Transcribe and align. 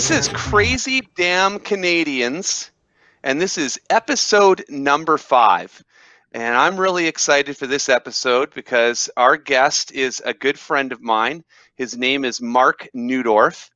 This 0.00 0.10
is 0.10 0.28
Crazy 0.28 1.02
Damn 1.14 1.58
Canadians, 1.58 2.70
and 3.22 3.38
this 3.38 3.58
is 3.58 3.78
episode 3.90 4.64
number 4.70 5.18
five. 5.18 5.84
And 6.32 6.56
I'm 6.56 6.80
really 6.80 7.06
excited 7.06 7.54
for 7.58 7.66
this 7.66 7.90
episode 7.90 8.54
because 8.54 9.10
our 9.18 9.36
guest 9.36 9.92
is 9.92 10.22
a 10.24 10.32
good 10.32 10.58
friend 10.58 10.92
of 10.92 11.02
mine. 11.02 11.44
His 11.74 11.98
name 11.98 12.24
is 12.24 12.40
Mark 12.40 12.88
Neudorf, 12.96 13.68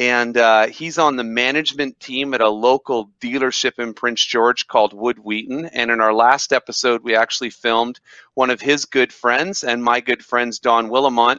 and 0.00 0.36
uh, 0.36 0.66
he's 0.66 0.98
on 0.98 1.14
the 1.14 1.22
management 1.22 2.00
team 2.00 2.34
at 2.34 2.40
a 2.40 2.50
local 2.50 3.12
dealership 3.20 3.78
in 3.78 3.94
Prince 3.94 4.24
George 4.24 4.66
called 4.66 4.92
Wood 4.92 5.20
Wheaton. 5.20 5.66
And 5.66 5.92
in 5.92 6.00
our 6.00 6.12
last 6.12 6.52
episode, 6.52 7.04
we 7.04 7.14
actually 7.14 7.50
filmed 7.50 8.00
one 8.34 8.50
of 8.50 8.60
his 8.60 8.84
good 8.84 9.12
friends 9.12 9.62
and 9.62 9.84
my 9.84 10.00
good 10.00 10.24
friends, 10.24 10.58
Don 10.58 10.88
Willimont. 10.88 11.38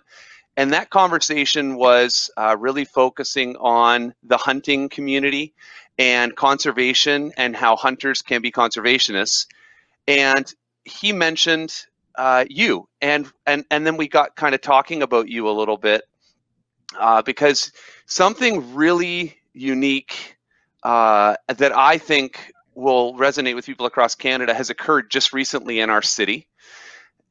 And 0.60 0.74
that 0.74 0.90
conversation 0.90 1.78
was 1.78 2.30
uh, 2.36 2.58
really 2.60 2.84
focusing 2.84 3.56
on 3.62 4.14
the 4.24 4.36
hunting 4.36 4.90
community 4.90 5.54
and 5.98 6.36
conservation 6.36 7.32
and 7.38 7.56
how 7.56 7.78
hunters 7.78 8.22
can 8.22 8.42
be 8.42 8.52
conservationists. 8.52 9.48
And 10.06 10.54
he 10.84 11.14
mentioned 11.14 11.74
uh, 12.18 12.44
you, 12.50 12.90
and 13.02 13.32
and 13.48 13.64
and 13.72 13.88
then 13.88 13.96
we 13.96 14.10
got 14.10 14.36
kind 14.36 14.54
of 14.54 14.60
talking 14.60 15.02
about 15.02 15.30
you 15.30 15.48
a 15.48 15.56
little 15.56 15.78
bit 15.78 16.02
uh, 17.00 17.22
because 17.22 17.72
something 18.06 18.76
really 18.76 19.38
unique 19.54 20.36
uh, 20.84 21.38
that 21.48 21.72
I 21.72 21.98
think 21.98 22.52
will 22.76 23.14
resonate 23.14 23.56
with 23.56 23.66
people 23.66 23.86
across 23.86 24.14
Canada 24.14 24.54
has 24.54 24.70
occurred 24.70 25.10
just 25.10 25.32
recently 25.32 25.80
in 25.80 25.90
our 25.90 26.02
city. 26.02 26.48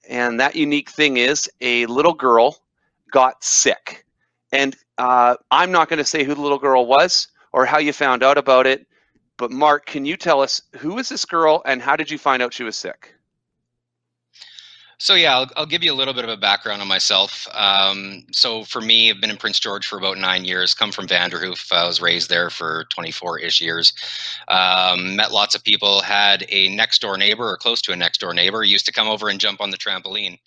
And 0.08 0.40
that 0.40 0.56
unique 0.56 0.88
thing 0.88 1.18
is 1.18 1.50
a 1.60 1.84
little 1.84 2.14
girl 2.14 2.56
got 3.10 3.42
sick. 3.42 4.04
And 4.52 4.76
uh, 4.98 5.36
I'm 5.50 5.70
not 5.70 5.88
going 5.88 5.98
to 5.98 6.04
say 6.04 6.24
who 6.24 6.34
the 6.34 6.40
little 6.40 6.58
girl 6.58 6.86
was 6.86 7.28
or 7.52 7.66
how 7.66 7.78
you 7.78 7.92
found 7.92 8.22
out 8.22 8.38
about 8.38 8.66
it. 8.66 8.86
But 9.36 9.50
Mark, 9.50 9.86
can 9.86 10.04
you 10.04 10.16
tell 10.16 10.40
us 10.40 10.60
who 10.76 10.98
is 10.98 11.08
this 11.08 11.24
girl 11.24 11.62
and 11.64 11.80
how 11.80 11.96
did 11.96 12.10
you 12.10 12.18
find 12.18 12.42
out 12.42 12.52
she 12.52 12.64
was 12.64 12.76
sick? 12.76 13.14
So 15.00 15.14
yeah, 15.14 15.36
I'll, 15.36 15.48
I'll, 15.56 15.66
give 15.66 15.84
you 15.84 15.92
a 15.92 15.94
little 15.94 16.12
bit 16.12 16.24
of 16.24 16.30
a 16.30 16.36
background 16.36 16.82
on 16.82 16.88
myself. 16.88 17.46
Um, 17.54 18.24
so 18.32 18.64
for 18.64 18.80
me, 18.80 19.10
I've 19.10 19.20
been 19.20 19.30
in 19.30 19.36
Prince 19.36 19.60
George 19.60 19.86
for 19.86 19.96
about 19.96 20.18
nine 20.18 20.44
years. 20.44 20.74
Come 20.74 20.90
from 20.90 21.06
Vanderhoof. 21.06 21.72
I 21.72 21.86
was 21.86 22.00
raised 22.00 22.28
there 22.28 22.50
for 22.50 22.84
24-ish 22.98 23.60
years. 23.60 23.92
Um, 24.48 25.14
met 25.14 25.30
lots 25.30 25.54
of 25.54 25.62
people. 25.62 26.02
Had 26.02 26.44
a 26.48 26.68
next 26.74 27.00
door 27.00 27.16
neighbor 27.16 27.48
or 27.48 27.56
close 27.56 27.80
to 27.82 27.92
a 27.92 27.96
next 27.96 28.18
door 28.18 28.34
neighbor. 28.34 28.64
Used 28.64 28.86
to 28.86 28.92
come 28.92 29.06
over 29.06 29.28
and 29.28 29.38
jump 29.38 29.60
on 29.60 29.70
the 29.70 29.76
trampoline, 29.76 30.40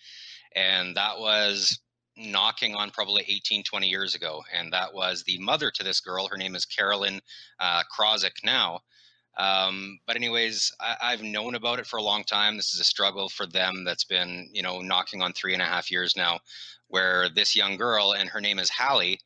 and 0.54 0.98
that 0.98 1.18
was 1.18 1.80
knocking 2.22 2.76
on 2.76 2.92
probably 2.92 3.24
18, 3.28 3.64
20 3.64 3.88
years 3.88 4.16
ago. 4.16 4.44
And 4.54 4.72
that 4.74 4.94
was 4.94 5.24
the 5.24 5.38
mother 5.40 5.72
to 5.72 5.84
this 5.84 6.00
girl. 6.00 6.28
Her 6.28 6.38
name 6.38 6.56
is 6.56 6.66
Carolyn 6.66 7.22
uh, 7.60 7.84
now. 8.44 8.80
Um, 9.38 10.00
but 10.06 10.16
anyways, 10.16 10.72
I, 10.80 11.12
have 11.12 11.24
known 11.24 11.56
about 11.56 11.80
it 11.80 11.88
for 11.88 11.98
a 11.98 12.04
long 12.04 12.24
time. 12.24 12.58
This 12.58 12.74
is 12.74 12.80
a 12.80 12.86
struggle 12.86 13.30
for 13.30 13.46
them 13.48 13.84
that's 13.86 14.04
been, 14.04 14.50
you 14.52 14.62
know, 14.62 14.82
knocking 14.82 15.22
on 15.22 15.34
three 15.34 15.54
and 15.54 15.62
a 15.62 15.66
half 15.66 15.90
years 15.90 16.16
now, 16.18 16.40
where 16.90 17.30
this 17.30 17.56
young 17.56 17.78
girl, 17.78 18.14
and 18.14 18.30
her 18.30 18.42
name 18.42 18.60
is 18.60 18.70
Hallie, 18.70 19.20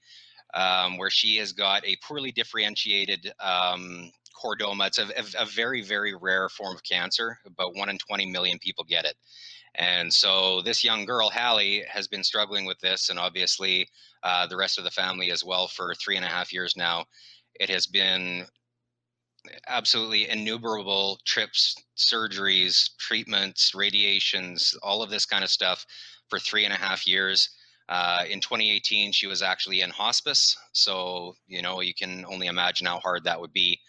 um, 0.53 0.97
where 0.97 1.09
she 1.09 1.38
has 1.38 1.53
got 1.53 1.85
a 1.85 1.97
poorly 2.03 2.31
differentiated 2.31 3.33
um, 3.43 4.11
chordoma. 4.35 4.88
It's 4.88 4.99
a, 4.99 5.07
a, 5.07 5.43
a, 5.43 5.45
very, 5.45 5.81
very 5.81 6.13
rare 6.13 6.49
form 6.49 6.75
of 6.75 6.83
cancer. 6.83 7.39
About 7.45 7.75
one 7.75 7.89
in 7.89 7.97
20 7.97 8.27
million 8.27 8.59
people 8.59 8.83
get 8.83 9.05
it. 9.05 9.16
And 9.77 10.13
so 10.13 10.61
this 10.61 10.83
young 10.83 11.05
girl, 11.05 11.29
Hallie, 11.29 11.83
has 11.89 12.07
been 12.07 12.23
struggling 12.23 12.65
with 12.65 12.79
this, 12.79 13.09
and 13.09 13.19
obviously 13.19 13.87
uh, 14.23 14.47
the 14.47 14.57
rest 14.57 14.77
of 14.77 14.83
the 14.83 14.91
family 14.91 15.31
as 15.31 15.44
well 15.44 15.67
for 15.67 15.94
three 15.95 16.16
and 16.16 16.25
a 16.25 16.29
half 16.29 16.53
years 16.53 16.75
now. 16.77 17.05
It 17.59 17.69
has 17.69 17.85
been 17.88 18.47
absolutely 19.67 20.29
innumerable 20.29 21.19
trips, 21.25 21.75
surgeries, 21.97 22.89
treatments, 22.97 23.75
radiations, 23.75 24.75
all 24.81 25.03
of 25.03 25.09
this 25.09 25.25
kind 25.25 25.44
of 25.44 25.50
stuff 25.50 25.85
for 26.29 26.39
three 26.39 26.66
and 26.66 26.73
a 26.73 26.77
half 26.77 27.05
years. 27.05 27.50
Uh, 27.88 28.23
in 28.29 28.39
2018, 28.39 29.11
she 29.11 29.27
was 29.27 29.41
actually 29.41 29.81
in 29.81 29.89
hospice. 29.91 30.57
So, 30.71 31.35
you 31.47 31.61
know, 31.61 31.81
you 31.81 31.94
can 31.94 32.25
only 32.27 32.47
imagine 32.47 32.88
how 32.88 33.00
hard 33.00 33.23
that 33.25 33.39
would 33.39 33.53
be. 33.53 33.79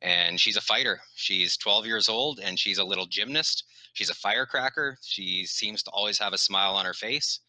And 0.00 0.40
she's 0.40 0.56
a 0.56 0.62
fighter. 0.62 1.00
She's 1.14 1.56
12 1.56 1.86
years 1.86 2.08
old 2.08 2.40
and 2.40 2.58
she's 2.58 2.78
a 2.78 2.84
little 2.84 3.06
gymnast. 3.06 3.64
She's 3.94 4.10
a 4.10 4.14
firecracker. 4.14 4.98
She 5.02 5.46
seems 5.46 5.82
to 5.84 5.90
always 5.92 6.18
have 6.18 6.32
a 6.34 6.38
smile 6.38 6.74
on 6.74 6.84
her 6.84 6.94
face. 6.94 7.40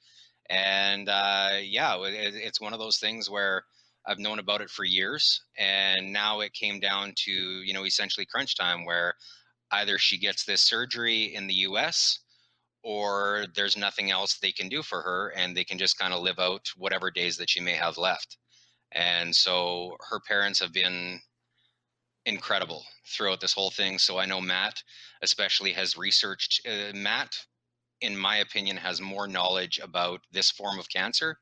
And 0.49 1.09
uh, 1.09 1.57
yeah, 1.61 1.97
it, 2.03 2.35
it's 2.35 2.61
one 2.61 2.73
of 2.73 2.79
those 2.79 2.99
things 2.99 3.29
where 3.29 3.65
I've 4.07 4.19
known 4.19 4.39
about 4.39 4.61
it 4.61 4.69
for 4.69 4.85
years, 4.85 5.41
and 5.57 6.13
now 6.13 6.41
it 6.41 6.53
came 6.53 6.79
down 6.79 7.13
to 7.25 7.31
you 7.31 7.73
know 7.73 7.85
essentially 7.85 8.25
crunch 8.27 8.55
time, 8.55 8.85
where 8.85 9.15
either 9.71 9.97
she 9.97 10.17
gets 10.19 10.45
this 10.45 10.63
surgery 10.63 11.33
in 11.33 11.47
the 11.47 11.55
U.S. 11.69 12.19
or 12.83 13.47
there's 13.55 13.75
nothing 13.77 14.11
else 14.11 14.37
they 14.37 14.51
can 14.51 14.69
do 14.69 14.83
for 14.83 15.01
her, 15.01 15.29
and 15.35 15.57
they 15.57 15.63
can 15.63 15.79
just 15.79 15.97
kind 15.97 16.13
of 16.13 16.21
live 16.21 16.39
out 16.39 16.67
whatever 16.77 17.09
days 17.11 17.37
that 17.37 17.49
she 17.49 17.59
may 17.59 17.73
have 17.73 17.97
left. 17.97 18.37
And 18.91 19.35
so 19.35 19.97
her 20.09 20.19
parents 20.19 20.59
have 20.59 20.73
been 20.73 21.21
incredible 22.25 22.83
throughout 23.05 23.39
this 23.39 23.53
whole 23.53 23.71
thing. 23.71 23.97
So 23.97 24.17
I 24.17 24.25
know 24.25 24.41
Matt, 24.41 24.81
especially, 25.21 25.71
has 25.73 25.97
researched. 25.97 26.67
Uh, 26.67 26.95
Matt, 26.95 27.37
in 28.01 28.17
my 28.17 28.37
opinion, 28.37 28.77
has 28.77 29.01
more 29.01 29.27
knowledge 29.27 29.79
about 29.79 30.21
this 30.31 30.51
form 30.51 30.79
of 30.79 30.89
cancer 30.89 31.37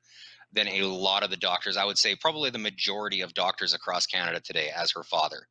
than 0.51 0.67
a 0.67 0.83
lot 0.83 1.23
of 1.23 1.29
the 1.29 1.37
doctors. 1.37 1.77
I 1.77 1.85
would 1.85 1.97
say 1.97 2.15
probably 2.15 2.49
the 2.49 2.59
majority 2.59 3.21
of 3.21 3.33
doctors 3.33 3.73
across 3.73 4.05
Canada 4.05 4.39
today, 4.39 4.69
as 4.75 4.91
her 4.91 5.03
father. 5.03 5.47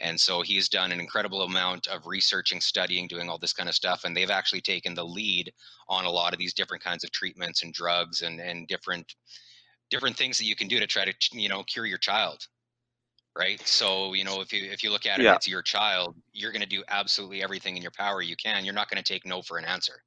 And 0.00 0.20
so 0.20 0.42
he's 0.42 0.68
done 0.68 0.92
an 0.92 1.00
incredible 1.00 1.42
amount 1.42 1.88
of 1.88 2.06
researching, 2.06 2.60
studying, 2.60 3.08
doing 3.08 3.28
all 3.28 3.38
this 3.38 3.52
kind 3.52 3.68
of 3.68 3.74
stuff. 3.74 4.04
And 4.04 4.16
they've 4.16 4.30
actually 4.30 4.60
taken 4.60 4.94
the 4.94 5.04
lead 5.04 5.52
on 5.88 6.04
a 6.04 6.10
lot 6.10 6.32
of 6.32 6.38
these 6.38 6.54
different 6.54 6.84
kinds 6.84 7.02
of 7.02 7.10
treatments 7.10 7.62
and 7.62 7.72
drugs 7.72 8.22
and, 8.22 8.40
and 8.40 8.68
different 8.68 9.14
different 9.90 10.16
things 10.16 10.36
that 10.36 10.44
you 10.44 10.54
can 10.54 10.68
do 10.68 10.78
to 10.78 10.86
try 10.86 11.04
to 11.04 11.14
you 11.32 11.48
know 11.48 11.62
cure 11.64 11.86
your 11.86 11.98
child. 11.98 12.46
Right. 13.36 13.60
So, 13.66 14.14
you 14.14 14.24
know, 14.24 14.40
if 14.40 14.52
you 14.52 14.68
if 14.70 14.82
you 14.82 14.90
look 14.90 15.06
at 15.06 15.20
it, 15.20 15.24
yeah. 15.24 15.34
it's 15.34 15.46
your 15.46 15.62
child, 15.62 16.16
you're 16.32 16.50
gonna 16.50 16.66
do 16.66 16.82
absolutely 16.88 17.42
everything 17.42 17.76
in 17.76 17.82
your 17.82 17.92
power 17.92 18.20
you 18.20 18.36
can. 18.36 18.64
You're 18.64 18.74
not 18.74 18.90
gonna 18.90 19.02
take 19.02 19.24
no 19.24 19.42
for 19.42 19.58
an 19.58 19.64
answer. 19.64 20.02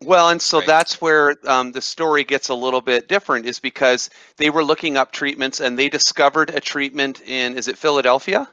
Well, 0.00 0.30
and 0.30 0.42
so 0.42 0.58
right. 0.58 0.66
that's 0.66 1.00
where 1.00 1.36
um, 1.46 1.72
the 1.72 1.80
story 1.80 2.24
gets 2.24 2.48
a 2.48 2.54
little 2.54 2.80
bit 2.80 3.08
different, 3.08 3.46
is 3.46 3.60
because 3.60 4.10
they 4.36 4.50
were 4.50 4.64
looking 4.64 4.96
up 4.96 5.12
treatments 5.12 5.60
and 5.60 5.78
they 5.78 5.88
discovered 5.88 6.50
a 6.50 6.60
treatment 6.60 7.20
in, 7.22 7.56
is 7.56 7.68
it 7.68 7.78
Philadelphia? 7.78 8.48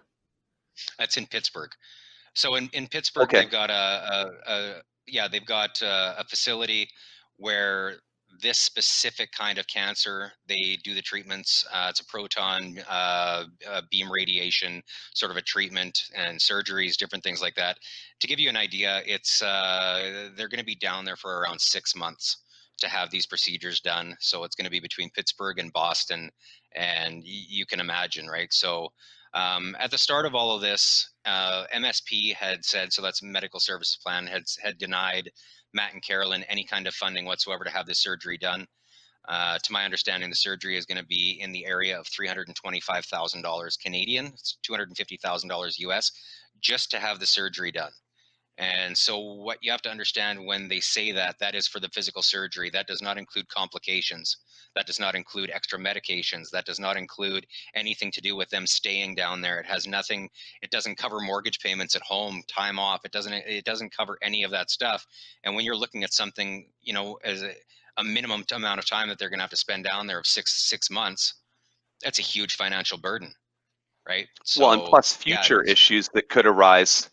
That's 0.99 1.17
in 1.17 1.25
Pittsburgh. 1.25 1.71
So 2.35 2.55
in, 2.55 2.69
in 2.73 2.87
Pittsburgh, 2.87 3.23
okay. 3.23 3.41
they've 3.41 3.51
got 3.51 3.69
a, 3.69 3.73
a, 4.47 4.51
a 4.51 4.81
yeah, 5.07 5.27
they've 5.27 5.45
got 5.45 5.81
a, 5.81 6.19
a 6.19 6.23
facility 6.23 6.89
where 7.37 7.95
this 8.41 8.59
specific 8.59 9.31
kind 9.31 9.57
of 9.57 9.67
cancer, 9.67 10.31
they 10.47 10.77
do 10.83 10.93
the 10.93 11.01
treatments. 11.01 11.65
Uh, 11.73 11.87
it's 11.89 11.99
a 11.99 12.05
proton 12.05 12.77
uh, 12.89 13.45
uh, 13.69 13.81
beam 13.89 14.11
radiation 14.11 14.81
sort 15.13 15.31
of 15.31 15.37
a 15.37 15.41
treatment 15.41 15.99
and 16.15 16.39
surgeries, 16.39 16.97
different 16.97 17.23
things 17.23 17.41
like 17.41 17.55
that. 17.55 17.77
To 18.19 18.27
give 18.27 18.39
you 18.39 18.49
an 18.49 18.57
idea, 18.57 19.01
it's 19.05 19.41
uh, 19.41 20.29
they're 20.35 20.49
going 20.49 20.59
to 20.59 20.65
be 20.65 20.75
down 20.75 21.05
there 21.05 21.15
for 21.15 21.39
around 21.39 21.59
six 21.59 21.95
months 21.95 22.37
to 22.79 22.87
have 22.87 23.11
these 23.11 23.27
procedures 23.27 23.79
done. 23.79 24.15
So 24.19 24.43
it's 24.43 24.55
going 24.55 24.65
to 24.65 24.71
be 24.71 24.79
between 24.79 25.09
Pittsburgh 25.11 25.59
and 25.59 25.71
Boston, 25.73 26.29
and 26.75 27.21
you 27.23 27.65
can 27.65 27.79
imagine, 27.79 28.27
right? 28.27 28.51
So 28.51 28.89
um, 29.33 29.75
at 29.79 29.91
the 29.91 29.97
start 29.97 30.25
of 30.25 30.35
all 30.35 30.55
of 30.55 30.61
this, 30.61 31.10
uh, 31.25 31.65
MSP 31.73 32.33
had 32.33 32.63
said, 32.65 32.91
so 32.91 33.01
that's 33.01 33.21
Medical 33.21 33.59
Services 33.59 33.97
Plan, 33.97 34.27
had 34.27 34.43
had 34.61 34.77
denied 34.77 35.29
Matt 35.73 35.93
and 35.93 36.03
Carolyn 36.03 36.43
any 36.43 36.63
kind 36.63 36.87
of 36.87 36.93
funding 36.93 37.25
whatsoever 37.25 37.63
to 37.63 37.69
have 37.71 37.85
this 37.85 37.99
surgery 37.99 38.37
done. 38.37 38.67
Uh, 39.29 39.57
to 39.63 39.71
my 39.71 39.85
understanding, 39.85 40.29
the 40.29 40.35
surgery 40.35 40.75
is 40.75 40.85
going 40.85 40.97
to 40.97 41.05
be 41.05 41.39
in 41.41 41.51
the 41.51 41.65
area 41.65 41.97
of 41.99 42.07
$325,000 42.07 43.79
Canadian, 43.79 44.25
it's 44.27 44.57
$250,000 44.67 45.79
US, 45.79 46.11
just 46.59 46.89
to 46.91 46.99
have 46.99 47.19
the 47.19 47.27
surgery 47.27 47.71
done. 47.71 47.91
And 48.57 48.97
so, 48.97 49.17
what 49.17 49.57
you 49.61 49.71
have 49.71 49.81
to 49.83 49.89
understand 49.89 50.45
when 50.45 50.67
they 50.67 50.81
say 50.81 51.11
that, 51.13 51.39
that 51.39 51.55
is 51.55 51.67
for 51.67 51.79
the 51.79 51.89
physical 51.89 52.21
surgery. 52.21 52.69
That 52.69 52.85
does 52.85 53.01
not 53.01 53.17
include 53.17 53.47
complications. 53.47 54.37
That 54.75 54.85
does 54.85 54.99
not 54.99 55.15
include 55.15 55.49
extra 55.49 55.79
medications. 55.79 56.49
That 56.51 56.65
does 56.65 56.79
not 56.79 56.97
include 56.97 57.47
anything 57.75 58.11
to 58.11 58.21
do 58.21 58.35
with 58.35 58.49
them 58.49 58.67
staying 58.67 59.15
down 59.15 59.41
there. 59.41 59.59
It 59.59 59.65
has 59.65 59.87
nothing. 59.87 60.29
It 60.61 60.69
doesn't 60.69 60.97
cover 60.97 61.19
mortgage 61.19 61.59
payments 61.59 61.95
at 61.95 62.01
home, 62.01 62.43
time 62.47 62.77
off. 62.77 63.05
It 63.05 63.11
doesn't. 63.11 63.33
It 63.33 63.65
doesn't 63.65 63.95
cover 63.95 64.17
any 64.21 64.43
of 64.43 64.51
that 64.51 64.69
stuff. 64.69 65.05
And 65.43 65.55
when 65.55 65.65
you're 65.65 65.75
looking 65.75 66.03
at 66.03 66.13
something, 66.13 66.67
you 66.81 66.93
know, 66.93 67.19
as 67.23 67.43
a, 67.43 67.53
a 67.97 68.03
minimum 68.03 68.43
amount 68.53 68.79
of 68.79 68.85
time 68.85 69.07
that 69.09 69.17
they're 69.17 69.29
going 69.29 69.39
to 69.39 69.43
have 69.43 69.49
to 69.51 69.57
spend 69.57 69.85
down 69.85 70.07
there 70.07 70.19
of 70.19 70.27
six 70.27 70.69
six 70.69 70.89
months, 70.89 71.35
that's 72.03 72.19
a 72.19 72.23
huge 72.23 72.55
financial 72.57 72.97
burden, 72.97 73.33
right? 74.07 74.27
So, 74.43 74.61
well, 74.61 74.73
and 74.73 74.81
plus 74.83 75.15
future 75.15 75.63
yeah, 75.65 75.71
issues 75.71 76.09
that 76.09 76.27
could 76.27 76.45
arise 76.45 77.09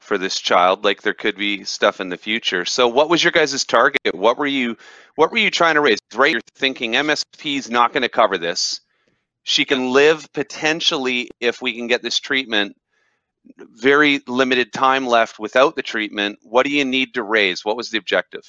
for 0.00 0.18
this 0.18 0.38
child 0.40 0.84
like 0.84 1.02
there 1.02 1.14
could 1.14 1.36
be 1.36 1.64
stuff 1.64 2.00
in 2.00 2.08
the 2.08 2.16
future. 2.16 2.64
So 2.64 2.88
what 2.88 3.08
was 3.08 3.22
your 3.22 3.32
guys' 3.32 3.64
target? 3.64 4.00
What 4.12 4.38
were 4.38 4.46
you 4.46 4.76
what 5.14 5.30
were 5.30 5.38
you 5.38 5.50
trying 5.50 5.74
to 5.74 5.80
raise? 5.80 5.98
Right 6.14 6.32
you're 6.32 6.40
thinking 6.54 6.92
msp 6.92 7.56
is 7.56 7.70
not 7.70 7.92
going 7.92 8.02
to 8.02 8.08
cover 8.08 8.38
this. 8.38 8.80
She 9.42 9.64
can 9.64 9.92
live 9.92 10.26
potentially 10.32 11.28
if 11.40 11.62
we 11.62 11.74
can 11.74 11.86
get 11.86 12.02
this 12.02 12.18
treatment 12.18 12.76
very 13.58 14.20
limited 14.26 14.72
time 14.72 15.06
left 15.06 15.38
without 15.38 15.76
the 15.76 15.82
treatment. 15.82 16.38
What 16.42 16.66
do 16.66 16.72
you 16.72 16.84
need 16.84 17.14
to 17.14 17.22
raise? 17.22 17.64
What 17.64 17.76
was 17.76 17.90
the 17.90 17.98
objective 17.98 18.44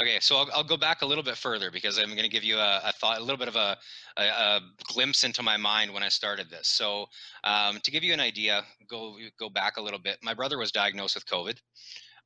Okay, 0.00 0.18
so 0.20 0.36
I'll, 0.36 0.48
I'll 0.54 0.64
go 0.64 0.78
back 0.78 1.02
a 1.02 1.06
little 1.06 1.22
bit 1.24 1.36
further 1.36 1.70
because 1.70 1.98
I'm 1.98 2.10
going 2.10 2.22
to 2.22 2.28
give 2.28 2.44
you 2.44 2.56
a, 2.56 2.80
a, 2.86 2.92
thought, 2.92 3.18
a 3.18 3.20
little 3.20 3.36
bit 3.36 3.48
of 3.48 3.56
a, 3.56 3.76
a, 4.16 4.22
a, 4.22 4.60
glimpse 4.84 5.24
into 5.24 5.42
my 5.42 5.58
mind 5.58 5.92
when 5.92 6.02
I 6.02 6.08
started 6.08 6.48
this. 6.48 6.68
So, 6.68 7.06
um, 7.44 7.80
to 7.82 7.90
give 7.90 8.02
you 8.02 8.14
an 8.14 8.20
idea, 8.20 8.64
go 8.88 9.16
go 9.38 9.50
back 9.50 9.76
a 9.76 9.82
little 9.82 9.98
bit. 9.98 10.18
My 10.22 10.32
brother 10.32 10.56
was 10.56 10.72
diagnosed 10.72 11.16
with 11.16 11.26
COVID, 11.26 11.58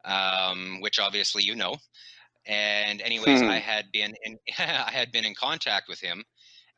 um, 0.04 0.80
which 0.82 1.00
obviously 1.00 1.42
you 1.42 1.56
know. 1.56 1.74
And 2.46 3.00
anyways, 3.00 3.40
hmm. 3.40 3.48
I 3.48 3.58
had 3.58 3.86
been 3.92 4.14
in 4.22 4.38
I 4.58 4.92
had 4.92 5.10
been 5.10 5.24
in 5.24 5.34
contact 5.34 5.88
with 5.88 6.00
him 6.00 6.22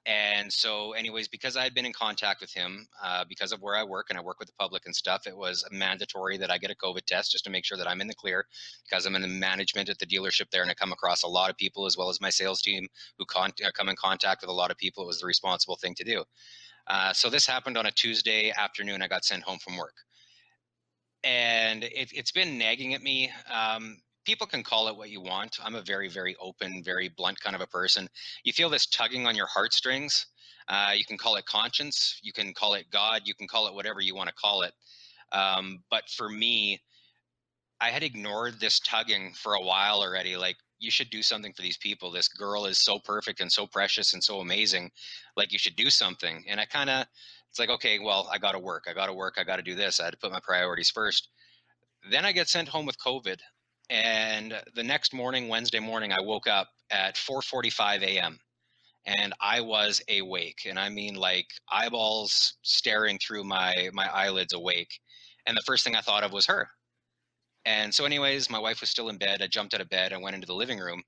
and 0.06 0.52
so 0.52 0.92
anyways 0.92 1.28
because 1.28 1.56
i 1.56 1.62
had 1.62 1.74
been 1.74 1.86
in 1.86 1.92
contact 1.92 2.40
with 2.40 2.52
him 2.52 2.86
uh, 3.02 3.24
because 3.28 3.52
of 3.52 3.60
where 3.60 3.76
i 3.76 3.82
work 3.82 4.06
and 4.08 4.18
i 4.18 4.22
work 4.22 4.38
with 4.38 4.48
the 4.48 4.54
public 4.58 4.86
and 4.86 4.94
stuff 4.94 5.26
it 5.26 5.36
was 5.36 5.64
mandatory 5.70 6.36
that 6.38 6.50
i 6.50 6.58
get 6.58 6.70
a 6.70 6.74
covid 6.76 7.04
test 7.06 7.32
just 7.32 7.44
to 7.44 7.50
make 7.50 7.64
sure 7.64 7.76
that 7.76 7.88
i'm 7.88 8.00
in 8.00 8.06
the 8.06 8.14
clear 8.14 8.44
because 8.88 9.06
i'm 9.06 9.16
in 9.16 9.22
the 9.22 9.28
management 9.28 9.88
at 9.88 9.98
the 9.98 10.06
dealership 10.06 10.48
there 10.50 10.62
and 10.62 10.70
i 10.70 10.74
come 10.74 10.92
across 10.92 11.22
a 11.22 11.28
lot 11.28 11.50
of 11.50 11.56
people 11.56 11.86
as 11.86 11.96
well 11.96 12.08
as 12.08 12.20
my 12.20 12.30
sales 12.30 12.62
team 12.62 12.86
who 13.18 13.24
con- 13.26 13.52
uh, 13.64 13.70
come 13.74 13.88
in 13.88 13.96
contact 13.96 14.42
with 14.42 14.50
a 14.50 14.52
lot 14.52 14.70
of 14.70 14.76
people. 14.76 15.04
It 15.04 15.08
was 15.08 15.20
the 15.20 15.26
responsible 15.26 15.76
thing 15.76 15.94
to 15.96 16.04
do. 16.04 16.24
Uh, 16.86 17.12
so 17.12 17.28
this 17.28 17.46
happened 17.46 17.76
on 17.76 17.86
a 17.86 17.90
tuesday 17.90 18.52
afternoon. 18.56 19.02
I 19.02 19.08
got 19.08 19.24
sent 19.24 19.42
home 19.42 19.58
from 19.58 19.76
work. 19.76 19.94
And 21.24 21.82
it, 21.82 22.16
has 22.16 22.30
been 22.30 22.56
nagging 22.56 22.94
at 22.94 23.02
me 23.02 23.32
um, 23.52 23.98
people 24.26 24.46
can 24.46 24.62
call 24.62 24.88
it 24.88 24.96
what 24.96 25.08
you 25.08 25.20
want. 25.20 25.56
I'm 25.64 25.76
a 25.76 25.82
very, 25.82 26.08
very 26.08 26.36
open, 26.40 26.82
very 26.84 27.08
blunt 27.08 27.40
kind 27.40 27.54
of 27.54 27.62
a 27.62 27.66
person. 27.66 28.08
You 28.42 28.52
feel 28.52 28.68
this 28.68 28.86
tugging 28.86 29.26
on 29.26 29.36
your 29.36 29.46
heartstrings. 29.46 30.26
Uh, 30.68 30.92
you 30.96 31.04
can 31.04 31.16
call 31.16 31.36
it 31.36 31.46
conscience. 31.46 32.18
You 32.22 32.32
can 32.32 32.52
call 32.52 32.74
it 32.74 32.86
God. 32.90 33.22
You 33.24 33.34
can 33.34 33.46
call 33.46 33.68
it 33.68 33.74
whatever 33.74 34.00
you 34.00 34.16
want 34.16 34.28
to 34.28 34.34
call 34.34 34.62
it. 34.62 34.72
Um, 35.32 35.78
but 35.90 36.08
for 36.10 36.28
me, 36.28 36.80
I 37.80 37.90
had 37.90 38.02
ignored 38.02 38.58
this 38.58 38.80
tugging 38.80 39.32
for 39.34 39.54
a 39.54 39.62
while 39.62 40.00
already. 40.00 40.36
Like, 40.36 40.56
you 40.78 40.90
should 40.90 41.08
do 41.10 41.22
something 41.22 41.52
for 41.54 41.62
these 41.62 41.78
people. 41.78 42.10
This 42.10 42.28
girl 42.28 42.66
is 42.66 42.78
so 42.78 42.98
perfect 42.98 43.40
and 43.40 43.50
so 43.50 43.66
precious 43.66 44.12
and 44.12 44.22
so 44.22 44.40
amazing. 44.40 44.90
Like, 45.36 45.52
you 45.52 45.58
should 45.58 45.76
do 45.76 45.88
something. 45.88 46.44
And 46.48 46.60
I 46.60 46.64
kind 46.64 46.90
of, 46.90 47.06
it's 47.48 47.58
like, 47.58 47.70
okay, 47.70 47.98
well, 47.98 48.28
I 48.32 48.38
got 48.38 48.52
to 48.52 48.58
work. 48.58 48.84
I 48.88 48.92
got 48.92 49.06
to 49.06 49.14
work. 49.14 49.34
I 49.38 49.44
got 49.44 49.56
to 49.56 49.62
do 49.62 49.74
this. 49.74 50.00
I 50.00 50.04
had 50.04 50.12
to 50.12 50.18
put 50.18 50.32
my 50.32 50.40
priorities 50.42 50.90
first. 50.90 51.28
Then 52.10 52.24
I 52.24 52.32
get 52.32 52.48
sent 52.48 52.68
home 52.68 52.86
with 52.86 52.98
COVID 52.98 53.38
and 53.90 54.60
the 54.74 54.82
next 54.82 55.14
morning 55.14 55.48
wednesday 55.48 55.78
morning 55.78 56.12
i 56.12 56.20
woke 56.20 56.46
up 56.46 56.68
at 56.90 57.14
4.45 57.14 58.02
a.m 58.02 58.38
and 59.06 59.32
i 59.40 59.60
was 59.60 60.02
awake 60.10 60.60
and 60.68 60.78
i 60.78 60.88
mean 60.88 61.14
like 61.14 61.46
eyeballs 61.70 62.54
staring 62.62 63.18
through 63.18 63.44
my 63.44 63.88
my 63.92 64.08
eyelids 64.12 64.52
awake 64.52 65.00
and 65.46 65.56
the 65.56 65.62
first 65.64 65.84
thing 65.84 65.94
i 65.94 66.00
thought 66.00 66.24
of 66.24 66.32
was 66.32 66.46
her. 66.46 66.68
And 67.64 67.92
so 67.92 68.04
anyways 68.04 68.50
my 68.50 68.58
wife 68.58 68.80
was 68.80 68.90
still 68.90 69.08
in 69.08 69.18
bed 69.18 69.42
i 69.42 69.46
jumped 69.46 69.74
out 69.74 69.80
of 69.80 69.88
bed 69.88 70.12
and 70.12 70.22
went 70.22 70.34
into 70.34 70.46
the 70.46 70.54
living 70.54 70.78
room 70.78 71.02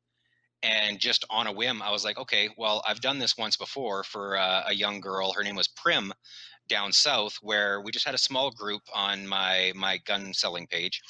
and 0.62 0.98
just 0.98 1.24
on 1.30 1.46
a 1.46 1.52
whim 1.52 1.80
i 1.82 1.90
was 1.90 2.04
like 2.04 2.18
okay 2.18 2.48
well 2.56 2.82
i've 2.86 3.00
done 3.00 3.18
this 3.18 3.36
once 3.38 3.56
before 3.56 4.02
for 4.02 4.36
uh, 4.36 4.62
a 4.66 4.74
young 4.74 5.00
girl 5.00 5.32
her 5.32 5.44
name 5.44 5.54
was 5.56 5.68
prim 5.68 6.12
down 6.68 6.92
south 6.92 7.36
where 7.42 7.80
we 7.80 7.92
just 7.92 8.04
had 8.04 8.14
a 8.14 8.18
small 8.18 8.50
group 8.50 8.82
on 8.94 9.26
my 9.26 9.72
my 9.76 9.98
gun 9.98 10.34
selling 10.34 10.66
page 10.66 11.00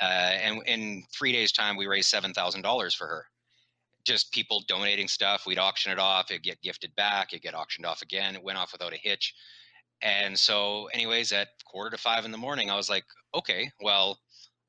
uh, 0.00 0.04
and 0.04 0.62
in 0.66 1.04
three 1.12 1.32
days' 1.32 1.52
time, 1.52 1.76
we 1.76 1.86
raised 1.86 2.08
seven 2.08 2.32
thousand 2.32 2.62
dollars 2.62 2.94
for 2.94 3.06
her. 3.06 3.24
Just 4.04 4.32
people 4.32 4.62
donating 4.66 5.08
stuff. 5.08 5.44
We'd 5.46 5.58
auction 5.58 5.92
it 5.92 5.98
off. 5.98 6.30
It'd 6.30 6.42
get 6.42 6.62
gifted 6.62 6.94
back. 6.96 7.32
It'd 7.32 7.42
get 7.42 7.54
auctioned 7.54 7.84
off 7.84 8.02
again. 8.02 8.34
It 8.34 8.42
went 8.42 8.58
off 8.58 8.72
without 8.72 8.94
a 8.94 8.96
hitch. 8.96 9.34
And 10.02 10.38
so, 10.38 10.86
anyways, 10.94 11.32
at 11.32 11.48
quarter 11.66 11.90
to 11.94 12.02
five 12.02 12.24
in 12.24 12.32
the 12.32 12.38
morning, 12.38 12.70
I 12.70 12.76
was 12.76 12.88
like, 12.88 13.04
okay, 13.34 13.70
well, 13.82 14.18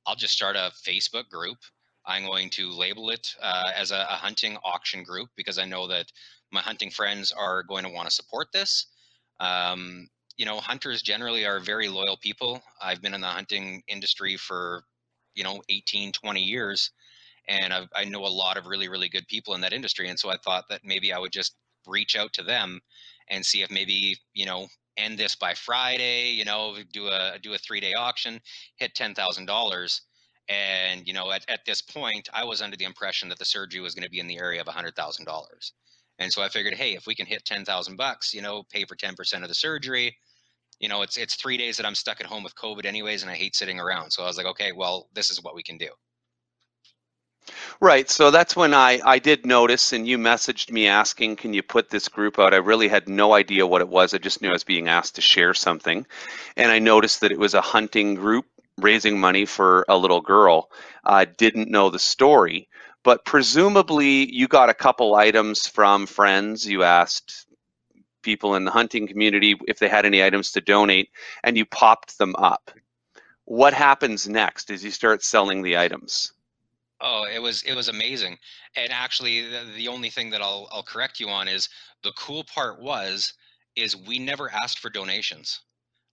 I'll 0.05 0.15
just 0.15 0.33
start 0.33 0.57
a 0.57 0.71
Facebook 0.85 1.29
group. 1.29 1.57
I'm 2.05 2.25
going 2.25 2.49
to 2.51 2.69
label 2.71 3.09
it 3.11 3.27
uh, 3.41 3.71
as 3.75 3.91
a, 3.91 4.05
a 4.09 4.15
hunting 4.15 4.57
auction 4.65 5.03
group 5.03 5.29
because 5.37 5.57
I 5.57 5.65
know 5.65 5.87
that 5.87 6.11
my 6.51 6.59
hunting 6.59 6.89
friends 6.89 7.31
are 7.31 7.63
going 7.63 7.83
to 7.83 7.89
want 7.89 8.09
to 8.09 8.13
support 8.13 8.47
this. 8.51 8.87
Um, 9.39 10.09
you 10.35 10.45
know, 10.45 10.59
hunters 10.59 11.01
generally 11.01 11.45
are 11.45 11.59
very 11.59 11.87
loyal 11.87 12.17
people. 12.17 12.61
I've 12.81 13.01
been 13.01 13.13
in 13.13 13.21
the 13.21 13.27
hunting 13.27 13.83
industry 13.87 14.35
for 14.35 14.83
you 15.35 15.43
know 15.43 15.61
18 15.69 16.11
20 16.11 16.41
years 16.41 16.91
and 17.47 17.73
I've, 17.73 17.87
i 17.95 18.03
know 18.03 18.25
a 18.25 18.27
lot 18.27 18.57
of 18.57 18.67
really 18.67 18.87
really 18.87 19.09
good 19.09 19.27
people 19.27 19.55
in 19.55 19.61
that 19.61 19.73
industry 19.73 20.09
and 20.09 20.19
so 20.19 20.29
i 20.29 20.35
thought 20.43 20.65
that 20.69 20.81
maybe 20.83 21.13
i 21.13 21.19
would 21.19 21.31
just 21.31 21.55
reach 21.87 22.15
out 22.15 22.33
to 22.33 22.43
them 22.43 22.79
and 23.29 23.45
see 23.45 23.61
if 23.61 23.71
maybe 23.71 24.17
you 24.33 24.45
know 24.45 24.67
end 24.97 25.17
this 25.17 25.35
by 25.35 25.53
friday 25.53 26.29
you 26.29 26.45
know 26.45 26.75
do 26.93 27.07
a 27.07 27.37
do 27.41 27.53
a 27.53 27.57
three 27.57 27.79
day 27.79 27.93
auction 27.93 28.39
hit 28.75 28.93
$10000 28.93 30.01
and 30.49 31.07
you 31.07 31.13
know 31.13 31.31
at, 31.31 31.45
at 31.49 31.65
this 31.65 31.81
point 31.81 32.29
i 32.33 32.43
was 32.43 32.61
under 32.61 32.77
the 32.77 32.85
impression 32.85 33.29
that 33.29 33.39
the 33.39 33.45
surgery 33.45 33.79
was 33.79 33.95
going 33.95 34.03
to 34.03 34.09
be 34.09 34.19
in 34.19 34.27
the 34.27 34.37
area 34.37 34.61
of 34.61 34.67
$100000 34.67 35.71
and 36.19 36.31
so 36.31 36.41
i 36.41 36.49
figured 36.49 36.73
hey 36.73 36.93
if 36.93 37.07
we 37.07 37.15
can 37.15 37.25
hit 37.25 37.45
10000 37.45 37.95
bucks 37.95 38.33
you 38.33 38.41
know 38.41 38.63
pay 38.69 38.85
for 38.85 38.95
10% 38.95 39.41
of 39.41 39.47
the 39.47 39.55
surgery 39.55 40.15
you 40.81 40.89
know, 40.89 41.03
it's 41.03 41.15
it's 41.15 41.35
three 41.35 41.57
days 41.57 41.77
that 41.77 41.85
I'm 41.85 41.95
stuck 41.95 42.19
at 42.19 42.25
home 42.25 42.43
with 42.43 42.55
COVID 42.55 42.85
anyways, 42.85 43.21
and 43.21 43.31
I 43.31 43.35
hate 43.35 43.55
sitting 43.55 43.79
around. 43.79 44.11
So 44.11 44.23
I 44.23 44.25
was 44.25 44.35
like, 44.35 44.47
okay, 44.47 44.71
well, 44.71 45.07
this 45.13 45.29
is 45.29 45.41
what 45.41 45.55
we 45.55 45.61
can 45.61 45.77
do. 45.77 45.89
Right. 47.79 48.09
So 48.09 48.31
that's 48.31 48.55
when 48.55 48.73
I, 48.73 48.99
I 49.03 49.19
did 49.19 49.45
notice, 49.45 49.93
and 49.93 50.07
you 50.07 50.17
messaged 50.17 50.71
me 50.71 50.87
asking, 50.87 51.35
can 51.35 51.53
you 51.53 51.61
put 51.63 51.89
this 51.89 52.07
group 52.07 52.39
out? 52.39 52.53
I 52.53 52.57
really 52.57 52.87
had 52.87 53.07
no 53.07 53.33
idea 53.33 53.65
what 53.65 53.81
it 53.81 53.89
was. 53.89 54.13
I 54.13 54.17
just 54.17 54.41
knew 54.41 54.49
I 54.49 54.53
was 54.53 54.63
being 54.63 54.87
asked 54.87 55.15
to 55.15 55.21
share 55.21 55.53
something. 55.53 56.05
And 56.57 56.71
I 56.71 56.79
noticed 56.79 57.21
that 57.21 57.31
it 57.31 57.39
was 57.39 57.53
a 57.53 57.61
hunting 57.61 58.15
group 58.15 58.45
raising 58.77 59.19
money 59.19 59.45
for 59.45 59.85
a 59.87 59.97
little 59.97 60.21
girl. 60.21 60.69
I 61.03 61.25
didn't 61.25 61.69
know 61.69 61.89
the 61.89 61.99
story, 61.99 62.67
but 63.03 63.25
presumably 63.25 64.31
you 64.31 64.47
got 64.47 64.69
a 64.69 64.75
couple 64.75 65.15
items 65.15 65.67
from 65.67 66.05
friends. 66.05 66.67
You 66.67 66.83
asked 66.83 67.47
people 68.21 68.55
in 68.55 68.65
the 68.65 68.71
hunting 68.71 69.07
community 69.07 69.55
if 69.67 69.79
they 69.79 69.89
had 69.89 70.05
any 70.05 70.23
items 70.23 70.51
to 70.51 70.61
donate 70.61 71.09
and 71.43 71.57
you 71.57 71.65
popped 71.65 72.17
them 72.17 72.35
up. 72.37 72.71
What 73.45 73.73
happens 73.73 74.29
next 74.29 74.69
is 74.69 74.83
you 74.83 74.91
start 74.91 75.23
selling 75.23 75.61
the 75.61 75.77
items? 75.77 76.33
Oh, 77.01 77.25
it 77.25 77.41
was 77.41 77.63
it 77.63 77.73
was 77.73 77.87
amazing. 77.89 78.37
And 78.75 78.91
actually 78.91 79.41
the, 79.49 79.65
the 79.75 79.87
only 79.87 80.09
thing 80.09 80.29
that 80.29 80.41
I'll 80.41 80.67
I'll 80.71 80.83
correct 80.83 81.19
you 81.19 81.29
on 81.29 81.47
is 81.47 81.67
the 82.03 82.13
cool 82.13 82.43
part 82.43 82.81
was 82.81 83.33
is 83.75 83.95
we 83.95 84.19
never 84.19 84.49
asked 84.51 84.79
for 84.79 84.89
donations. 84.89 85.61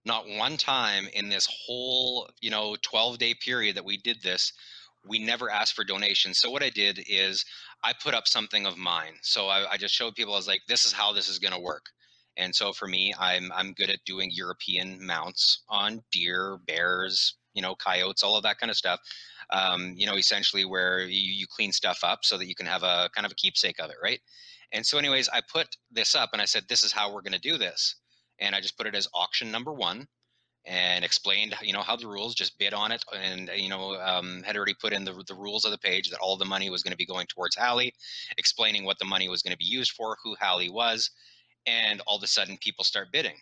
Not 0.04 0.28
one 0.28 0.56
time 0.56 1.08
in 1.12 1.28
this 1.28 1.48
whole, 1.66 2.30
you 2.40 2.50
know, 2.50 2.76
12 2.82 3.18
day 3.18 3.34
period 3.34 3.76
that 3.76 3.84
we 3.84 3.98
did 3.98 4.22
this, 4.22 4.52
we 5.06 5.18
never 5.18 5.50
asked 5.50 5.74
for 5.74 5.84
donations. 5.84 6.38
So 6.38 6.50
what 6.50 6.62
I 6.62 6.70
did 6.70 7.04
is 7.06 7.44
I 7.84 7.92
put 7.92 8.14
up 8.14 8.26
something 8.26 8.66
of 8.66 8.78
mine. 8.78 9.14
So 9.22 9.48
I, 9.48 9.72
I 9.72 9.76
just 9.76 9.94
showed 9.94 10.14
people 10.14 10.34
I 10.34 10.36
was 10.36 10.48
like, 10.48 10.62
this 10.68 10.84
is 10.84 10.92
how 10.92 11.12
this 11.12 11.28
is 11.28 11.38
going 11.38 11.52
to 11.52 11.60
work. 11.60 11.86
And 12.38 12.54
so 12.54 12.72
for 12.72 12.88
me, 12.88 13.12
I'm 13.18 13.52
I'm 13.54 13.72
good 13.74 13.90
at 13.90 14.04
doing 14.06 14.30
European 14.32 15.04
mounts 15.04 15.64
on 15.68 16.02
deer, 16.12 16.58
bears, 16.66 17.36
you 17.52 17.60
know, 17.60 17.74
coyotes, 17.74 18.22
all 18.22 18.36
of 18.36 18.44
that 18.44 18.58
kind 18.58 18.70
of 18.70 18.76
stuff. 18.76 19.00
Um, 19.50 19.94
you 19.96 20.06
know, 20.06 20.16
essentially 20.16 20.64
where 20.64 21.00
you, 21.00 21.32
you 21.32 21.46
clean 21.48 21.72
stuff 21.72 22.00
up 22.02 22.20
so 22.22 22.38
that 22.38 22.46
you 22.46 22.54
can 22.54 22.66
have 22.66 22.82
a 22.82 23.10
kind 23.14 23.26
of 23.26 23.32
a 23.32 23.34
keepsake 23.34 23.80
of 23.80 23.90
it, 23.90 23.96
right? 24.02 24.20
And 24.72 24.84
so, 24.84 24.98
anyways, 24.98 25.28
I 25.30 25.40
put 25.50 25.68
this 25.90 26.14
up 26.14 26.30
and 26.32 26.42
I 26.42 26.44
said, 26.44 26.64
this 26.68 26.82
is 26.82 26.92
how 26.92 27.12
we're 27.12 27.22
going 27.22 27.32
to 27.32 27.40
do 27.40 27.56
this. 27.58 27.96
And 28.38 28.54
I 28.54 28.60
just 28.60 28.76
put 28.76 28.86
it 28.86 28.94
as 28.94 29.08
auction 29.14 29.50
number 29.50 29.72
one 29.72 30.06
and 30.66 31.04
explained, 31.04 31.54
you 31.62 31.72
know, 31.72 31.80
how 31.80 31.96
the 31.96 32.06
rules 32.06 32.34
just 32.34 32.58
bid 32.58 32.74
on 32.74 32.92
it 32.92 33.02
and, 33.16 33.50
you 33.56 33.70
know, 33.70 33.94
um, 33.94 34.42
had 34.44 34.54
already 34.54 34.74
put 34.74 34.92
in 34.92 35.04
the, 35.04 35.24
the 35.26 35.34
rules 35.34 35.64
of 35.64 35.70
the 35.70 35.78
page 35.78 36.10
that 36.10 36.20
all 36.20 36.36
the 36.36 36.44
money 36.44 36.68
was 36.68 36.82
going 36.82 36.92
to 36.92 36.96
be 36.96 37.06
going 37.06 37.26
towards 37.26 37.56
Hallie, 37.56 37.94
explaining 38.36 38.84
what 38.84 38.98
the 38.98 39.06
money 39.06 39.30
was 39.30 39.42
going 39.42 39.52
to 39.52 39.58
be 39.58 39.64
used 39.64 39.92
for, 39.92 40.18
who 40.22 40.36
Hallie 40.38 40.68
was, 40.68 41.10
and 41.68 42.00
all 42.06 42.16
of 42.16 42.22
a 42.22 42.26
sudden 42.26 42.56
people 42.60 42.84
start 42.84 43.12
bidding 43.12 43.36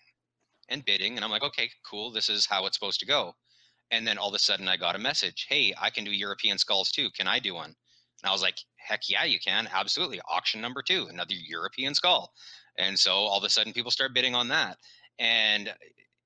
and 0.68 0.84
bidding 0.84 1.16
and 1.16 1.24
i'm 1.24 1.30
like 1.30 1.44
okay 1.44 1.70
cool 1.88 2.10
this 2.10 2.28
is 2.28 2.46
how 2.46 2.66
it's 2.66 2.76
supposed 2.76 3.00
to 3.00 3.06
go. 3.06 3.34
And 3.92 4.04
then 4.04 4.18
all 4.18 4.28
of 4.28 4.34
a 4.34 4.38
sudden 4.40 4.68
i 4.68 4.76
got 4.76 4.96
a 4.96 4.98
message 4.98 5.46
hey 5.48 5.72
i 5.80 5.90
can 5.90 6.04
do 6.04 6.10
european 6.10 6.58
skulls 6.58 6.90
too 6.90 7.08
can 7.16 7.28
i 7.28 7.38
do 7.38 7.54
one? 7.54 7.74
And 8.22 8.30
i 8.30 8.32
was 8.32 8.42
like 8.42 8.56
heck 8.76 9.02
yeah 9.08 9.24
you 9.24 9.38
can 9.38 9.68
absolutely 9.72 10.20
auction 10.28 10.60
number 10.60 10.82
two 10.82 11.06
another 11.08 11.34
european 11.34 11.94
skull. 11.94 12.32
And 12.78 12.98
so 12.98 13.12
all 13.12 13.38
of 13.38 13.44
a 13.44 13.50
sudden 13.50 13.72
people 13.72 13.90
start 13.90 14.14
bidding 14.14 14.34
on 14.34 14.48
that 14.48 14.76
and 15.18 15.72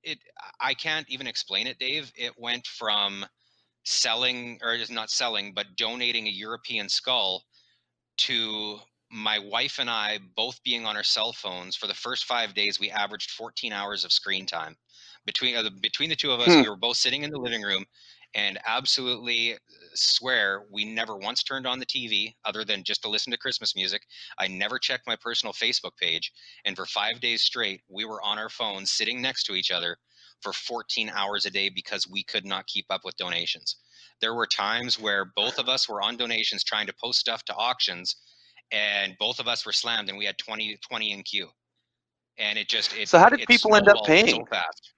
it 0.02 0.18
i 0.60 0.74
can't 0.74 1.08
even 1.08 1.26
explain 1.26 1.66
it 1.66 1.78
dave 1.78 2.10
it 2.16 2.32
went 2.38 2.66
from 2.66 3.24
selling 3.84 4.58
or 4.62 4.76
just 4.76 4.92
not 4.92 5.10
selling 5.10 5.52
but 5.54 5.76
donating 5.76 6.26
a 6.26 6.30
european 6.30 6.88
skull 6.88 7.44
to 8.16 8.78
my 9.10 9.38
wife 9.38 9.78
and 9.78 9.90
I 9.90 10.18
both 10.36 10.62
being 10.62 10.86
on 10.86 10.96
our 10.96 11.02
cell 11.02 11.32
phones 11.32 11.76
for 11.76 11.86
the 11.86 11.94
first 11.94 12.24
five 12.24 12.54
days, 12.54 12.78
we 12.78 12.90
averaged 12.90 13.30
14 13.30 13.72
hours 13.72 14.04
of 14.04 14.12
screen 14.12 14.46
time 14.46 14.76
between 15.26 15.56
uh, 15.56 15.68
between 15.80 16.08
the 16.08 16.16
two 16.16 16.30
of 16.30 16.40
us. 16.40 16.54
Hmm. 16.54 16.62
We 16.62 16.68
were 16.68 16.76
both 16.76 16.96
sitting 16.96 17.22
in 17.22 17.30
the 17.30 17.38
living 17.38 17.62
room, 17.62 17.84
and 18.34 18.58
absolutely 18.64 19.56
swear 19.94 20.64
we 20.70 20.84
never 20.84 21.16
once 21.16 21.42
turned 21.42 21.66
on 21.66 21.80
the 21.80 21.86
TV 21.86 22.34
other 22.44 22.64
than 22.64 22.84
just 22.84 23.02
to 23.02 23.08
listen 23.08 23.32
to 23.32 23.38
Christmas 23.38 23.74
music. 23.74 24.02
I 24.38 24.46
never 24.46 24.78
checked 24.78 25.06
my 25.06 25.16
personal 25.16 25.52
Facebook 25.52 25.96
page. 26.00 26.32
And 26.64 26.76
for 26.76 26.86
five 26.86 27.20
days 27.20 27.42
straight, 27.42 27.82
we 27.88 28.04
were 28.04 28.22
on 28.22 28.38
our 28.38 28.48
phones 28.48 28.92
sitting 28.92 29.20
next 29.20 29.44
to 29.44 29.54
each 29.54 29.72
other 29.72 29.96
for 30.40 30.52
14 30.52 31.10
hours 31.10 31.44
a 31.44 31.50
day 31.50 31.68
because 31.68 32.08
we 32.08 32.22
could 32.22 32.46
not 32.46 32.66
keep 32.66 32.86
up 32.88 33.02
with 33.04 33.16
donations. 33.16 33.76
There 34.20 34.34
were 34.34 34.46
times 34.46 34.98
where 34.98 35.24
both 35.24 35.58
of 35.58 35.68
us 35.68 35.88
were 35.88 36.00
on 36.00 36.16
donations 36.16 36.62
trying 36.62 36.86
to 36.86 36.94
post 36.94 37.18
stuff 37.18 37.44
to 37.46 37.54
auctions 37.54 38.16
and 38.72 39.16
both 39.18 39.40
of 39.40 39.48
us 39.48 39.66
were 39.66 39.72
slammed 39.72 40.08
and 40.08 40.18
we 40.18 40.24
had 40.24 40.38
20 40.38 40.78
20 40.88 41.12
in 41.12 41.22
queue. 41.22 41.48
And 42.38 42.58
it 42.58 42.68
just 42.68 42.96
it, 42.96 43.08
so 43.08 43.18
how 43.18 43.28
did 43.28 43.46
people 43.46 43.74
end 43.74 43.88
up 43.88 44.04
paying 44.04 44.28
so 44.28 44.44
fast. 44.46 44.92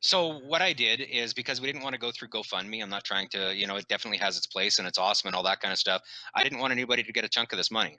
So 0.00 0.40
what 0.40 0.62
i 0.62 0.72
did 0.72 1.00
is 1.00 1.32
because 1.32 1.60
we 1.60 1.66
didn't 1.66 1.82
want 1.82 1.94
to 1.94 2.00
go 2.00 2.10
through 2.10 2.28
gofundme 2.28 2.82
i'm 2.82 2.90
not 2.90 3.04
trying 3.04 3.28
to 3.28 3.54
you 3.54 3.66
know 3.66 3.76
it 3.76 3.86
definitely 3.88 4.18
has 4.18 4.36
its 4.36 4.46
place 4.46 4.78
and 4.78 4.88
it's 4.88 4.98
awesome 4.98 5.28
and 5.28 5.36
all 5.36 5.44
that 5.44 5.60
kind 5.60 5.72
of 5.72 5.78
stuff 5.78 6.02
i 6.34 6.42
didn't 6.42 6.58
want 6.58 6.72
anybody 6.72 7.02
to 7.02 7.12
get 7.12 7.24
a 7.24 7.28
chunk 7.28 7.52
of 7.52 7.58
this 7.58 7.70
money. 7.70 7.98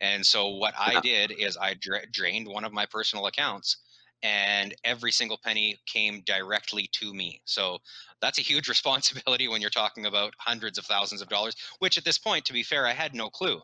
And 0.00 0.24
so 0.24 0.48
what 0.48 0.74
i 0.78 1.00
did 1.00 1.32
is 1.32 1.56
i 1.60 1.74
dra- 1.80 2.06
drained 2.10 2.48
one 2.48 2.64
of 2.64 2.72
my 2.72 2.86
personal 2.86 3.26
accounts 3.26 3.78
and 4.22 4.74
every 4.84 5.10
single 5.10 5.38
penny 5.44 5.76
came 5.86 6.22
directly 6.26 6.88
to 6.92 7.12
me. 7.12 7.40
So 7.44 7.78
that's 8.20 8.38
a 8.38 8.42
huge 8.42 8.68
responsibility 8.76 9.48
when 9.48 9.60
you're 9.60 9.70
talking 9.70 10.06
about 10.06 10.34
hundreds 10.38 10.78
of 10.78 10.84
thousands 10.86 11.22
of 11.22 11.28
dollars, 11.28 11.56
which 11.80 11.98
at 11.98 12.04
this 12.04 12.18
point, 12.18 12.44
to 12.44 12.52
be 12.52 12.62
fair, 12.62 12.86
I 12.86 12.92
had 12.92 13.14
no 13.14 13.28
clue 13.28 13.60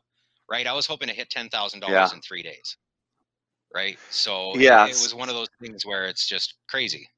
right? 0.50 0.66
I 0.66 0.72
was 0.72 0.86
hoping 0.86 1.08
to 1.08 1.14
hit 1.14 1.30
ten 1.30 1.48
thousand 1.48 1.82
yeah. 1.82 1.94
dollars 1.94 2.12
in 2.12 2.20
three 2.20 2.42
days, 2.42 2.76
right? 3.74 3.98
So 4.10 4.56
yeah, 4.56 4.86
it, 4.86 4.90
it, 4.90 5.02
was 5.02 5.14
one 5.14 5.28
of 5.28 5.34
those 5.34 5.48
things 5.60 5.84
where 5.84 6.06
it's 6.06 6.26
just 6.28 6.54
crazy. 6.68 7.08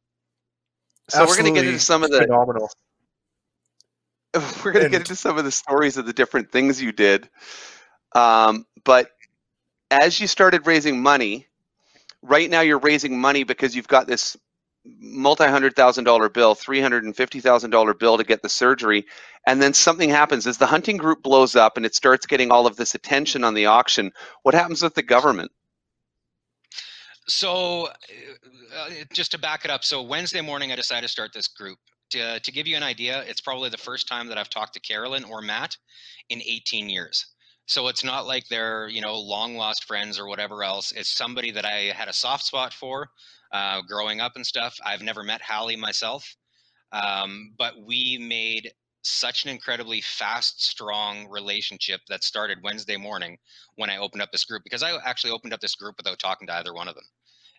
So 1.08 1.22
Absolutely 1.22 1.30
we're 1.30 1.42
going 1.42 1.54
to 1.54 1.60
get 1.60 1.68
into 1.68 1.84
some 1.84 2.02
of 2.02 2.10
the 2.10 2.18
phenomenal. 2.18 2.70
We're 4.64 4.70
going 4.70 4.84
to 4.84 4.90
get 4.90 5.00
into 5.00 5.16
some 5.16 5.38
of 5.38 5.44
the 5.44 5.50
stories 5.50 5.96
of 5.96 6.06
the 6.06 6.12
different 6.12 6.52
things 6.52 6.80
you 6.80 6.92
did, 6.92 7.28
um, 8.14 8.64
but 8.84 9.10
as 9.90 10.20
you 10.20 10.28
started 10.28 10.68
raising 10.68 11.02
money, 11.02 11.48
right 12.22 12.48
now 12.48 12.60
you're 12.60 12.78
raising 12.78 13.20
money 13.20 13.42
because 13.42 13.74
you've 13.74 13.88
got 13.88 14.06
this 14.06 14.36
multi-hundred 14.84 15.76
thousand 15.76 16.04
dollar 16.04 16.28
bill, 16.28 16.54
three 16.54 16.80
hundred 16.80 17.04
and 17.04 17.16
fifty 17.16 17.40
thousand 17.40 17.70
dollar 17.70 17.94
bill 17.94 18.16
to 18.16 18.24
get 18.24 18.42
the 18.42 18.48
surgery, 18.48 19.06
and 19.46 19.60
then 19.60 19.74
something 19.74 20.08
happens 20.10 20.46
as 20.46 20.58
the 20.58 20.66
hunting 20.66 20.96
group 20.96 21.22
blows 21.22 21.56
up 21.56 21.76
and 21.76 21.86
it 21.86 21.94
starts 21.94 22.26
getting 22.26 22.50
all 22.50 22.66
of 22.66 22.76
this 22.76 22.94
attention 22.94 23.44
on 23.44 23.54
the 23.54 23.66
auction. 23.66 24.12
What 24.42 24.54
happens 24.54 24.82
with 24.82 24.94
the 24.94 25.02
government? 25.02 25.50
So, 27.28 27.88
uh, 28.76 28.90
just 29.12 29.30
to 29.32 29.38
back 29.38 29.64
it 29.64 29.70
up, 29.70 29.84
so 29.84 30.02
Wednesday 30.02 30.40
morning 30.40 30.72
I 30.72 30.76
decided 30.76 31.02
to 31.02 31.08
start 31.08 31.32
this 31.32 31.48
group. 31.48 31.78
To, 32.10 32.40
to 32.40 32.50
give 32.50 32.66
you 32.66 32.76
an 32.76 32.82
idea, 32.82 33.22
it's 33.28 33.40
probably 33.40 33.70
the 33.70 33.78
first 33.78 34.08
time 34.08 34.26
that 34.28 34.36
I've 34.36 34.50
talked 34.50 34.74
to 34.74 34.80
Carolyn 34.80 35.22
or 35.22 35.40
Matt 35.40 35.76
in 36.28 36.42
18 36.44 36.88
years. 36.88 37.24
So 37.70 37.86
it's 37.86 38.02
not 38.02 38.26
like 38.26 38.48
they're, 38.48 38.88
you 38.88 39.00
know, 39.00 39.16
long 39.16 39.54
lost 39.56 39.84
friends 39.84 40.18
or 40.18 40.26
whatever 40.26 40.64
else. 40.64 40.90
It's 40.90 41.08
somebody 41.08 41.52
that 41.52 41.64
I 41.64 41.92
had 41.94 42.08
a 42.08 42.12
soft 42.12 42.44
spot 42.44 42.74
for 42.74 43.08
uh, 43.52 43.82
growing 43.82 44.20
up 44.20 44.32
and 44.34 44.44
stuff. 44.44 44.76
I've 44.84 45.02
never 45.02 45.22
met 45.22 45.40
Hallie 45.40 45.76
myself, 45.76 46.34
um, 46.90 47.52
but 47.56 47.74
we 47.86 48.18
made 48.18 48.72
such 49.02 49.44
an 49.44 49.50
incredibly 49.50 50.00
fast, 50.00 50.64
strong 50.64 51.28
relationship 51.30 52.00
that 52.08 52.24
started 52.24 52.58
Wednesday 52.64 52.96
morning 52.96 53.38
when 53.76 53.88
I 53.88 53.98
opened 53.98 54.22
up 54.22 54.32
this 54.32 54.44
group 54.44 54.64
because 54.64 54.82
I 54.82 54.96
actually 55.04 55.30
opened 55.30 55.54
up 55.54 55.60
this 55.60 55.76
group 55.76 55.94
without 55.96 56.18
talking 56.18 56.48
to 56.48 56.54
either 56.54 56.74
one 56.74 56.88
of 56.88 56.96
them. 56.96 57.04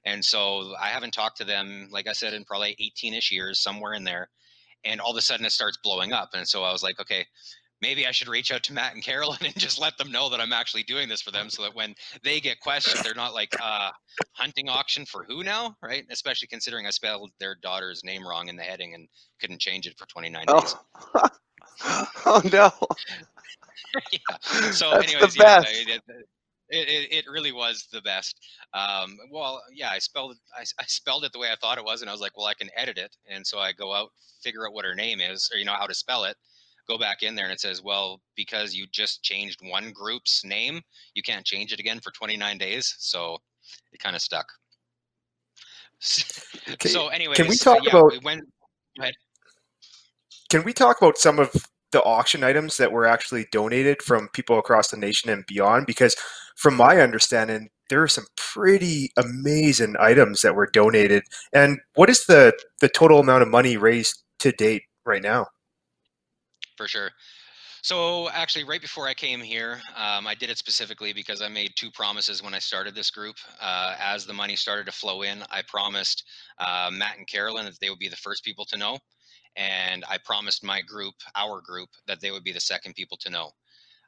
And 0.04 0.26
so 0.26 0.76
I 0.78 0.90
haven't 0.90 1.14
talked 1.14 1.38
to 1.38 1.46
them, 1.46 1.88
like 1.90 2.10
I 2.10 2.14
said, 2.14 2.34
in 2.34 2.44
probably 2.44 2.76
18 2.80 3.14
ish 3.14 3.32
years, 3.32 3.62
somewhere 3.62 3.94
in 3.94 4.04
there. 4.04 4.30
And 4.84 5.00
all 5.00 5.12
of 5.12 5.18
a 5.18 5.22
sudden 5.22 5.46
it 5.46 5.54
starts 5.54 5.78
blowing 5.82 6.12
up. 6.12 6.32
And 6.34 6.46
so 6.46 6.64
I 6.64 6.74
was 6.74 6.84
like, 6.84 7.00
okay, 7.00 7.26
maybe 7.82 8.06
I 8.06 8.12
should 8.12 8.28
reach 8.28 8.52
out 8.52 8.64
to 8.64 8.74
Matt 8.74 8.94
and 8.94 9.04
Carolyn 9.04 9.40
and 9.46 9.58
just 9.58 9.80
let 9.80 9.98
them 9.98 10.12
know 10.12 10.30
that 10.30 10.40
I'm 10.40 10.54
actually 10.54 10.84
doing 10.84 11.10
this 11.10 11.22
for 11.22 11.32
them 11.32 11.50
so 11.50 11.64
that 11.64 11.76
when 11.76 11.96
they 12.24 12.40
get 12.40 12.60
questioned, 12.60 13.04
they're 13.04 13.14
not 13.14 13.34
like, 13.34 13.56
uh, 13.62 13.92
hunting 14.34 14.70
auction 14.70 15.06
for 15.06 15.24
who 15.24 15.44
now? 15.44 15.76
Right. 15.82 16.06
Especially 16.10 16.48
considering 16.48 16.86
I 16.86 16.92
spelled 16.92 17.32
their 17.40 17.56
daughter's 17.56 18.04
name 18.04 18.28
wrong 18.28 18.48
in 18.48 18.56
the 18.56 18.64
heading 18.64 18.94
and 18.94 19.08
couldn't 19.40 19.60
change 19.60 19.88
it 19.88 19.98
for 19.98 20.06
29 20.08 20.46
days. 20.46 20.76
Oh, 21.14 21.28
oh 22.26 22.42
no. 22.52 22.72
yeah. 24.12 24.72
So, 24.72 24.92
That's 24.92 25.14
anyways, 25.14 25.38
yeah, 25.38 25.64
it, 25.66 26.02
it, 26.72 27.12
it, 27.12 27.26
really 27.30 27.52
was 27.52 27.88
the 27.92 28.02
best. 28.02 28.40
Um, 28.74 29.18
well, 29.30 29.62
yeah, 29.74 29.90
I 29.90 30.00
spelled 30.00 30.38
I, 30.58 30.62
I 30.80 30.84
spelled 30.88 31.26
it 31.26 31.34
the 31.34 31.40
way 31.40 31.50
I 31.52 31.56
thought 31.56 31.78
it 31.78 31.84
was, 31.84 32.02
and 32.02 32.10
I 32.10 32.14
was 32.14 32.22
like, 32.22 32.38
well, 32.38 32.48
I 32.48 32.54
can 32.54 32.70
edit 32.76 32.98
it, 32.98 33.16
and 33.30 33.46
so 33.46 33.60
I 33.60 33.74
go 33.74 33.94
out, 33.94 34.10
figure 34.42 34.66
out 34.66 34.74
what 34.74 34.86
her 34.86 34.96
name 34.96 35.20
is, 35.20 35.50
or 35.54 35.58
you 35.58 35.66
know 35.66 35.74
how 35.74 35.86
to 35.86 35.94
spell 35.94 36.24
it, 36.24 36.38
go 36.88 36.98
back 36.98 37.24
in 37.24 37.36
there 37.36 37.46
and 37.46 37.54
it 37.54 37.60
says, 37.60 37.82
well, 37.82 38.22
because 38.36 38.74
you 38.74 38.86
just 38.92 39.24
changed 39.24 39.60
one 39.64 39.92
group's 39.92 40.44
name, 40.44 40.82
you 41.14 41.24
can't 41.24 41.46
change 41.46 41.74
it 41.74 41.80
again 41.80 42.00
for 42.00 42.12
29 42.12 42.58
days. 42.58 42.96
So 43.00 43.38
it 43.92 44.00
kind 44.00 44.16
of 44.16 44.22
stuck. 44.22 44.46
so 46.02 47.10
anyway, 47.10 47.36
can 47.36 47.48
we 47.48 47.58
talk 47.58 47.84
yeah, 47.84 47.92
about 47.92 48.14
when? 48.24 48.42
Can 50.50 50.64
we 50.64 50.74
talk 50.74 51.02
about 51.02 51.18
some 51.18 51.40
of 51.40 51.54
the 51.92 52.02
auction 52.04 52.44
items 52.44 52.78
that 52.78 52.92
were 52.92 53.06
actually 53.06 53.46
donated 53.52 54.02
from 54.02 54.28
people 54.30 54.58
across 54.58 54.90
the 54.90 54.98
nation 54.98 55.30
and 55.30 55.46
beyond? 55.46 55.86
Because 55.86 56.16
from 56.56 56.76
my 56.76 57.00
understanding, 57.00 57.70
there 57.90 58.02
are 58.02 58.08
some 58.08 58.26
pretty 58.36 59.12
amazing 59.18 59.96
items 60.00 60.42
that 60.42 60.56
were 60.56 60.70
donated. 60.74 61.24
And 61.54 61.80
what 61.96 62.10
is 62.10 62.26
the 62.26 62.54
the 62.80 62.90
total 62.90 63.20
amount 63.20 63.44
of 63.44 63.50
money 63.50 63.78
raised 63.78 64.24
to 64.40 64.52
date 64.52 64.84
right 65.06 65.22
now? 65.22 65.48
For 66.82 66.88
sure. 66.88 67.12
So 67.84 68.28
actually, 68.32 68.64
right 68.64 68.82
before 68.82 69.08
I 69.08 69.14
came 69.14 69.40
here, 69.40 69.80
um, 69.96 70.26
I 70.26 70.34
did 70.34 70.50
it 70.50 70.58
specifically 70.58 71.14
because 71.14 71.40
I 71.40 71.48
made 71.48 71.74
two 71.76 71.92
promises 71.92 72.42
when 72.42 72.56
I 72.56 72.60
started 72.60 72.96
this 72.96 73.12
group. 73.12 73.36
Uh, 73.60 73.96
as 74.00 74.26
the 74.26 74.34
money 74.34 74.56
started 74.56 74.88
to 74.88 74.92
flow 74.92 75.22
in, 75.22 75.44
I 75.52 75.62
promised 75.68 76.24
uh, 76.58 76.90
Matt 76.92 77.20
and 77.20 77.28
Carolyn 77.28 77.66
that 77.66 77.80
they 77.80 77.92
would 77.92 78.00
be 78.00 78.08
the 78.08 78.16
first 78.16 78.44
people 78.44 78.66
to 78.66 78.80
know, 78.80 78.98
and 79.56 80.04
I 80.10 80.18
promised 80.26 80.64
my 80.64 80.82
group, 80.82 81.14
our 81.36 81.62
group, 81.62 81.90
that 82.08 82.20
they 82.20 82.32
would 82.32 82.44
be 82.44 82.52
the 82.52 82.60
second 82.60 82.96
people 82.96 83.18
to 83.18 83.30
know. 83.30 83.52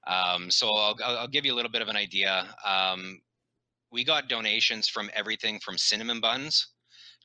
Um, 0.07 0.49
so 0.49 0.69
I'll, 0.75 0.95
I'll, 1.05 1.27
give 1.27 1.45
you 1.45 1.53
a 1.53 1.55
little 1.55 1.71
bit 1.71 1.83
of 1.83 1.89
an 1.89 1.95
idea. 1.95 2.47
Um, 2.65 3.21
we 3.91 4.03
got 4.03 4.29
donations 4.29 4.89
from 4.89 5.11
everything 5.13 5.59
from 5.59 5.77
cinnamon 5.77 6.19
buns 6.19 6.69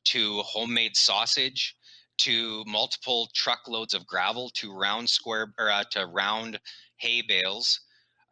to 0.05 0.41
homemade 0.43 0.95
sausage 0.95 1.75
to 2.19 2.63
multiple 2.67 3.29
truckloads 3.33 3.93
of 3.93 4.05
gravel 4.07 4.49
to 4.55 4.73
round 4.73 5.09
square 5.09 5.53
or 5.57 5.69
uh, 5.69 5.83
to 5.91 6.05
round 6.05 6.59
hay 6.97 7.21
bales. 7.21 7.79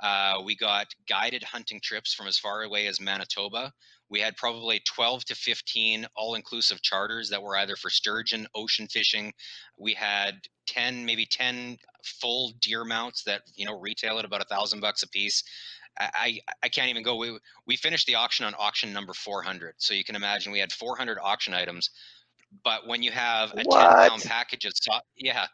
Uh, 0.01 0.41
we 0.45 0.55
got 0.55 0.87
guided 1.09 1.43
hunting 1.43 1.79
trips 1.81 2.13
from 2.13 2.27
as 2.27 2.37
far 2.37 2.63
away 2.63 2.87
as 2.87 3.01
Manitoba. 3.01 3.73
We 4.09 4.19
had 4.19 4.37
probably 4.37 4.81
12 4.85 5.25
to 5.25 5.35
15 5.35 6.05
all-inclusive 6.15 6.81
charters 6.81 7.29
that 7.29 7.41
were 7.41 7.57
either 7.57 7.75
for 7.75 7.89
sturgeon, 7.89 8.47
ocean 8.55 8.87
fishing. 8.87 9.33
We 9.77 9.93
had 9.93 10.35
10, 10.67 11.05
maybe 11.05 11.25
10 11.25 11.77
full 12.03 12.53
deer 12.61 12.85
mounts 12.85 13.23
that 13.23 13.41
you 13.55 13.65
know 13.65 13.79
retail 13.79 14.19
at 14.19 14.25
about 14.25 14.41
a 14.41 14.45
thousand 14.45 14.79
bucks 14.79 15.03
a 15.03 15.09
piece. 15.09 15.43
I, 15.99 16.39
I 16.61 16.69
can't 16.69 16.89
even 16.89 17.01
go. 17.01 17.15
We, 17.15 17.39
we 17.65 17.75
finished 17.75 18.05
the 18.05 18.13
auction 18.13 18.45
on 18.45 18.53
auction 18.59 18.93
number 18.93 19.13
400. 19.13 19.73
So 19.77 19.95
you 19.95 20.03
can 20.03 20.15
imagine 20.15 20.51
we 20.51 20.59
had 20.59 20.71
400 20.71 21.17
auction 21.19 21.55
items 21.55 21.89
but 22.63 22.87
when 22.87 23.03
you 23.03 23.11
have 23.11 23.51
a 23.53 23.63
what? 23.63 23.99
10 24.01 24.09
pound 24.09 24.23
package 24.23 24.65
of 24.65 24.73
so- 24.75 24.99
yeah, 25.15 25.47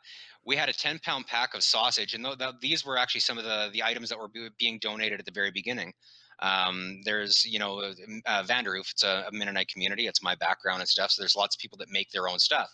we 0.45 0.55
had 0.55 0.69
a 0.69 0.73
10 0.73 0.99
pound 0.99 1.27
pack 1.27 1.53
of 1.53 1.63
sausage, 1.63 2.13
and 2.13 2.23
th- 2.23 2.37
th- 2.37 2.55
these 2.61 2.85
were 2.85 2.97
actually 2.97 3.21
some 3.21 3.37
of 3.37 3.43
the 3.43 3.69
the 3.73 3.83
items 3.83 4.09
that 4.09 4.17
were 4.17 4.29
being 4.57 4.79
donated 4.79 5.19
at 5.19 5.25
the 5.25 5.31
very 5.31 5.51
beginning. 5.51 5.93
Um, 6.39 7.01
there's 7.05 7.45
you 7.45 7.59
know 7.59 7.79
uh, 7.79 8.43
Vanderhoof. 8.43 8.91
It's 8.91 9.03
a, 9.03 9.25
a 9.27 9.31
Mennonite 9.31 9.69
community. 9.69 10.07
It's 10.07 10.21
my 10.21 10.35
background 10.35 10.81
and 10.81 10.89
stuff. 10.89 11.11
So 11.11 11.21
there's 11.21 11.35
lots 11.35 11.55
of 11.55 11.59
people 11.59 11.77
that 11.79 11.89
make 11.89 12.11
their 12.11 12.27
own 12.27 12.39
stuff. 12.39 12.69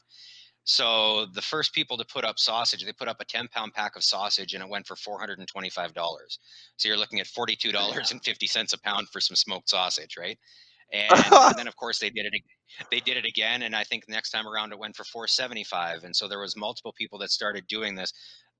So 0.70 1.26
the 1.34 1.42
first 1.42 1.74
people 1.74 1.98
to 1.98 2.06
put 2.06 2.24
up 2.24 2.38
sausage, 2.38 2.86
they 2.86 2.94
put 2.94 3.08
up 3.08 3.20
a 3.20 3.26
10 3.26 3.48
pound 3.48 3.74
pack 3.74 3.96
of 3.96 4.04
sausage 4.04 4.54
and 4.54 4.64
it 4.64 4.70
went 4.70 4.86
for 4.86 4.96
$425. 4.96 6.38
So 6.78 6.88
you're 6.88 6.98
looking 6.98 7.20
at 7.20 7.26
$42.50 7.26 8.74
a 8.74 8.80
pound 8.82 9.10
for 9.10 9.20
some 9.20 9.36
smoked 9.36 9.70
sausage, 9.70 10.16
right? 10.16 10.38
And, 10.91 11.12
and, 11.12 11.55
then 11.58 11.67
of 11.67 11.75
course 11.75 12.00
they 12.00 12.10
did 12.10 12.25
it 12.25 12.41
they 12.91 13.00
did 13.00 13.17
it 13.17 13.25
again 13.25 13.63
and 13.63 13.75
i 13.75 13.84
think 13.84 14.05
next 14.08 14.31
time 14.31 14.48
around 14.48 14.72
it 14.72 14.79
went 14.79 14.96
for 14.96 15.03
475 15.03 16.03
and 16.03 16.15
so 16.15 16.27
there 16.27 16.39
was 16.39 16.55
multiple 16.58 16.93
people 16.98 17.19
that 17.19 17.31
started 17.31 17.67
doing 17.67 17.96
this. 17.96 18.12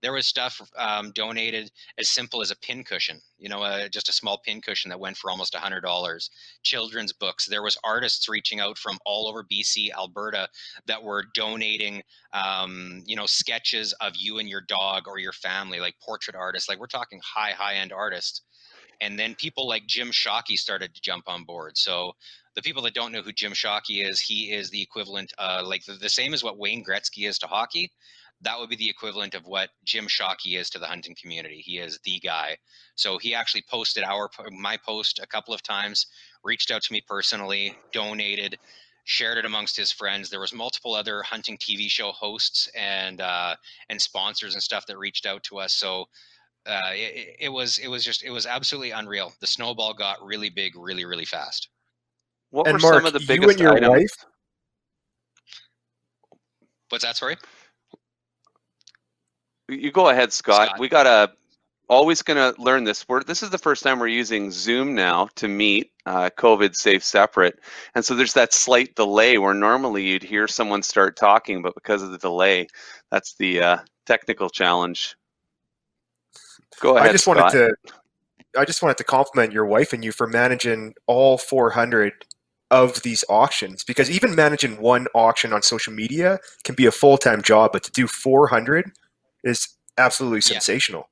There 0.02 0.14
was 0.14 0.28
stuff 0.28 0.62
um, 0.78 1.12
donated 1.14 1.70
as 1.98 2.08
simple 2.08 2.42
as 2.42 2.52
a 2.52 2.56
pin 2.56 2.86
cushion 2.86 3.20
you 3.38 3.50
know 3.50 3.62
uh, 3.64 3.90
just 3.90 4.08
a 4.08 4.14
small 4.14 4.40
pin 4.46 4.62
cushion 4.62 4.90
that 4.90 5.00
went 5.00 5.18
for 5.18 5.30
almost 5.30 5.54
$100 5.54 6.30
children's 6.64 7.12
books. 7.12 7.48
There 7.48 7.64
was 7.64 7.78
artists 7.84 8.30
reaching 8.30 8.62
out 8.62 8.78
from 8.78 8.98
all 9.06 9.28
over 9.28 9.44
bc 9.44 9.92
alberta 9.92 10.48
that 10.86 11.04
were 11.04 11.26
donating 11.34 12.02
um, 12.34 13.04
you 13.06 13.16
know 13.16 13.26
sketches 13.26 13.94
of 14.00 14.14
you 14.18 14.40
and 14.40 14.48
your 14.48 14.62
dog 14.62 15.04
or 15.08 15.20
your 15.20 15.34
family 15.34 15.80
like 15.80 15.96
portrait 16.02 16.36
artists. 16.36 16.70
Like 16.70 16.80
we're 16.80 16.88
talking 16.88 17.20
high 17.24 17.52
high 17.52 17.76
end 17.76 17.92
artists 17.92 18.42
and 19.02 19.18
then 19.18 19.36
people 19.36 19.68
like 19.68 19.88
Jim 19.88 20.10
Shockey 20.10 20.58
started 20.58 20.94
to 20.94 21.02
jump 21.02 21.26
on 21.28 21.44
board. 21.44 21.78
So 21.78 22.14
the 22.56 22.62
people 22.62 22.82
that 22.84 22.94
don't 22.94 23.12
know 23.12 23.22
who 23.22 23.32
Jim 23.32 23.54
Shockey 23.54 24.06
is, 24.08 24.20
he 24.20 24.52
is 24.52 24.70
the 24.70 24.82
equivalent, 24.82 25.32
uh, 25.38 25.62
like 25.66 25.86
the, 25.86 25.94
the, 25.94 26.10
same 26.10 26.34
as 26.34 26.44
what 26.44 26.58
Wayne 26.58 26.84
Gretzky 26.84 27.28
is 27.28 27.38
to 27.40 27.48
hockey. 27.48 27.92
that 28.42 28.60
would 28.60 28.70
be 28.70 28.76
the 28.76 28.90
equivalent 28.90 29.36
of 29.36 29.46
what 29.46 29.70
Jim 29.86 30.08
Shockey 30.08 30.58
is 30.60 30.70
to 30.72 30.80
the 30.80 30.86
hunting 30.86 31.16
community. 31.22 31.62
He 31.64 31.78
is 31.78 32.00
the 32.04 32.20
guy. 32.20 32.58
So 32.96 33.18
he 33.18 33.34
actually 33.34 33.64
posted 33.70 34.04
our 34.04 34.30
my 34.52 34.78
post 34.78 35.20
a 35.22 35.28
couple 35.28 35.54
of 35.54 35.64
times, 35.64 36.08
reached 36.44 36.72
out 36.72 36.82
to 36.84 36.94
me 36.94 37.02
personally, 37.08 37.76
donated, 37.94 38.58
shared 39.06 39.38
it 39.38 39.46
amongst 39.46 39.76
his 39.76 39.92
friends. 39.92 40.30
There 40.30 40.40
was 40.40 40.54
multiple 40.54 40.94
other 40.94 41.24
hunting 41.24 41.58
TV 41.58 41.90
show 41.90 42.12
hosts 42.12 42.70
and 42.76 43.22
uh, 43.22 43.56
and 43.90 44.02
sponsors 44.02 44.54
and 44.54 44.64
stuff 44.64 44.86
that 44.88 44.98
reached 44.98 45.26
out 45.26 45.44
to 45.44 45.60
us. 45.60 45.74
So 45.74 46.06
uh, 46.66 46.92
it, 46.94 47.36
it 47.40 47.50
was 47.50 47.78
it 47.80 47.88
was 47.88 48.04
just 48.04 48.24
it 48.24 48.32
was 48.32 48.46
absolutely 48.46 48.92
unreal. 48.92 49.34
The 49.40 49.48
snowball 49.48 49.94
got 49.94 50.24
really 50.24 50.50
big, 50.50 50.76
really 50.76 51.06
really 51.06 51.26
fast. 51.26 51.70
What 52.52 52.68
and 52.68 52.74
were 52.74 52.80
Mark, 52.80 52.96
some 52.96 53.06
of 53.06 53.14
the 53.14 53.20
you 53.20 53.28
biggest 53.28 53.52
and 53.52 53.60
your 53.60 53.76
items? 53.76 53.90
wife, 53.90 54.26
What's 56.90 57.04
that? 57.04 57.16
Sorry. 57.16 57.38
You 59.68 59.92
go 59.92 60.10
ahead, 60.10 60.34
Scott. 60.34 60.70
Scott. 60.70 60.80
We 60.80 60.90
gotta 60.90 61.32
always 61.88 62.24
gonna 62.24 62.54
learn 62.58 62.84
this. 62.84 63.08
We're 63.08 63.24
this 63.24 63.44
is 63.44 63.52
the 63.52 63.60
first 63.60 63.84
time 63.84 64.00
we're 64.00 64.08
using 64.08 64.50
Zoom 64.50 64.96
now 64.96 65.30
to 65.36 65.48
meet, 65.48 65.92
uh, 66.08 66.32
COVID 66.38 66.76
safe 66.76 67.04
separate, 67.04 67.60
and 67.94 68.04
so 68.04 68.16
there's 68.16 68.34
that 68.34 68.54
slight 68.54 68.96
delay 68.96 69.38
where 69.38 69.54
normally 69.54 70.04
you'd 70.04 70.24
hear 70.24 70.48
someone 70.48 70.82
start 70.82 71.16
talking, 71.16 71.62
but 71.62 71.76
because 71.76 72.02
of 72.02 72.10
the 72.10 72.18
delay, 72.18 72.68
that's 73.12 73.36
the 73.36 73.62
uh, 73.62 73.78
technical 74.08 74.50
challenge. 74.50 75.16
Go 76.80 76.98
ahead, 76.98 77.10
I 77.10 77.12
just 77.12 77.24
Scott. 77.24 77.38
wanted 77.38 77.52
to 77.58 77.76
I 78.58 78.66
just 78.66 78.82
wanted 78.82 78.98
to 78.98 79.04
compliment 79.04 79.54
your 79.54 79.66
wife 79.66 79.94
and 79.94 80.04
you 80.04 80.12
for 80.12 80.26
managing 80.28 80.96
all 81.08 81.38
400 81.38 82.26
of 82.72 83.02
these 83.04 83.24
auctions 83.30 83.84
because 83.84 84.10
even 84.10 84.36
managing 84.36 84.80
one 84.82 85.08
auction 85.14 85.54
on 85.54 85.62
social 85.62 85.94
media 85.94 86.40
can 86.64 86.76
be 86.76 86.86
a 86.86 86.92
full-time 86.92 87.42
job 87.42 87.72
but 87.74 87.84
to 87.84 87.92
do 87.92 88.08
400 88.08 88.92
is 89.44 89.68
absolutely 89.98 90.38
Yeah. 90.40 90.60
sensational. 90.60 91.10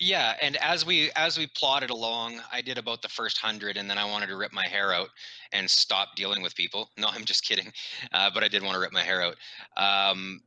Yeah, 0.00 0.34
and 0.42 0.56
as 0.56 0.84
we 0.84 1.12
as 1.14 1.38
we 1.38 1.46
plodded 1.46 1.90
along, 1.90 2.40
I 2.52 2.60
did 2.60 2.78
about 2.78 3.00
the 3.00 3.08
first 3.08 3.38
hundred, 3.38 3.76
and 3.76 3.88
then 3.88 3.96
I 3.96 4.04
wanted 4.04 4.26
to 4.26 4.36
rip 4.36 4.52
my 4.52 4.66
hair 4.66 4.92
out 4.92 5.08
and 5.52 5.70
stop 5.70 6.16
dealing 6.16 6.42
with 6.42 6.54
people. 6.56 6.90
No, 6.98 7.06
I'm 7.08 7.24
just 7.24 7.46
kidding, 7.46 7.72
uh, 8.12 8.28
but 8.34 8.42
I 8.42 8.48
did 8.48 8.62
want 8.64 8.74
to 8.74 8.80
rip 8.80 8.92
my 8.92 9.02
hair 9.02 9.22
out. 9.22 9.36
Um, 9.76 10.42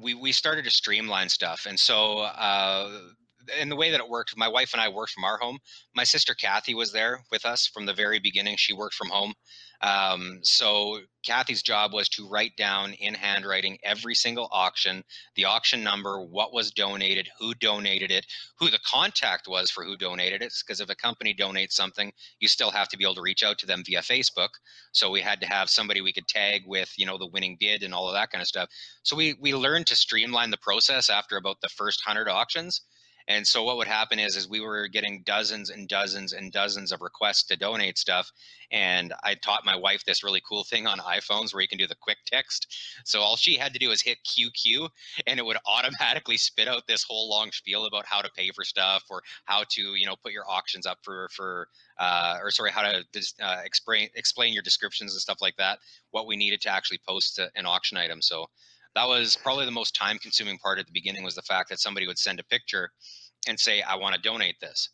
we 0.00 0.14
we 0.14 0.32
started 0.32 0.64
to 0.64 0.70
streamline 0.70 1.28
stuff, 1.28 1.66
and 1.68 1.78
so 1.78 2.20
uh, 2.20 2.98
in 3.60 3.68
the 3.68 3.76
way 3.76 3.90
that 3.90 4.00
it 4.00 4.08
worked, 4.08 4.36
my 4.36 4.48
wife 4.48 4.72
and 4.72 4.80
I 4.80 4.88
worked 4.88 5.12
from 5.12 5.24
our 5.24 5.38
home. 5.38 5.58
My 5.94 6.04
sister 6.04 6.34
Kathy 6.34 6.74
was 6.74 6.92
there 6.92 7.24
with 7.30 7.44
us 7.44 7.66
from 7.66 7.86
the 7.86 7.94
very 7.94 8.18
beginning. 8.18 8.56
She 8.56 8.72
worked 8.72 8.94
from 8.94 9.08
home. 9.08 9.34
Um, 9.82 10.38
so 10.42 11.00
Kathy's 11.26 11.62
job 11.62 11.92
was 11.92 12.08
to 12.10 12.28
write 12.28 12.56
down 12.56 12.92
in 12.94 13.14
handwriting 13.14 13.78
every 13.82 14.14
single 14.14 14.48
auction, 14.52 15.02
the 15.34 15.44
auction 15.44 15.82
number, 15.82 16.20
what 16.20 16.52
was 16.52 16.70
donated, 16.70 17.28
who 17.38 17.52
donated 17.54 18.12
it, 18.12 18.24
who 18.58 18.70
the 18.70 18.78
contact 18.86 19.48
was 19.48 19.70
for 19.70 19.84
who 19.84 19.96
donated 19.96 20.40
it. 20.40 20.52
Because 20.64 20.80
if 20.80 20.88
a 20.88 20.94
company 20.94 21.34
donates 21.34 21.72
something, 21.72 22.12
you 22.38 22.46
still 22.46 22.70
have 22.70 22.88
to 22.88 22.96
be 22.96 23.04
able 23.04 23.16
to 23.16 23.22
reach 23.22 23.42
out 23.42 23.58
to 23.58 23.66
them 23.66 23.82
via 23.84 24.00
Facebook. 24.00 24.50
So 24.92 25.10
we 25.10 25.20
had 25.20 25.40
to 25.40 25.48
have 25.48 25.68
somebody 25.68 26.00
we 26.00 26.12
could 26.12 26.28
tag 26.28 26.62
with, 26.66 26.92
you 26.96 27.06
know, 27.06 27.18
the 27.18 27.30
winning 27.32 27.56
bid 27.58 27.82
and 27.82 27.92
all 27.92 28.08
of 28.08 28.14
that 28.14 28.30
kind 28.30 28.42
of 28.42 28.48
stuff. 28.48 28.68
So 29.02 29.16
we 29.16 29.34
we 29.40 29.52
learned 29.52 29.86
to 29.88 29.96
streamline 29.96 30.50
the 30.50 30.58
process 30.58 31.10
after 31.10 31.36
about 31.36 31.60
the 31.60 31.68
first 31.68 32.02
hundred 32.04 32.28
auctions. 32.28 32.82
And 33.32 33.46
so 33.46 33.62
what 33.64 33.78
would 33.78 33.88
happen 33.88 34.18
is, 34.18 34.36
is 34.36 34.46
we 34.46 34.60
were 34.60 34.88
getting 34.88 35.22
dozens 35.24 35.70
and 35.70 35.88
dozens 35.88 36.34
and 36.34 36.52
dozens 36.52 36.92
of 36.92 37.00
requests 37.00 37.44
to 37.44 37.56
donate 37.56 37.96
stuff. 37.96 38.30
And 38.70 39.14
I 39.24 39.36
taught 39.36 39.64
my 39.64 39.74
wife 39.74 40.04
this 40.04 40.22
really 40.22 40.42
cool 40.46 40.64
thing 40.64 40.86
on 40.86 40.98
iPhones 40.98 41.54
where 41.54 41.62
you 41.62 41.68
can 41.68 41.78
do 41.78 41.86
the 41.86 41.94
quick 41.94 42.18
text. 42.26 42.66
So 43.06 43.20
all 43.20 43.36
she 43.36 43.56
had 43.56 43.72
to 43.72 43.78
do 43.78 43.90
is 43.90 44.02
hit 44.02 44.18
QQ 44.24 44.90
and 45.26 45.40
it 45.40 45.46
would 45.46 45.56
automatically 45.66 46.36
spit 46.36 46.68
out 46.68 46.86
this 46.86 47.04
whole 47.04 47.30
long 47.30 47.50
spiel 47.52 47.86
about 47.86 48.04
how 48.04 48.20
to 48.20 48.28
pay 48.36 48.50
for 48.50 48.64
stuff 48.64 49.04
or 49.08 49.22
how 49.46 49.64
to, 49.70 49.80
you 49.94 50.04
know, 50.04 50.16
put 50.22 50.32
your 50.32 50.44
auctions 50.46 50.84
up 50.84 50.98
for, 51.02 51.30
for, 51.32 51.68
uh, 51.98 52.36
or 52.42 52.50
sorry, 52.50 52.70
how 52.70 52.82
to 52.82 53.02
uh, 53.42 53.62
explain, 53.64 54.10
explain 54.14 54.52
your 54.52 54.62
descriptions 54.62 55.14
and 55.14 55.22
stuff 55.22 55.38
like 55.40 55.56
that, 55.56 55.78
what 56.10 56.26
we 56.26 56.36
needed 56.36 56.60
to 56.60 56.68
actually 56.68 57.00
post 57.08 57.38
a- 57.38 57.50
an 57.56 57.64
auction 57.64 57.96
item. 57.96 58.20
So 58.20 58.44
that 58.94 59.08
was 59.08 59.36
probably 59.36 59.64
the 59.64 59.70
most 59.70 59.94
time 59.94 60.18
consuming 60.18 60.58
part 60.58 60.78
at 60.78 60.86
the 60.86 60.92
beginning 60.92 61.24
was 61.24 61.34
the 61.34 61.42
fact 61.42 61.70
that 61.70 61.80
somebody 61.80 62.06
would 62.06 62.18
send 62.18 62.38
a 62.38 62.44
picture 62.44 62.90
and 63.46 63.58
say 63.58 63.82
i 63.82 63.94
want 63.96 64.14
to 64.14 64.20
donate 64.20 64.56
this. 64.60 64.90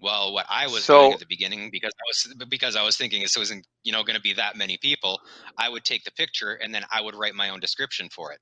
Well 0.00 0.32
what 0.32 0.46
i 0.50 0.66
was 0.66 0.86
doing 0.86 1.12
at 1.12 1.20
the 1.20 1.26
beginning 1.28 1.70
because 1.70 1.92
i 1.92 2.04
was 2.08 2.46
because 2.48 2.76
i 2.76 2.82
was 2.82 2.96
thinking 2.96 3.22
this 3.22 3.36
wasn't 3.36 3.66
you 3.84 3.92
know 3.92 4.02
going 4.02 4.16
to 4.16 4.22
be 4.22 4.32
that 4.34 4.56
many 4.56 4.76
people 4.78 5.20
i 5.58 5.68
would 5.68 5.84
take 5.84 6.04
the 6.04 6.12
picture 6.12 6.54
and 6.54 6.74
then 6.74 6.84
i 6.92 7.00
would 7.00 7.14
write 7.14 7.34
my 7.34 7.50
own 7.50 7.60
description 7.60 8.08
for 8.10 8.32
it. 8.32 8.40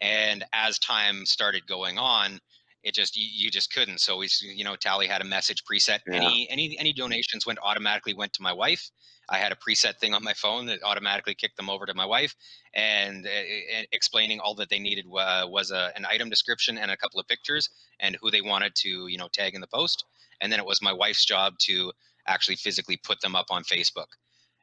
And 0.00 0.44
as 0.52 0.78
time 0.78 1.24
started 1.26 1.66
going 1.66 1.98
on 1.98 2.40
it 2.84 2.94
just 2.94 3.16
you, 3.16 3.26
you 3.30 3.50
just 3.50 3.72
couldn't. 3.72 4.00
So 4.00 4.18
we 4.18 4.28
you 4.40 4.64
know 4.64 4.76
tally 4.76 5.06
had 5.06 5.22
a 5.22 5.24
message 5.24 5.62
preset. 5.70 6.00
Yeah. 6.06 6.16
any 6.16 6.46
any 6.50 6.78
any 6.78 6.92
donations 6.92 7.46
went 7.46 7.58
automatically 7.62 8.14
went 8.14 8.32
to 8.34 8.42
my 8.42 8.52
wife 8.52 8.90
i 9.28 9.38
had 9.38 9.52
a 9.52 9.56
preset 9.56 9.96
thing 9.98 10.14
on 10.14 10.22
my 10.22 10.34
phone 10.34 10.66
that 10.66 10.82
automatically 10.82 11.34
kicked 11.34 11.56
them 11.56 11.70
over 11.70 11.86
to 11.86 11.94
my 11.94 12.06
wife 12.06 12.34
and, 12.74 13.26
uh, 13.26 13.76
and 13.76 13.86
explaining 13.92 14.40
all 14.40 14.54
that 14.54 14.68
they 14.68 14.78
needed 14.78 15.06
uh, 15.18 15.46
was 15.48 15.70
a, 15.70 15.90
an 15.96 16.04
item 16.06 16.28
description 16.28 16.78
and 16.78 16.90
a 16.90 16.96
couple 16.96 17.20
of 17.20 17.26
pictures 17.28 17.68
and 18.00 18.16
who 18.20 18.30
they 18.30 18.42
wanted 18.42 18.74
to 18.74 19.06
you 19.08 19.18
know 19.18 19.28
tag 19.32 19.54
in 19.54 19.60
the 19.60 19.66
post 19.66 20.04
and 20.40 20.52
then 20.52 20.58
it 20.58 20.66
was 20.66 20.82
my 20.82 20.92
wife's 20.92 21.24
job 21.24 21.54
to 21.58 21.92
actually 22.26 22.56
physically 22.56 22.96
put 22.96 23.20
them 23.20 23.36
up 23.36 23.46
on 23.50 23.62
facebook. 23.64 24.06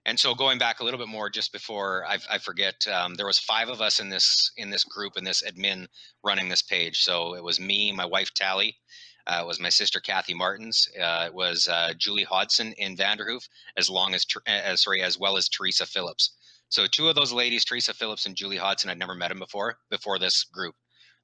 And 0.06 0.19
so 0.19 0.34
going 0.34 0.58
back 0.58 0.80
a 0.80 0.84
little 0.84 0.97
bit 0.97 1.08
more 1.08 1.30
just 1.30 1.52
before 1.54 2.06
i, 2.08 2.17
I 2.30 2.38
forget 2.39 2.76
um, 2.88 3.15
there 3.15 3.26
was 3.28 3.39
five 3.39 3.69
of 3.69 3.82
us 3.82 4.00
in 4.00 4.10
this 4.10 4.52
in 4.58 4.69
this 4.69 4.84
group 4.84 5.13
in 5.15 5.24
this 5.24 5.43
admin 5.43 5.88
running 6.24 6.50
this 6.50 6.62
page. 6.62 7.04
So 7.04 7.36
it 7.36 7.43
was 7.43 7.60
me 7.60 7.91
my 7.91 8.06
wife 8.06 8.34
tally 8.34 8.76
uh, 9.27 9.43
was 9.45 9.60
my 9.60 9.69
sister 9.69 9.99
Kathy 9.99 10.34
Martins. 10.34 10.88
Uh, 10.99 11.25
it 11.27 11.34
was 11.34 11.67
uh, 11.67 11.93
Julie 11.97 12.23
Hodson 12.23 12.73
in 12.73 12.95
Vanderhoof, 12.95 13.47
as 13.77 13.89
long 13.89 14.13
as 14.13 14.25
Ter- 14.25 14.41
uh, 14.47 14.75
sorry, 14.75 15.01
as 15.01 15.17
well 15.17 15.38
as 15.38 15.49
Teresa 15.49 15.86
Phillips. 15.86 16.31
So 16.69 16.88
two 16.88 17.10
of 17.10 17.15
those 17.15 17.34
ladies, 17.34 17.65
Teresa 17.65 17.93
Phillips 17.93 18.25
and 18.25 18.36
Julie 18.36 18.57
Hodson, 18.57 18.89
I'd 18.89 18.97
never 18.97 19.15
met 19.15 19.27
them 19.29 19.39
before. 19.39 19.77
Before 19.89 20.17
this 20.17 20.45
group, 20.45 20.75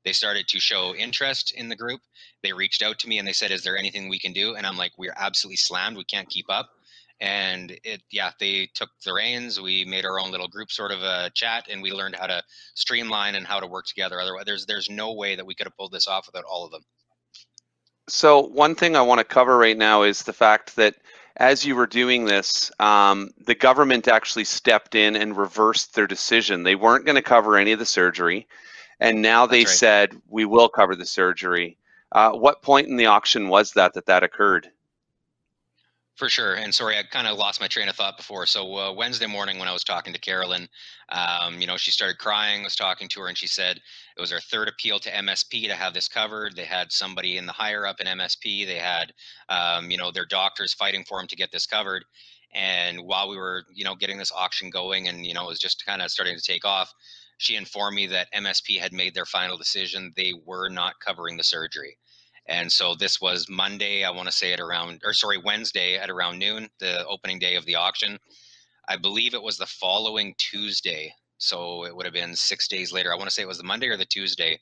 they 0.03 0.11
started 0.13 0.47
to 0.49 0.59
show 0.59 0.93
interest 0.95 1.53
in 1.53 1.69
the 1.69 1.75
group. 1.75 2.01
They 2.43 2.53
reached 2.53 2.83
out 2.83 2.99
to 2.99 3.07
me 3.07 3.17
and 3.17 3.27
they 3.27 3.33
said, 3.33 3.51
"Is 3.51 3.63
there 3.63 3.77
anything 3.77 4.09
we 4.09 4.19
can 4.19 4.33
do?" 4.33 4.55
And 4.55 4.67
I'm 4.67 4.77
like, 4.77 4.91
"We're 4.97 5.13
absolutely 5.15 5.57
slammed. 5.57 5.97
We 5.97 6.03
can't 6.03 6.29
keep 6.29 6.49
up." 6.49 6.69
And 7.19 7.71
it, 7.83 8.03
yeah, 8.11 8.31
they 8.39 8.69
took 8.75 8.89
the 9.03 9.13
reins. 9.13 9.59
We 9.59 9.85
made 9.85 10.05
our 10.05 10.19
own 10.19 10.31
little 10.31 10.47
group 10.47 10.71
sort 10.71 10.91
of 10.91 11.01
a 11.01 11.31
chat, 11.33 11.67
and 11.69 11.81
we 11.81 11.91
learned 11.91 12.15
how 12.15 12.27
to 12.27 12.43
streamline 12.75 13.35
and 13.35 13.47
how 13.47 13.59
to 13.59 13.67
work 13.67 13.85
together. 13.85 14.21
Otherwise, 14.21 14.45
there's 14.45 14.65
there's 14.65 14.89
no 14.89 15.13
way 15.13 15.35
that 15.35 15.45
we 15.45 15.55
could 15.55 15.65
have 15.65 15.75
pulled 15.77 15.91
this 15.93 16.07
off 16.07 16.27
without 16.27 16.45
all 16.45 16.65
of 16.65 16.71
them. 16.71 16.83
So 18.07 18.41
one 18.41 18.75
thing 18.75 18.95
I 18.95 19.01
want 19.01 19.19
to 19.19 19.25
cover 19.25 19.57
right 19.57 19.77
now 19.77 20.03
is 20.03 20.23
the 20.23 20.33
fact 20.33 20.75
that 20.77 20.95
as 21.35 21.65
you 21.65 21.75
were 21.75 21.87
doing 21.87 22.25
this, 22.25 22.71
um, 22.79 23.31
the 23.45 23.55
government 23.55 24.07
actually 24.07 24.45
stepped 24.45 24.95
in 24.95 25.15
and 25.15 25.37
reversed 25.37 25.93
their 25.93 26.07
decision. 26.07 26.63
They 26.63 26.75
weren't 26.75 27.05
going 27.05 27.15
to 27.15 27.21
cover 27.21 27.57
any 27.57 27.73
of 27.73 27.79
the 27.79 27.85
surgery, 27.85 28.47
and 28.99 29.21
now 29.21 29.45
they 29.45 29.59
right. 29.59 29.69
said 29.69 30.19
we 30.27 30.45
will 30.45 30.69
cover 30.69 30.95
the 30.95 31.05
surgery. 31.05 31.77
Uh, 32.11 32.31
what 32.31 32.61
point 32.61 32.87
in 32.87 32.95
the 32.95 33.07
auction 33.07 33.49
was 33.49 33.73
that 33.73 33.93
that 33.93 34.07
that 34.07 34.23
occurred? 34.23 34.71
For 36.17 36.29
sure. 36.29 36.55
And 36.55 36.73
sorry, 36.73 36.97
I 36.97 37.03
kind 37.03 37.27
of 37.27 37.37
lost 37.37 37.61
my 37.61 37.67
train 37.67 37.89
of 37.89 37.95
thought 37.95 38.17
before. 38.17 38.47
So 38.47 38.75
uh, 38.75 38.91
Wednesday 38.91 39.27
morning 39.27 39.59
when 39.59 39.67
I 39.67 39.73
was 39.73 39.83
talking 39.83 40.13
to 40.13 40.19
Carolyn, 40.19 40.67
um, 41.09 41.61
you 41.61 41.67
know, 41.67 41.77
she 41.77 41.91
started 41.91 42.17
crying. 42.17 42.61
I 42.61 42.63
was 42.63 42.75
talking 42.75 43.07
to 43.09 43.21
her, 43.21 43.27
and 43.27 43.37
she 43.37 43.45
said 43.45 43.77
it 43.77 44.19
was 44.19 44.31
her 44.31 44.39
third 44.39 44.67
appeal 44.67 44.97
to 44.97 45.11
MSP 45.11 45.67
to 45.67 45.75
have 45.75 45.93
this 45.93 46.07
covered. 46.07 46.55
They 46.55 46.65
had 46.65 46.91
somebody 46.91 47.37
in 47.37 47.45
the 47.45 47.53
higher 47.53 47.85
up 47.85 48.01
in 48.01 48.07
MSP. 48.07 48.65
They 48.65 48.79
had, 48.79 49.13
um, 49.47 49.91
you 49.91 49.97
know, 49.97 50.09
their 50.09 50.25
doctors 50.25 50.73
fighting 50.73 51.03
for 51.03 51.19
them 51.19 51.27
to 51.27 51.35
get 51.35 51.51
this 51.51 51.67
covered. 51.67 52.03
And 52.51 53.01
while 53.01 53.29
we 53.29 53.37
were, 53.37 53.65
you 53.71 53.83
know, 53.85 53.93
getting 53.93 54.17
this 54.17 54.31
auction 54.35 54.71
going, 54.71 55.07
and 55.07 55.23
you 55.23 55.35
know, 55.35 55.43
it 55.43 55.49
was 55.49 55.59
just 55.59 55.85
kind 55.85 56.01
of 56.01 56.09
starting 56.09 56.35
to 56.35 56.41
take 56.41 56.65
off, 56.65 56.91
she 57.37 57.55
informed 57.55 57.95
me 57.95 58.07
that 58.07 58.33
MSP 58.33 58.79
had 58.79 58.91
made 58.91 59.13
their 59.13 59.27
final 59.27 59.55
decision. 59.55 60.13
They 60.15 60.33
were 60.47 60.67
not 60.67 60.95
covering 60.99 61.37
the 61.37 61.43
surgery. 61.43 61.95
And 62.47 62.71
so 62.71 62.95
this 62.95 63.19
was 63.19 63.49
Monday, 63.49 64.03
I 64.03 64.11
want 64.11 64.27
to 64.27 64.31
say 64.35 64.53
at 64.53 64.59
around, 64.59 65.01
or 65.05 65.13
sorry, 65.13 65.37
Wednesday 65.37 65.97
at 65.97 66.09
around 66.09 66.39
noon, 66.39 66.69
the 66.79 67.05
opening 67.05 67.39
day 67.39 67.55
of 67.55 67.65
the 67.65 67.75
auction. 67.75 68.17
I 68.87 68.97
believe 68.97 69.33
it 69.33 69.43
was 69.43 69.57
the 69.57 69.65
following 69.65 70.33
Tuesday. 70.37 71.13
So 71.39 71.85
it 71.85 71.95
would 71.95 72.05
have 72.05 72.13
been 72.13 72.35
six 72.35 72.67
days 72.67 72.93
later. 72.93 73.11
I 73.13 73.17
want 73.17 73.29
to 73.29 73.33
say 73.33 73.41
it 73.43 73.47
was 73.47 73.57
the 73.57 73.63
Monday 73.65 73.87
or 73.87 73.97
the 73.97 74.05
Tuesday. 74.05 74.59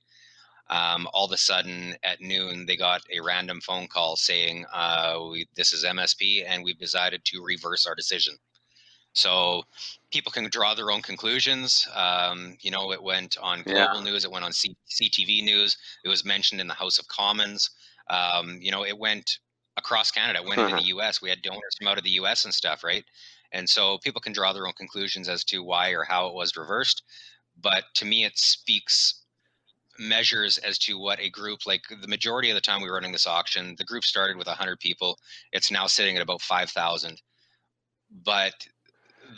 Um, 0.69 1.07
all 1.13 1.25
of 1.25 1.31
a 1.31 1.37
sudden 1.37 1.95
at 2.03 2.21
noon, 2.21 2.65
they 2.65 2.75
got 2.75 3.01
a 3.13 3.21
random 3.21 3.61
phone 3.61 3.87
call 3.87 4.15
saying, 4.15 4.65
uh, 4.73 5.19
we, 5.31 5.47
This 5.55 5.73
is 5.73 5.85
MSP, 5.85 6.43
and 6.47 6.63
we've 6.63 6.79
decided 6.79 7.23
to 7.25 7.43
reverse 7.43 7.85
our 7.85 7.93
decision. 7.95 8.35
So 9.15 9.63
people 10.11 10.31
can 10.31 10.49
draw 10.49 10.75
their 10.75 10.91
own 10.91 11.01
conclusions. 11.01 11.87
Um, 11.93 12.57
you 12.61 12.71
know, 12.71 12.91
it 12.91 13.01
went 13.03 13.37
on 13.37 13.63
Yeah. 13.65 13.73
global 13.73 14.01
news, 14.01 14.25
it 14.25 14.31
went 14.31 14.45
on 14.45 14.53
C- 14.53 14.77
CTV 14.87 15.41
news, 15.43 15.77
it 16.03 16.09
was 16.09 16.25
mentioned 16.25 16.61
in 16.61 16.67
the 16.67 16.73
House 16.75 16.99
of 16.99 17.07
Commons. 17.07 17.69
Um, 18.09 18.59
you 18.61 18.71
know, 18.71 18.85
it 18.85 18.97
went 18.99 19.39
across 19.77 20.11
Canada, 20.11 20.39
it 20.39 20.47
went 20.47 20.61
into 20.61 20.73
Uh-huh. 20.73 20.81
the 20.81 20.83
US. 20.95 21.21
We 21.21 21.29
had 21.29 21.41
donors 21.41 21.75
from 21.77 21.87
out 21.87 21.97
of 21.97 22.03
the 22.03 22.11
US 22.11 22.45
and 22.45 22.53
stuff, 22.53 22.83
right? 22.83 23.05
And 23.51 23.69
so 23.69 23.97
people 23.99 24.21
can 24.21 24.33
draw 24.33 24.53
their 24.53 24.67
own 24.67 24.73
conclusions 24.73 25.29
as 25.29 25.43
to 25.45 25.63
why 25.63 25.89
or 25.91 26.03
how 26.03 26.27
it 26.27 26.33
was 26.33 26.55
reversed. 26.57 27.03
But 27.57 27.85
to 27.95 28.05
me, 28.05 28.25
it 28.25 28.37
speaks 28.37 29.25
measures 29.99 30.57
as 30.59 30.77
to 30.77 30.97
what 30.99 31.19
a 31.19 31.29
group 31.29 31.65
like 31.65 31.83
the 32.01 32.07
majority 32.07 32.49
of 32.49 32.55
the 32.55 32.61
time 32.61 32.81
we 32.81 32.89
were 32.89 32.95
running 32.95 33.13
this 33.13 33.27
auction 33.27 33.75
the 33.77 33.85
group 33.85 34.03
started 34.03 34.35
with 34.37 34.47
100 34.47 34.79
people 34.79 35.17
it's 35.53 35.71
now 35.71 35.87
sitting 35.87 36.17
at 36.17 36.21
about 36.21 36.41
5000 36.41 37.21
but 38.11 38.67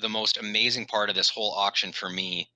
the 0.01 0.09
most 0.09 0.37
amazing 0.37 0.85
part 0.85 1.09
of 1.09 1.15
this 1.15 1.29
whole 1.29 1.51
auction 1.51 1.91
for 1.91 2.09
me 2.09 2.49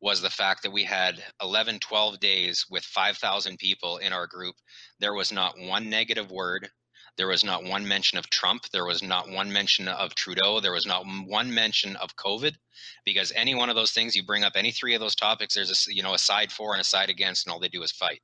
was 0.00 0.20
the 0.20 0.30
fact 0.30 0.62
that 0.62 0.72
we 0.72 0.84
had 0.84 1.22
11 1.42 1.80
12 1.80 2.20
days 2.20 2.66
with 2.70 2.84
5000 2.84 3.58
people 3.58 3.98
in 3.98 4.12
our 4.12 4.26
group 4.26 4.54
there 5.00 5.14
was 5.14 5.32
not 5.32 5.58
one 5.58 5.90
negative 5.90 6.30
word 6.30 6.70
there 7.18 7.26
was 7.26 7.42
not 7.42 7.64
one 7.64 7.86
mention 7.86 8.16
of 8.16 8.30
Trump. 8.30 8.70
There 8.70 8.86
was 8.86 9.02
not 9.02 9.28
one 9.28 9.52
mention 9.52 9.88
of 9.88 10.14
Trudeau. 10.14 10.60
There 10.60 10.72
was 10.72 10.86
not 10.86 11.04
one 11.04 11.52
mention 11.52 11.96
of 11.96 12.14
COVID, 12.14 12.54
because 13.04 13.32
any 13.34 13.56
one 13.56 13.68
of 13.68 13.74
those 13.74 13.90
things 13.90 14.14
you 14.14 14.24
bring 14.24 14.44
up, 14.44 14.52
any 14.54 14.70
three 14.70 14.94
of 14.94 15.00
those 15.00 15.16
topics, 15.16 15.54
there's 15.54 15.88
a 15.88 15.92
you 15.92 16.02
know 16.02 16.14
a 16.14 16.18
side 16.18 16.52
for 16.52 16.72
and 16.72 16.80
a 16.80 16.84
side 16.84 17.10
against, 17.10 17.44
and 17.44 17.52
all 17.52 17.58
they 17.58 17.68
do 17.68 17.82
is 17.82 17.90
fight, 17.90 18.22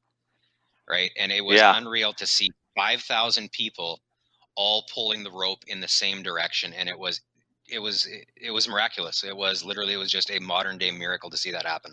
right? 0.88 1.10
And 1.18 1.32
it 1.32 1.44
was 1.44 1.56
yeah. 1.56 1.76
unreal 1.76 2.12
to 2.14 2.26
see 2.26 2.50
five 2.76 3.02
thousand 3.02 3.50
people 3.50 4.00
all 4.54 4.86
pulling 4.94 5.24
the 5.24 5.32
rope 5.32 5.64
in 5.66 5.80
the 5.80 5.88
same 5.88 6.22
direction, 6.22 6.72
and 6.72 6.88
it 6.88 6.98
was 6.98 7.20
it 7.74 7.82
was 7.82 8.08
it 8.36 8.50
was 8.50 8.68
miraculous. 8.68 9.24
It 9.24 9.36
was 9.36 9.64
literally 9.64 9.94
it 9.94 9.98
was 9.98 10.10
just 10.10 10.30
a 10.30 10.38
modern 10.38 10.78
day 10.78 10.90
miracle 10.90 11.30
to 11.30 11.36
see 11.36 11.50
that 11.50 11.66
happen 11.66 11.92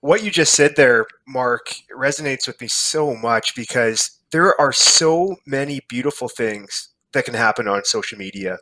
what 0.00 0.22
you 0.22 0.30
just 0.30 0.54
said 0.54 0.76
there, 0.76 1.06
Mark, 1.26 1.74
resonates 1.94 2.46
with 2.46 2.60
me 2.60 2.68
so 2.68 3.14
much 3.14 3.54
because 3.54 4.18
there 4.32 4.58
are 4.60 4.72
so 4.72 5.36
many 5.46 5.80
beautiful 5.88 6.28
things 6.28 6.88
that 7.12 7.24
can 7.24 7.34
happen 7.34 7.68
on 7.68 7.84
social 7.84 8.18
media. 8.18 8.58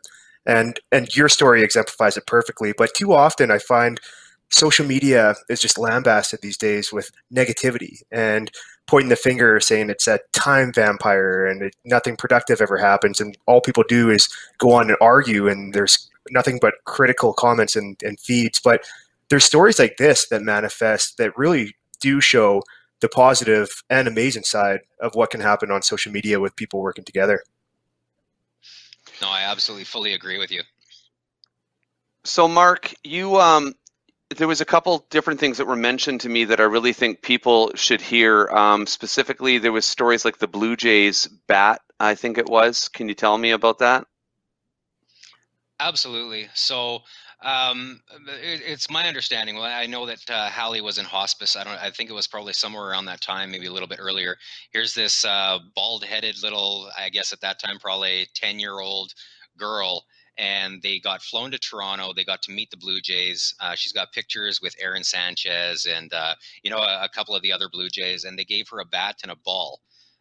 And 0.46 0.81
and 0.90 1.14
your 1.14 1.28
story 1.28 1.62
exemplifies 1.62 2.16
it 2.16 2.26
perfectly. 2.26 2.72
But 2.76 2.94
too 2.94 3.12
often 3.12 3.50
I 3.50 3.59
find 3.59 4.00
social 4.51 4.87
media 4.87 5.35
is 5.49 5.61
just 5.61 5.79
lambasted 5.79 6.41
these 6.43 6.57
days 6.57 6.93
with 6.93 7.11
negativity 7.35 8.01
and 8.11 8.51
pointing 8.87 9.11
the 9.11 9.17
finger 9.17 9.61
saying 9.61 9.91
it's 9.91 10.09
a 10.09 10.19
time 10.33 10.73
vampire 10.73 11.47
and 11.47 11.63
it, 11.63 11.77
nothing 11.85 12.17
productive 12.17 12.61
ever 12.61 12.79
happens 12.79 13.21
and 13.21 13.37
all 13.47 13.61
people 13.61 13.85
do 13.89 14.09
is 14.09 14.29
go 14.59 14.73
on 14.73 14.89
and 14.89 14.97
argue 15.01 15.49
and 15.49 15.75
there's 15.75 16.09
nothing 16.31 16.59
but 16.61 16.75
critical 16.85 17.33
comments 17.35 17.77
and, 17.77 18.03
and 18.03 18.19
feeds 18.19 18.59
but 18.59 18.83
there's 19.29 19.45
stories 19.45 19.79
like 19.79 19.97
this 19.99 20.29
that 20.29 20.43
manifest 20.43 21.19
that 21.19 21.37
really 21.37 21.77
do 22.01 22.21
show 22.21 22.63
the 23.01 23.09
positive 23.09 23.83
and 23.91 24.09
amazing 24.09 24.43
side 24.43 24.81
of 25.01 25.15
what 25.15 25.31
can 25.31 25.41
happen 25.41 25.71
on 25.71 25.83
social 25.83 26.11
media 26.11 26.41
with 26.41 26.57
people 26.57 26.81
working 26.81 27.05
together. 27.05 27.43
No, 29.21 29.29
I 29.29 29.43
absolutely 29.43 29.85
fully 29.85 30.15
agree 30.15 30.39
with 30.39 30.51
you. 30.51 30.63
So, 32.25 32.49
Mark, 32.49 32.93
you 33.05 33.37
um, 33.37 33.75
there 34.37 34.49
was 34.49 34.61
a 34.61 34.67
couple 34.67 35.07
different 35.11 35.41
things 35.41 35.57
that 35.57 35.67
were 35.67 35.77
mentioned 35.77 36.21
to 36.21 36.29
me 36.29 36.45
that 36.45 36.61
I 36.61 36.64
really 36.64 36.93
think 36.93 37.23
people 37.23 37.73
should 37.75 38.01
hear. 38.01 38.49
Um, 38.51 38.87
specifically, 38.87 39.59
there 39.59 39.73
was 39.73 39.87
stories 39.87 40.25
like 40.25 40.38
the 40.38 40.47
Blue 40.47 40.77
Jays 40.77 41.27
bat. 41.47 41.81
I 41.99 42.14
think 42.14 42.38
it 42.38 42.47
was. 42.47 42.88
Can 42.88 43.09
you 43.09 43.14
tell 43.14 43.38
me 43.38 43.53
about 43.53 43.79
that? 43.79 44.07
Absolutely. 45.81 46.49
So 46.55 47.01
um, 47.43 48.01
it, 48.43 48.61
it's 48.67 48.91
my 48.91 49.07
understanding. 49.07 49.57
Well, 49.57 49.64
I 49.64 49.87
know 49.87 50.05
that 50.07 50.29
uh, 50.29 50.51
Hallie 50.51 50.81
was 50.81 50.99
in 50.99 51.05
hospice. 51.05 51.57
I 51.57 51.64
don't. 51.64 51.75
I 51.75 51.91
think 51.91 52.11
it 52.11 52.14
was 52.14 52.27
probably 52.27 52.53
somewhere 52.53 52.88
around 52.88 53.07
that 53.07 53.21
time, 53.21 53.51
maybe 53.51 53.67
a 53.67 53.73
little 53.73 53.88
bit 53.88 54.01
earlier. 54.01 54.37
Here's 54.73 54.93
this 54.93 55.25
uh, 55.25 55.59
bald-headed 55.75 56.43
little, 56.43 56.91
I 56.99 57.09
guess 57.09 57.33
at 57.33 57.41
that 57.41 57.61
time 57.61 57.79
probably 57.79 58.29
ten-year-old 58.35 59.14
girl, 59.57 60.05
and 60.38 60.81
they 60.83 61.01
got 61.01 61.20
flown 61.20 61.51
to 61.51 61.59
Toronto. 61.59 62.12
They 62.14 62.24
got 62.24 62.42
to 62.42 62.53
meet 62.53 62.70
the 62.70 62.77
Blue 62.77 63.01
Jays. 63.01 63.55
Uh, 63.61 63.74
she's 63.74 63.92
got 63.92 64.12
pictures 64.12 64.61
with 64.62 64.74
Aaron 64.81 65.05
Sanchez 65.05 65.87
and 65.87 66.12
uh, 66.12 66.35
you 66.62 66.70
know 66.70 66.79
a, 66.79 67.05
a, 67.05 67.09
couple 67.09 67.35
of 67.35 67.42
the 67.42 67.53
other 67.53 67.68
Blue 67.68 67.88
Jays, 67.88 68.24
and 68.24 68.38
they 68.38 68.44
gave 68.44 68.68
her 68.68 68.81
a 68.81 68.85
bat 68.85 69.16
and 69.22 69.33
a 69.33 69.37
ball 69.37 69.81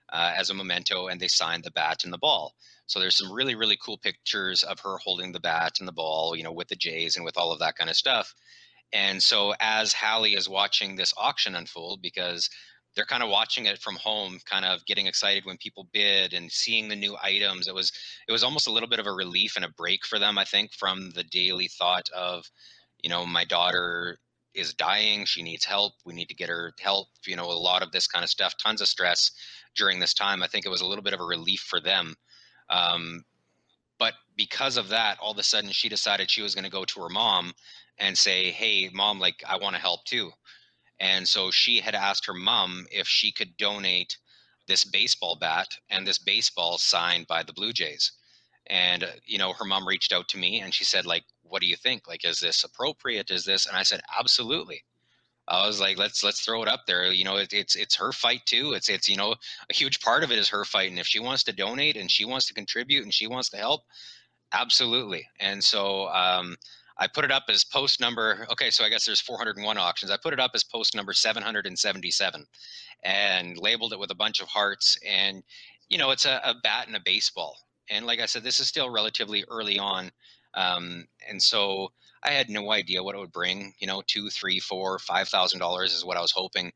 uh, 0.09 0.33
as 0.35 0.49
a 0.49 0.53
memento, 0.53 1.07
and 1.07 1.19
they 1.19 1.27
signed 1.27 1.63
the 1.63 1.71
bat 1.71 2.03
and 2.03 2.11
the 2.11 2.17
ball. 2.17 2.53
So 2.87 2.99
there's 2.99 3.17
some 3.17 3.31
really, 3.31 3.55
really 3.55 3.77
cool 3.83 3.97
pictures 3.97 4.63
of 4.63 4.79
her 4.79 4.97
holding 4.97 5.33
the 5.33 5.41
bat 5.41 5.79
and 5.79 5.87
the 5.87 5.93
ball, 5.93 6.35
you 6.35 6.43
know, 6.43 6.53
with 6.53 6.69
the 6.69 6.75
Jays 6.75 7.17
and 7.17 7.25
with 7.25 7.37
all 7.37 7.51
of 7.51 7.59
that 7.59 7.75
kind 7.75 7.89
of 7.89 7.97
stuff. 7.97 8.33
And 8.93 9.21
so 9.21 9.53
as 9.59 9.93
Hallie 9.93 10.35
is 10.35 10.47
watching 10.47 10.95
this 10.95 11.13
auction 11.17 11.55
unfold, 11.55 12.01
because 12.01 12.49
they're 12.97 13.05
kind 13.05 13.23
of 13.23 13.29
watching 13.29 13.67
it 13.67 13.79
from 13.79 13.95
home, 13.97 14.39
kind 14.45 14.65
of 14.65 14.85
getting 14.87 15.07
excited 15.07 15.45
when 15.45 15.57
people 15.57 15.87
bid 15.93 16.33
and 16.33 16.51
seeing 16.51 16.89
the 16.89 16.97
new 16.97 17.17
items. 17.23 17.69
It 17.69 17.75
was 17.75 17.93
it 18.27 18.33
was 18.33 18.43
almost 18.43 18.67
a 18.67 18.73
little 18.73 18.89
bit 18.89 18.99
of 18.99 19.07
a 19.07 19.13
relief 19.13 19.55
and 19.55 19.65
a 19.65 19.69
break 19.69 20.05
for 20.05 20.19
them, 20.19 20.37
I 20.39 20.45
think, 20.45 20.73
from 20.73 21.11
the 21.11 21.23
daily 21.25 21.69
thought 21.69 22.09
of, 22.15 22.49
you 23.03 23.09
know, 23.09 23.25
my 23.25 23.45
daughter 23.45 24.19
is 24.55 24.73
dying, 24.73 25.25
she 25.25 25.43
needs 25.43 25.65
help, 25.65 25.93
we 26.05 26.15
need 26.15 26.29
to 26.29 26.35
get 26.35 26.49
her 26.49 26.73
help, 26.81 27.09
you 27.27 27.35
know, 27.37 27.45
a 27.45 27.53
lot 27.53 27.83
of 27.83 27.91
this 27.91 28.07
kind 28.07 28.23
of 28.23 28.29
stuff, 28.29 28.55
tons 28.57 28.81
of 28.81 28.87
stress 28.87 29.31
during 29.75 29.99
this 29.99 30.15
time. 30.15 30.43
I 30.43 30.47
think 30.47 30.65
it 30.65 30.69
was 30.69 30.81
a 30.81 30.87
little 30.87 31.03
bit 31.03 31.13
of 31.13 31.21
a 31.21 31.25
relief 31.25 31.61
for 31.61 31.79
them 31.79 32.15
um, 32.69 33.23
but 33.99 34.13
because 34.35 34.77
of 34.77 34.89
that, 34.89 35.17
all 35.19 35.31
of 35.31 35.37
a 35.37 35.43
sudden 35.43 35.71
she 35.71 35.89
decided 35.89 36.29
she 36.29 36.41
was 36.41 36.55
going 36.55 36.65
to 36.65 36.71
go 36.71 36.85
to 36.85 37.01
her 37.01 37.09
mom 37.09 37.53
and 37.97 38.17
say, 38.17 38.51
Hey, 38.51 38.89
mom, 38.93 39.19
like, 39.19 39.43
I 39.47 39.57
want 39.57 39.75
to 39.75 39.81
help 39.81 40.05
too. 40.05 40.31
And 40.99 41.27
so 41.27 41.51
she 41.51 41.79
had 41.79 41.95
asked 41.95 42.25
her 42.25 42.33
mom 42.33 42.87
if 42.91 43.07
she 43.07 43.31
could 43.31 43.57
donate 43.57 44.17
this 44.67 44.83
baseball 44.83 45.37
bat 45.39 45.67
and 45.89 46.05
this 46.05 46.19
baseball 46.19 46.77
signed 46.77 47.27
by 47.27 47.43
the 47.43 47.53
Blue 47.53 47.73
Jays. 47.73 48.11
And, 48.67 49.03
uh, 49.03 49.11
you 49.25 49.37
know, 49.37 49.53
her 49.53 49.65
mom 49.65 49.87
reached 49.87 50.11
out 50.11 50.27
to 50.29 50.37
me 50.37 50.59
and 50.59 50.73
she 50.73 50.83
said, 50.83 51.05
like, 51.05 51.23
what 51.43 51.61
do 51.61 51.67
you 51.67 51.77
think? 51.77 52.07
Like, 52.07 52.25
is 52.25 52.39
this 52.39 52.63
appropriate? 52.63 53.31
Is 53.31 53.45
this? 53.45 53.65
And 53.65 53.77
I 53.77 53.83
said, 53.83 54.01
absolutely. 54.19 54.83
I 55.47 55.65
was 55.65 55.79
like, 55.79 55.97
let's 55.97 56.23
let's 56.23 56.41
throw 56.41 56.61
it 56.61 56.67
up 56.67 56.81
there. 56.87 57.05
You 57.11 57.23
know, 57.23 57.37
it, 57.37 57.53
it's 57.53 57.75
it's 57.75 57.95
her 57.95 58.11
fight 58.11 58.41
too. 58.45 58.73
It's 58.73 58.89
it's 58.89 59.07
you 59.07 59.15
know 59.15 59.33
a 59.69 59.73
huge 59.73 60.01
part 60.01 60.23
of 60.23 60.31
it 60.31 60.37
is 60.37 60.49
her 60.49 60.65
fight, 60.65 60.89
and 60.89 60.99
if 60.99 61.07
she 61.07 61.19
wants 61.19 61.43
to 61.43 61.53
donate 61.53 61.95
and 61.95 62.11
she 62.11 62.25
wants 62.25 62.47
to 62.47 62.53
contribute 62.53 63.03
and 63.03 63.13
she 63.13 63.27
wants 63.27 63.49
to 63.51 63.57
help, 63.57 63.83
absolutely. 64.51 65.25
And 65.39 65.63
so 65.63 66.09
um, 66.09 66.57
I 66.99 67.07
put 67.07 67.25
it 67.25 67.31
up 67.31 67.43
as 67.49 67.63
post 67.63 67.99
number. 67.99 68.47
Okay, 68.51 68.69
so 68.71 68.83
I 68.83 68.89
guess 68.89 69.05
there's 69.05 69.21
401 69.21 69.77
auctions. 69.77 70.11
I 70.11 70.17
put 70.21 70.33
it 70.33 70.39
up 70.39 70.51
as 70.53 70.63
post 70.63 70.95
number 70.95 71.13
777, 71.13 72.45
and 73.03 73.57
labeled 73.57 73.93
it 73.93 73.99
with 73.99 74.11
a 74.11 74.15
bunch 74.15 74.41
of 74.41 74.47
hearts. 74.47 74.97
And 75.07 75.43
you 75.89 75.97
know, 75.97 76.11
it's 76.11 76.25
a, 76.25 76.41
a 76.43 76.55
bat 76.63 76.87
and 76.87 76.95
a 76.95 77.01
baseball. 77.03 77.55
And 77.89 78.05
like 78.05 78.19
I 78.19 78.25
said, 78.25 78.43
this 78.43 78.59
is 78.59 78.67
still 78.67 78.89
relatively 78.89 79.45
early 79.49 79.79
on, 79.79 80.11
um, 80.55 81.07
and 81.29 81.41
so 81.41 81.89
I 82.23 82.31
had 82.31 82.49
no 82.49 82.71
idea 82.71 83.03
what 83.03 83.15
it 83.15 83.19
would 83.19 83.31
bring. 83.31 83.73
You 83.79 83.87
know, 83.87 84.01
two, 84.07 84.29
three, 84.29 84.59
four, 84.59 84.99
five 84.99 85.29
thousand 85.29 85.59
dollars 85.59 85.93
is 85.93 86.03
what 86.05 86.17
I 86.17 86.21
was 86.21 86.31
hoping. 86.31 86.71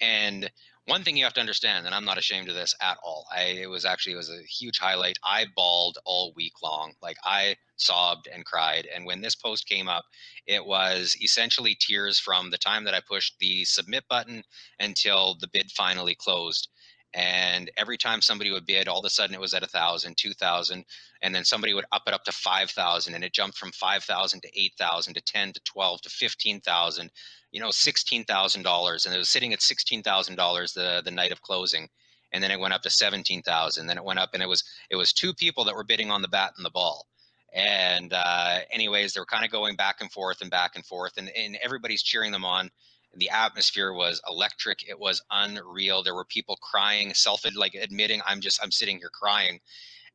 And 0.00 0.50
one 0.86 1.02
thing 1.02 1.16
you 1.16 1.24
have 1.24 1.34
to 1.34 1.40
understand, 1.40 1.86
and 1.86 1.94
I'm 1.94 2.04
not 2.04 2.18
ashamed 2.18 2.48
of 2.48 2.54
this 2.54 2.74
at 2.80 2.98
all. 3.02 3.26
I 3.34 3.42
it 3.42 3.70
was 3.70 3.84
actually 3.84 4.14
it 4.14 4.16
was 4.16 4.30
a 4.30 4.42
huge 4.42 4.78
highlight. 4.78 5.18
I 5.24 5.46
bawled 5.56 5.98
all 6.04 6.32
week 6.36 6.54
long. 6.62 6.92
Like 7.00 7.16
I 7.24 7.56
sobbed 7.76 8.28
and 8.32 8.44
cried. 8.44 8.86
And 8.94 9.06
when 9.06 9.20
this 9.20 9.34
post 9.34 9.68
came 9.68 9.88
up, 9.88 10.04
it 10.46 10.64
was 10.64 11.16
essentially 11.22 11.76
tears 11.78 12.18
from 12.18 12.50
the 12.50 12.58
time 12.58 12.84
that 12.84 12.94
I 12.94 13.00
pushed 13.00 13.38
the 13.38 13.64
submit 13.64 14.04
button 14.08 14.42
until 14.78 15.36
the 15.40 15.48
bid 15.48 15.70
finally 15.70 16.14
closed 16.14 16.68
and 17.14 17.70
every 17.76 17.96
time 17.96 18.20
somebody 18.20 18.50
would 18.50 18.66
bid 18.66 18.88
all 18.88 19.00
of 19.00 19.04
a 19.04 19.10
sudden 19.10 19.34
it 19.34 19.40
was 19.40 19.54
at 19.54 19.62
a 19.62 19.68
thousand 19.68 20.16
two 20.16 20.34
thousand 20.34 20.84
and 21.22 21.34
then 21.34 21.44
somebody 21.44 21.74
would 21.74 21.86
up 21.92 22.02
it 22.06 22.14
up 22.14 22.24
to 22.24 22.32
five 22.32 22.70
thousand 22.70 23.14
and 23.14 23.24
it 23.24 23.32
jumped 23.32 23.58
from 23.58 23.72
five 23.72 24.04
thousand 24.04 24.42
to 24.42 24.50
eight 24.60 24.72
thousand 24.78 25.14
to 25.14 25.22
ten 25.22 25.52
to 25.52 25.60
twelve 25.64 26.00
to 26.02 26.10
fifteen 26.10 26.60
thousand 26.60 27.10
you 27.52 27.60
know 27.60 27.70
sixteen 27.70 28.24
thousand 28.24 28.62
dollars 28.62 29.06
and 29.06 29.14
it 29.14 29.18
was 29.18 29.30
sitting 29.30 29.52
at 29.52 29.62
sixteen 29.62 30.02
thousand 30.02 30.36
dollars 30.36 30.72
the 30.74 31.02
the 31.04 31.10
night 31.10 31.32
of 31.32 31.42
closing 31.42 31.88
and 32.32 32.42
then 32.42 32.50
it 32.50 32.60
went 32.60 32.74
up 32.74 32.82
to 32.82 32.90
seventeen 32.90 33.42
thousand 33.42 33.86
then 33.86 33.98
it 33.98 34.04
went 34.04 34.18
up 34.18 34.30
and 34.34 34.42
it 34.42 34.48
was 34.48 34.64
it 34.90 34.96
was 34.96 35.12
two 35.12 35.34
people 35.34 35.64
that 35.64 35.74
were 35.74 35.84
bidding 35.84 36.10
on 36.10 36.22
the 36.22 36.28
bat 36.28 36.52
and 36.56 36.66
the 36.66 36.70
ball 36.70 37.06
and 37.54 38.12
uh, 38.12 38.58
anyways 38.72 39.12
they 39.14 39.20
were 39.20 39.26
kind 39.26 39.44
of 39.44 39.50
going 39.50 39.76
back 39.76 39.96
and 40.00 40.12
forth 40.12 40.40
and 40.42 40.50
back 40.50 40.72
and 40.74 40.84
forth 40.86 41.12
and, 41.16 41.30
and 41.36 41.56
everybody's 41.62 42.02
cheering 42.02 42.32
them 42.32 42.44
on 42.44 42.70
the 43.16 43.30
atmosphere 43.30 43.92
was 43.92 44.20
electric 44.28 44.88
it 44.88 44.98
was 44.98 45.22
unreal. 45.30 46.02
There 46.02 46.14
were 46.14 46.24
people 46.24 46.56
crying 46.62 47.14
self 47.14 47.44
like 47.54 47.74
admitting 47.74 48.20
i'm 48.26 48.40
just 48.40 48.60
i'm 48.62 48.70
sitting 48.72 48.98
here 48.98 49.10
crying. 49.12 49.60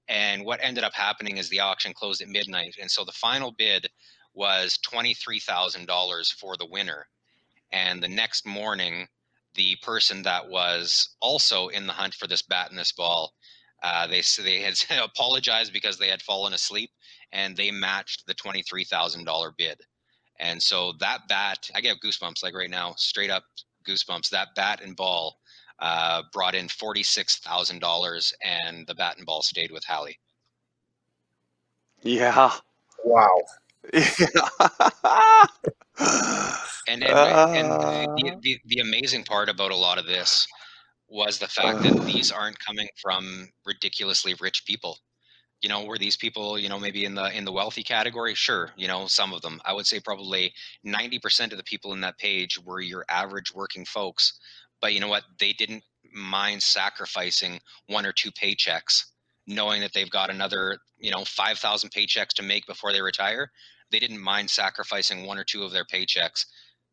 And 0.07 0.43
what 0.43 0.59
ended 0.63 0.83
up 0.83 0.93
happening 0.93 1.38
is 1.38 1.49
the 1.49 1.59
auction 1.59 1.93
closed 1.93 2.21
at 2.21 2.27
midnight 2.27 2.75
and 2.81 2.89
so 2.89 3.03
the 3.03 3.12
final 3.12 3.51
bid 3.51 3.88
was 4.33 4.77
$23000 4.91 6.33
for 6.33 6.55
the 6.57 6.65
winner. 6.65 7.07
And 7.71 8.01
the 8.01 8.07
next 8.07 8.45
morning 8.45 9.07
the 9.55 9.75
person 9.81 10.21
that 10.23 10.47
was 10.49 11.15
also 11.21 11.67
in 11.69 11.88
the 11.88 11.93
hunt 11.93 12.13
for 12.13 12.27
this 12.27 12.43
bat 12.43 12.69
and 12.69 12.77
this 12.79 12.91
ball 12.91 13.33
uh, 13.83 14.07
they 14.07 14.21
they 14.43 14.62
had 14.62 14.75
apologized 15.03 15.73
because 15.73 15.97
they 15.97 16.09
had 16.09 16.21
fallen 16.21 16.53
asleep 16.53 16.91
and 17.31 17.55
they 17.55 17.71
matched 17.71 18.25
the 18.27 18.35
$23000 18.35 19.51
bid 19.57 19.81
and 20.39 20.62
so 20.62 20.93
that 20.99 21.28
bat, 21.28 21.69
I 21.75 21.82
get 21.82 21.97
goosebumps 22.04 22.43
like 22.43 22.56
right 22.56 22.69
now, 22.69 22.93
straight 22.97 23.30
up 23.30 23.43
goosebumps. 23.88 24.30
That 24.30 24.49
bat 24.56 24.82
and 24.82 24.95
ball 24.95 25.38
uh, 25.80 26.23
brought 26.32 26.56
in 26.56 26.67
$46,000 26.67 28.34
and 28.43 28.88
the 28.88 28.95
bat 28.95 29.17
and 29.17 29.25
ball 29.25 29.41
stayed 29.41 29.71
with 29.71 29.84
Hallie. 29.84 30.17
Yeah. 32.02 32.52
Wow. 33.04 33.38
and 33.93 34.06
and, 36.88 37.04
and 37.04 38.17
the, 38.17 38.36
the, 38.41 38.60
the 38.65 38.80
amazing 38.80 39.23
part 39.23 39.49
about 39.49 39.71
a 39.71 39.75
lot 39.75 39.97
of 39.97 40.06
this 40.06 40.47
was 41.10 41.39
the 41.39 41.47
fact 41.47 41.84
that 41.84 42.06
these 42.06 42.32
aren't 42.32 42.60
coming 42.60 42.88
from 43.02 43.49
ridiculously 43.65 44.36
rich 44.39 44.63
people 44.65 44.97
you 45.61 45.69
know 45.69 45.83
were 45.85 45.97
these 45.97 46.17
people 46.17 46.59
you 46.59 46.69
know 46.69 46.79
maybe 46.79 47.05
in 47.05 47.15
the 47.15 47.35
in 47.37 47.45
the 47.45 47.51
wealthy 47.51 47.83
category? 47.83 48.35
Sure 48.35 48.71
you 48.77 48.87
know 48.87 49.07
some 49.07 49.33
of 49.33 49.41
them. 49.41 49.61
I 49.65 49.73
would 49.73 49.87
say 49.87 49.99
probably 49.99 50.53
90% 50.85 51.51
of 51.51 51.57
the 51.57 51.63
people 51.63 51.93
in 51.93 52.01
that 52.01 52.17
page 52.19 52.59
were 52.63 52.81
your 52.81 53.05
average 53.09 53.53
working 53.53 53.85
folks 53.85 54.33
but 54.81 54.93
you 54.93 54.99
know 54.99 55.07
what? 55.07 55.23
They 55.39 55.53
didn't 55.53 55.83
mind 56.13 56.63
sacrificing 56.63 57.59
one 57.87 58.05
or 58.05 58.13
two 58.13 58.31
paychecks 58.31 59.05
knowing 59.47 59.81
that 59.81 59.93
they've 59.93 60.11
got 60.11 60.29
another 60.29 60.79
you 60.99 61.11
know 61.11 61.25
5000 61.25 61.89
paychecks 61.91 62.29
to 62.35 62.43
make 62.43 62.65
before 62.67 62.93
they 62.93 63.01
retire. 63.01 63.51
They 63.91 63.99
didn't 63.99 64.21
mind 64.21 64.49
sacrificing 64.49 65.25
one 65.25 65.39
or 65.39 65.43
two 65.43 65.63
of 65.63 65.71
their 65.71 65.85
paychecks 65.85 66.45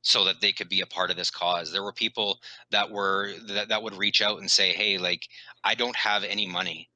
so 0.03 0.25
that 0.25 0.41
they 0.41 0.53
could 0.53 0.69
be 0.69 0.81
a 0.81 0.87
part 0.87 1.11
of 1.11 1.17
this 1.17 1.31
cause. 1.31 1.73
There 1.73 1.83
were 1.83 1.93
people 1.93 2.39
that 2.71 2.91
were 2.91 3.33
that, 3.49 3.69
that 3.69 3.83
would 3.83 3.97
reach 3.97 4.23
out 4.23 4.39
and 4.41 4.51
say 4.51 4.73
hey 4.73 4.99
like 4.99 5.23
i 5.65 5.75
don't 5.75 5.97
have 5.97 6.25
any 6.25 6.47
money 6.47 6.89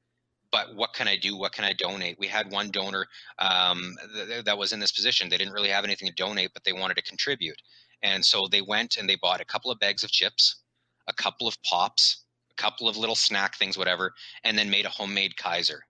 but 0.51 0.75
what 0.75 0.93
can 0.93 1.07
I 1.07 1.15
do? 1.17 1.37
What 1.37 1.53
can 1.53 1.65
I 1.65 1.73
donate? 1.73 2.17
We 2.19 2.27
had 2.27 2.51
one 2.51 2.71
donor 2.71 3.05
um, 3.39 3.95
th- 4.13 4.45
that 4.45 4.57
was 4.57 4.73
in 4.73 4.79
this 4.79 4.91
position. 4.91 5.29
They 5.29 5.37
didn't 5.37 5.53
really 5.53 5.69
have 5.69 5.85
anything 5.85 6.07
to 6.07 6.13
donate, 6.13 6.51
but 6.53 6.63
they 6.63 6.73
wanted 6.73 6.95
to 6.95 7.03
contribute. 7.03 7.57
And 8.03 8.23
so 8.25 8.47
they 8.47 8.61
went 8.61 8.97
and 8.97 9.09
they 9.09 9.17
bought 9.21 9.41
a 9.41 9.45
couple 9.45 9.71
of 9.71 9.79
bags 9.79 10.03
of 10.03 10.11
chips, 10.11 10.61
a 11.07 11.13
couple 11.13 11.47
of 11.47 11.61
pops, 11.63 12.23
a 12.51 12.61
couple 12.61 12.89
of 12.89 12.97
little 12.97 13.15
snack 13.15 13.55
things, 13.55 13.77
whatever, 13.77 14.13
and 14.43 14.57
then 14.57 14.69
made 14.69 14.85
a 14.85 14.89
homemade 14.89 15.37
Kaiser 15.37 15.83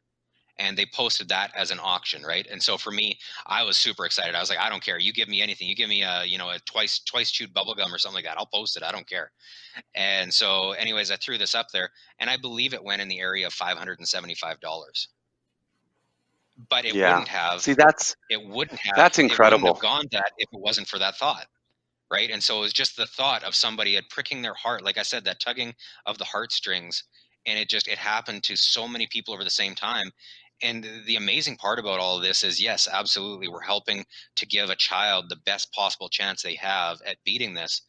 and 0.62 0.78
they 0.78 0.86
posted 0.93 1.28
that 1.30 1.52
as 1.56 1.71
an 1.71 1.80
auction 1.82 2.24
right? 2.24 2.47
And 2.52 2.62
so 2.62 2.78
for 2.78 2.91
me 2.91 3.17
i 3.47 3.63
was 3.63 3.78
super 3.78 4.06
excited. 4.06 4.36
I 4.36 4.39
was 4.39 4.50
like 4.50 4.60
i 4.60 4.69
don't 4.69 4.84
care. 4.84 5.00
You 5.00 5.13
give 5.13 5.30
me 5.30 5.41
anything. 5.41 5.67
You 5.67 5.76
give 5.76 5.89
me 5.89 6.04
a 6.04 6.24
you 6.24 6.38
know 6.38 6.50
a 6.50 6.60
twice 6.60 7.00
twice 7.00 7.32
chewed 7.32 7.54
bubble 7.54 7.76
gum 7.76 7.93
or 7.93 7.97
something 7.97 8.15
like 8.15 8.26
that. 8.26 8.38
I'll 8.38 8.45
post 8.45 8.78
it. 8.78 8.84
I 8.84 8.91
don't 8.91 9.08
care. 9.08 9.32
And 9.95 10.34
so 10.34 10.71
anyways 10.71 11.12
i 11.12 11.15
threw 11.17 11.38
this 11.38 11.56
up 11.56 11.67
there 11.71 11.89
and 12.19 12.30
i 12.30 12.38
believe 12.38 12.74
it 12.74 12.84
went 12.84 13.02
in 13.02 13.08
the 13.08 13.19
area 13.19 13.47
of 13.47 13.54
$575 13.54 15.08
but 16.69 16.86
it 16.86 16.93
yeah. 16.93 17.10
wouldn't 17.10 17.28
have 17.28 17.62
see 17.62 17.74
that's 17.74 18.15
it 18.30 18.41
wouldn't 18.45 18.80
have 18.80 18.95
that's 18.95 19.19
incredible 19.19 19.74
have 19.74 19.82
gone 19.82 20.06
that 20.12 20.32
if 20.38 20.50
it 20.52 20.60
wasn't 20.60 20.88
for 20.88 21.00
that 21.00 21.15
thought 21.15 21.47
right? 22.12 22.30
And 22.30 22.43
so 22.43 22.58
it 22.58 22.62
was 22.62 22.74
just 22.74 22.97
the 22.97 23.06
thought 23.06 23.41
of 23.45 23.56
somebody 23.56 23.95
at 23.95 24.04
pricking 24.10 24.41
their 24.41 24.54
heart 24.54 24.84
like 24.84 24.97
i 24.97 25.04
said 25.04 25.24
that 25.24 25.39
tugging 25.39 25.74
of 26.06 26.17
the 26.17 26.26
heartstrings 26.26 27.04
and 27.45 27.58
it 27.58 27.69
just 27.69 27.88
it 27.88 27.97
happened 27.97 28.43
to 28.43 28.56
so 28.56 28.88
many 28.88 29.08
people 29.08 29.34
over 29.34 29.43
the 29.43 29.50
same 29.50 29.74
time 29.74 30.12
and 30.63 30.88
the 31.06 31.15
amazing 31.15 31.58
part 31.58 31.80
about 31.80 32.00
all 32.00 32.17
of 32.17 32.24
this 32.24 32.43
is 32.43 32.62
yes 32.62 32.88
absolutely 32.91 33.47
we're 33.47 33.62
helping 33.62 34.06
to 34.36 34.45
give 34.45 34.69
a 34.69 34.76
child 34.76 35.30
the 35.30 35.36
best 35.45 35.71
possible 35.74 36.10
chance 36.10 36.41
they 36.41 36.56
have 36.56 37.02
at 37.06 37.24
beating 37.24 37.54
this 37.54 37.82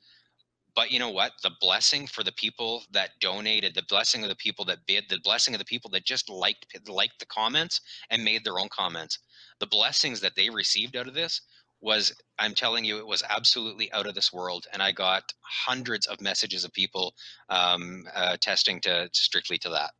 but 0.74 0.90
you 0.90 0.98
know 0.98 1.10
what? 1.10 1.32
The 1.42 1.50
blessing 1.60 2.06
for 2.06 2.24
the 2.24 2.32
people 2.32 2.84
that 2.92 3.10
donated 3.20 3.74
the 3.74 3.82
blessing 3.88 4.22
of 4.22 4.30
the 4.30 4.36
people 4.36 4.64
that 4.66 4.86
bid 4.86 5.04
the 5.08 5.20
blessing 5.22 5.54
of 5.54 5.58
the 5.58 5.66
people 5.66 5.90
that 5.90 6.04
just 6.04 6.30
liked 6.30 6.66
liked 6.88 7.18
the 7.18 7.26
comments 7.26 7.80
and 8.10 8.24
made 8.24 8.44
their 8.44 8.58
own 8.58 8.68
comments. 8.70 9.18
The 9.60 9.66
blessings 9.66 10.20
that 10.20 10.34
they 10.34 10.48
received 10.48 10.96
out 10.96 11.06
of 11.08 11.14
this 11.14 11.42
was 11.82 12.14
i'm 12.38 12.54
telling 12.54 12.84
you 12.84 12.98
it 12.98 13.06
was 13.06 13.24
absolutely 13.28 13.92
out 13.92 14.06
of 14.06 14.14
this 14.14 14.32
world 14.32 14.66
and 14.72 14.80
i 14.80 14.92
got 14.92 15.32
hundreds 15.40 16.06
of 16.06 16.20
messages 16.20 16.64
of 16.64 16.72
people 16.72 17.12
um, 17.48 18.04
uh, 18.14 18.36
testing 18.40 18.80
to 18.80 19.08
strictly 19.12 19.58
to 19.58 19.68
that 19.68 19.90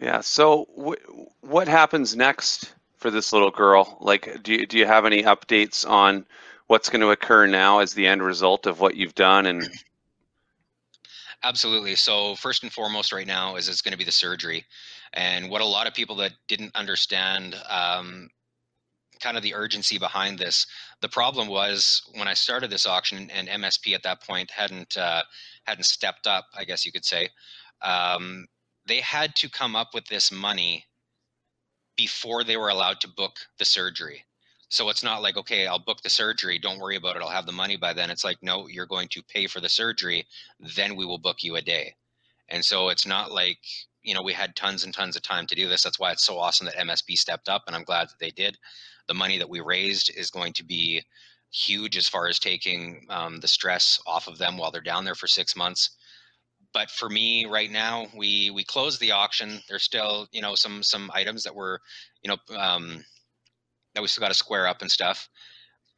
yeah. 0.00 0.20
So 0.20 0.96
what 1.40 1.68
happens 1.68 2.16
next 2.16 2.74
for 2.96 3.10
this 3.10 3.32
little 3.32 3.50
girl? 3.50 3.98
Like, 4.00 4.42
do 4.42 4.52
you, 4.52 4.66
do 4.66 4.78
you 4.78 4.86
have 4.86 5.06
any 5.06 5.22
updates 5.22 5.88
on 5.88 6.26
what's 6.66 6.88
going 6.88 7.00
to 7.00 7.10
occur 7.10 7.46
now 7.46 7.80
as 7.80 7.94
the 7.94 8.06
end 8.06 8.22
result 8.22 8.66
of 8.66 8.80
what 8.80 8.96
you've 8.96 9.14
done? 9.14 9.46
And 9.46 9.68
absolutely. 11.42 11.94
So 11.94 12.34
first 12.36 12.62
and 12.62 12.72
foremost, 12.72 13.12
right 13.12 13.26
now 13.26 13.56
is 13.56 13.68
it's 13.68 13.82
going 13.82 13.92
to 13.92 13.98
be 13.98 14.04
the 14.04 14.12
surgery, 14.12 14.64
and 15.14 15.50
what 15.50 15.60
a 15.60 15.66
lot 15.66 15.86
of 15.86 15.94
people 15.94 16.16
that 16.16 16.32
didn't 16.46 16.74
understand. 16.74 17.56
Um, 17.68 18.30
kind 19.20 19.36
of 19.36 19.42
the 19.42 19.54
urgency 19.54 19.98
behind 19.98 20.38
this. 20.38 20.64
The 21.00 21.08
problem 21.08 21.48
was 21.48 22.02
when 22.14 22.28
I 22.28 22.34
started 22.34 22.70
this 22.70 22.86
auction, 22.86 23.28
and 23.34 23.48
MSP 23.48 23.92
at 23.92 24.04
that 24.04 24.22
point 24.22 24.48
hadn't 24.48 24.96
uh, 24.96 25.22
hadn't 25.64 25.84
stepped 25.84 26.28
up. 26.28 26.46
I 26.56 26.64
guess 26.64 26.86
you 26.86 26.92
could 26.92 27.04
say. 27.04 27.28
Um, 27.82 28.46
they 28.88 29.00
had 29.00 29.36
to 29.36 29.50
come 29.50 29.76
up 29.76 29.94
with 29.94 30.06
this 30.06 30.32
money 30.32 30.86
before 31.96 32.42
they 32.42 32.56
were 32.56 32.70
allowed 32.70 33.00
to 33.00 33.08
book 33.08 33.36
the 33.58 33.64
surgery. 33.64 34.24
So 34.70 34.88
it's 34.88 35.02
not 35.02 35.22
like, 35.22 35.36
okay, 35.36 35.66
I'll 35.66 35.78
book 35.78 36.02
the 36.02 36.10
surgery. 36.10 36.58
Don't 36.58 36.78
worry 36.78 36.96
about 36.96 37.16
it. 37.16 37.22
I'll 37.22 37.28
have 37.28 37.46
the 37.46 37.52
money 37.52 37.76
by 37.76 37.92
then. 37.92 38.10
It's 38.10 38.24
like, 38.24 38.38
no, 38.42 38.66
you're 38.68 38.86
going 38.86 39.08
to 39.08 39.22
pay 39.22 39.46
for 39.46 39.60
the 39.60 39.68
surgery. 39.68 40.26
Then 40.76 40.96
we 40.96 41.06
will 41.06 41.18
book 41.18 41.42
you 41.42 41.56
a 41.56 41.62
day. 41.62 41.94
And 42.48 42.64
so 42.64 42.88
it's 42.88 43.06
not 43.06 43.32
like, 43.32 43.58
you 44.02 44.14
know, 44.14 44.22
we 44.22 44.32
had 44.32 44.56
tons 44.56 44.84
and 44.84 44.94
tons 44.94 45.16
of 45.16 45.22
time 45.22 45.46
to 45.46 45.54
do 45.54 45.68
this. 45.68 45.82
That's 45.82 45.98
why 45.98 46.12
it's 46.12 46.24
so 46.24 46.38
awesome 46.38 46.66
that 46.66 46.76
MSP 46.76 47.16
stepped 47.16 47.48
up. 47.48 47.64
And 47.66 47.74
I'm 47.74 47.84
glad 47.84 48.08
that 48.08 48.18
they 48.20 48.30
did. 48.30 48.56
The 49.06 49.14
money 49.14 49.38
that 49.38 49.48
we 49.48 49.60
raised 49.60 50.10
is 50.14 50.30
going 50.30 50.52
to 50.54 50.64
be 50.64 51.02
huge 51.50 51.96
as 51.96 52.08
far 52.08 52.28
as 52.28 52.38
taking 52.38 53.06
um, 53.08 53.40
the 53.40 53.48
stress 53.48 54.00
off 54.06 54.28
of 54.28 54.38
them 54.38 54.58
while 54.58 54.70
they're 54.70 54.82
down 54.82 55.04
there 55.04 55.14
for 55.14 55.26
six 55.26 55.56
months 55.56 55.90
but 56.72 56.90
for 56.90 57.08
me 57.08 57.46
right 57.46 57.70
now 57.70 58.06
we 58.16 58.50
we 58.50 58.64
closed 58.64 59.00
the 59.00 59.12
auction. 59.12 59.60
There's 59.68 59.84
still 59.84 60.28
you 60.32 60.42
know 60.42 60.54
some 60.54 60.82
some 60.82 61.10
items 61.14 61.44
that 61.44 61.54
were 61.54 61.80
you 62.22 62.30
know 62.30 62.56
um, 62.56 63.04
that 63.94 64.02
we 64.02 64.08
still 64.08 64.22
got 64.22 64.28
to 64.28 64.34
square 64.34 64.66
up 64.66 64.82
and 64.82 64.90
stuff. 64.90 65.28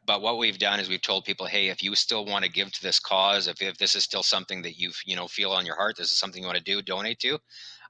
But 0.06 0.22
what 0.22 0.38
we've 0.38 0.58
done 0.58 0.80
is 0.80 0.88
we've 0.88 1.02
told 1.02 1.24
people 1.24 1.46
hey 1.46 1.68
if 1.68 1.82
you 1.82 1.94
still 1.94 2.24
want 2.24 2.44
to 2.44 2.50
give 2.50 2.72
to 2.72 2.82
this 2.82 2.98
cause 3.00 3.46
if, 3.48 3.62
if 3.62 3.78
this 3.78 3.94
is 3.94 4.04
still 4.04 4.22
something 4.22 4.62
that 4.62 4.78
you 4.78 4.92
you 5.04 5.16
know 5.16 5.28
feel 5.28 5.52
on 5.52 5.66
your 5.66 5.76
heart 5.76 5.96
this 5.96 6.10
is 6.10 6.18
something 6.18 6.42
you 6.42 6.46
want 6.48 6.58
to 6.58 6.64
do 6.64 6.82
donate 6.82 7.18
to 7.20 7.38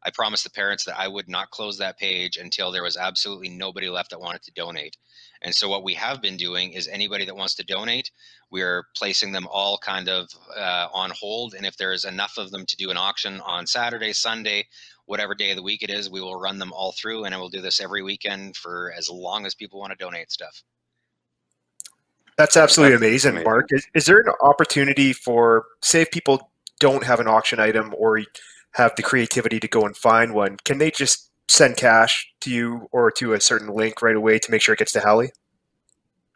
i 0.05 0.11
promised 0.11 0.45
the 0.45 0.51
parents 0.51 0.85
that 0.85 0.99
i 0.99 1.09
would 1.09 1.29
not 1.29 1.51
close 1.51 1.79
that 1.79 1.99
page 1.99 2.37
until 2.37 2.71
there 2.73 2.83
was 2.83 2.97
absolutely 2.97 3.49
nobody 3.49 3.89
left 3.89 4.11
that 4.11 4.21
wanted 4.21 4.43
to 4.43 4.53
donate. 4.53 4.97
And 5.43 5.55
so 5.55 5.69
what 5.69 5.85
we 5.85 5.95
have 5.95 6.21
been 6.21 6.37
doing 6.37 6.73
is 6.73 6.89
anybody 6.89 7.25
that 7.27 7.37
wants 7.37 7.55
to 7.57 7.65
donate, 7.65 8.11
we're 8.51 8.87
placing 8.97 9.33
them 9.33 9.47
all 9.51 9.79
kind 9.79 10.09
of 10.09 10.29
uh, 10.57 10.89
on 10.93 11.11
hold. 11.19 11.55
And 11.55 11.65
if 11.65 11.77
there's 11.77 12.05
enough 12.05 12.37
of 12.37 12.51
them 12.51 12.67
to 12.67 12.77
do 12.77 12.91
an 12.91 12.97
auction 12.97 13.41
on 13.41 13.67
Saturday, 13.67 14.13
Sunday, 14.13 14.67
whatever 15.07 15.35
day 15.35 15.51
of 15.51 15.57
the 15.57 15.63
week 15.63 15.83
it 15.83 15.91
is, 15.91 16.11
we 16.11 16.21
will 16.21 16.39
run 16.39 16.59
them 16.59 16.73
all 16.73 16.93
through 16.93 17.25
and 17.25 17.35
I 17.35 17.39
will 17.39 17.49
do 17.49 17.61
this 17.61 17.81
every 17.81 18.03
weekend 18.03 18.57
for 18.57 18.93
as 18.97 19.09
long 19.09 19.47
as 19.47 19.55
people 19.55 19.79
want 19.79 19.93
to 19.93 19.97
donate 19.97 20.31
stuff. 20.33 20.63
That's 22.37 22.57
absolutely 22.57 22.95
That's 22.95 23.03
amazing, 23.03 23.31
amazing, 23.33 23.45
Mark. 23.45 23.67
Is, 23.71 23.87
is 23.95 24.07
there 24.07 24.21
an 24.21 24.33
opportunity 24.41 25.13
for, 25.13 25.67
say, 25.83 26.03
if 26.03 26.11
people 26.11 26.51
don't 26.79 27.05
have 27.05 27.21
an 27.21 27.29
auction 27.29 27.61
item 27.61 27.95
or 27.97 28.21
have 28.73 28.95
the 28.97 29.03
creativity 29.03 29.61
to 29.61 29.69
go 29.69 29.85
and 29.85 29.97
find 29.97 30.33
one, 30.33 30.57
can 30.65 30.79
they 30.79 30.91
just 30.91 31.31
send 31.49 31.77
cash 31.77 32.33
to 32.41 32.51
you 32.51 32.89
or 32.93 33.11
to 33.11 33.33
a 33.35 33.41
certain 33.41 33.69
link 33.69 34.01
right 34.01 34.17
away 34.17 34.39
to 34.39 34.51
make 34.51 34.63
sure 34.63 34.73
it 34.73 34.79
gets 34.79 34.93
to 34.93 35.01
Hallie? 35.01 35.31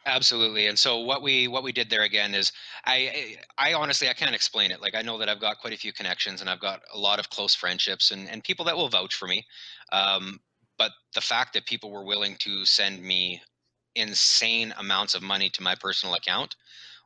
Absolutely. 0.06 0.66
And 0.66 0.78
so 0.78 0.98
what 0.98 1.22
we 1.22 1.48
what 1.48 1.62
we 1.62 1.72
did 1.72 1.88
there 1.88 2.02
again 2.02 2.34
is 2.34 2.52
I 2.84 3.36
I 3.56 3.72
honestly 3.72 4.08
I 4.08 4.12
can't 4.12 4.34
explain 4.34 4.70
it. 4.70 4.82
Like 4.82 4.94
I 4.94 5.00
know 5.02 5.16
that 5.18 5.28
I've 5.30 5.40
got 5.40 5.58
quite 5.58 5.72
a 5.72 5.78
few 5.78 5.92
connections 5.94 6.40
and 6.40 6.50
I've 6.50 6.60
got 6.60 6.82
a 6.92 6.98
lot 6.98 7.18
of 7.18 7.30
close 7.30 7.54
friendships 7.54 8.10
and, 8.10 8.28
and 8.28 8.44
people 8.44 8.64
that 8.66 8.76
will 8.76 8.88
vouch 8.90 9.14
for 9.14 9.26
me. 9.26 9.46
Um, 9.92 10.40
but 10.76 10.92
the 11.14 11.22
fact 11.22 11.54
that 11.54 11.64
people 11.66 11.90
were 11.90 12.04
willing 12.04 12.36
to 12.40 12.66
send 12.66 13.02
me 13.02 13.40
insane 13.94 14.74
amounts 14.78 15.14
of 15.14 15.22
money 15.22 15.48
to 15.50 15.62
my 15.62 15.74
personal 15.76 16.14
account 16.16 16.56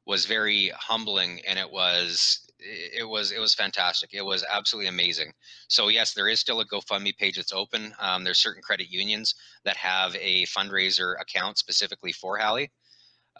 was 0.07 0.27
very 0.27 0.71
humbling 0.77 1.41
and 1.47 1.59
it 1.59 1.71
was 1.71 2.41
it 2.61 3.09
was 3.09 3.33
it 3.33 3.41
was 3.41 3.55
fantastic. 3.55 4.11
It 4.15 4.25
was 4.25 4.45
absolutely 4.51 4.89
amazing. 4.89 5.33
So 5.69 5.89
yes, 5.89 6.15
there 6.15 6.29
is 6.29 6.41
still 6.41 6.61
a 6.61 6.67
GoFundMe 6.67 7.17
page 7.17 7.37
that's 7.37 7.53
open. 7.53 7.95
Um, 8.01 8.25
there's 8.25 8.39
certain 8.39 8.63
credit 8.63 8.91
unions 8.91 9.35
that 9.65 9.77
have 9.79 10.17
a 10.17 10.45
fundraiser 10.47 11.21
account 11.21 11.59
specifically 11.59 12.13
for 12.13 12.39
Hallie. 12.39 12.71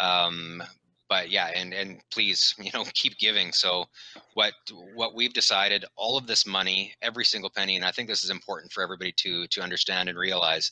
Um, 0.00 0.62
but 1.08 1.30
yeah, 1.30 1.50
and 1.54 1.72
and 1.72 2.00
please, 2.11 2.54
you 2.61 2.70
know, 2.74 2.84
keep 2.94 3.18
giving. 3.18 3.52
So 3.52 3.87
what 4.34 4.54
what 4.94 5.14
we've 5.14 5.32
decided, 5.32 5.84
all 5.96 6.16
of 6.16 6.26
this 6.26 6.46
money, 6.46 6.94
every 7.02 7.24
single 7.24 7.50
penny, 7.50 7.76
and 7.76 7.84
I 7.84 7.92
think 7.92 8.08
this 8.08 8.24
is 8.24 8.30
important 8.30 8.72
for 8.72 8.82
everybody 8.82 9.12
to 9.18 9.46
to 9.48 9.62
understand 9.62 10.08
and 10.08 10.18
realize. 10.18 10.70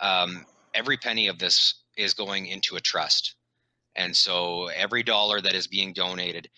Um, 0.00 0.44
every 0.74 0.98
penny 0.98 1.26
of 1.28 1.38
this 1.38 1.82
is 1.96 2.12
going 2.12 2.46
into 2.46 2.76
a 2.76 2.80
trust. 2.80 3.34
And 3.96 4.14
so 4.14 4.66
every 4.66 5.02
dollar 5.02 5.40
that 5.40 5.54
is 5.54 5.66
being 5.66 5.94
donated 5.94 6.50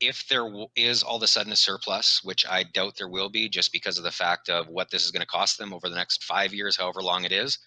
if 0.00 0.26
there 0.28 0.50
is 0.76 1.02
all 1.02 1.16
of 1.16 1.22
a 1.22 1.26
sudden 1.26 1.52
a 1.52 1.56
surplus, 1.56 2.22
which 2.22 2.46
I 2.46 2.64
doubt 2.64 2.96
there 2.96 3.08
will 3.08 3.30
be 3.30 3.48
just 3.48 3.72
because 3.72 3.96
of 3.98 4.04
the 4.04 4.10
fact 4.10 4.48
of 4.48 4.68
what 4.68 4.90
this 4.90 5.04
is 5.04 5.10
going 5.10 5.22
to 5.22 5.26
cost 5.26 5.58
them 5.58 5.72
over 5.72 5.88
the 5.88 5.94
next 5.94 6.24
five 6.24 6.52
years, 6.52 6.76
however 6.76 7.02
long 7.02 7.24
it 7.24 7.32
is, 7.32 7.58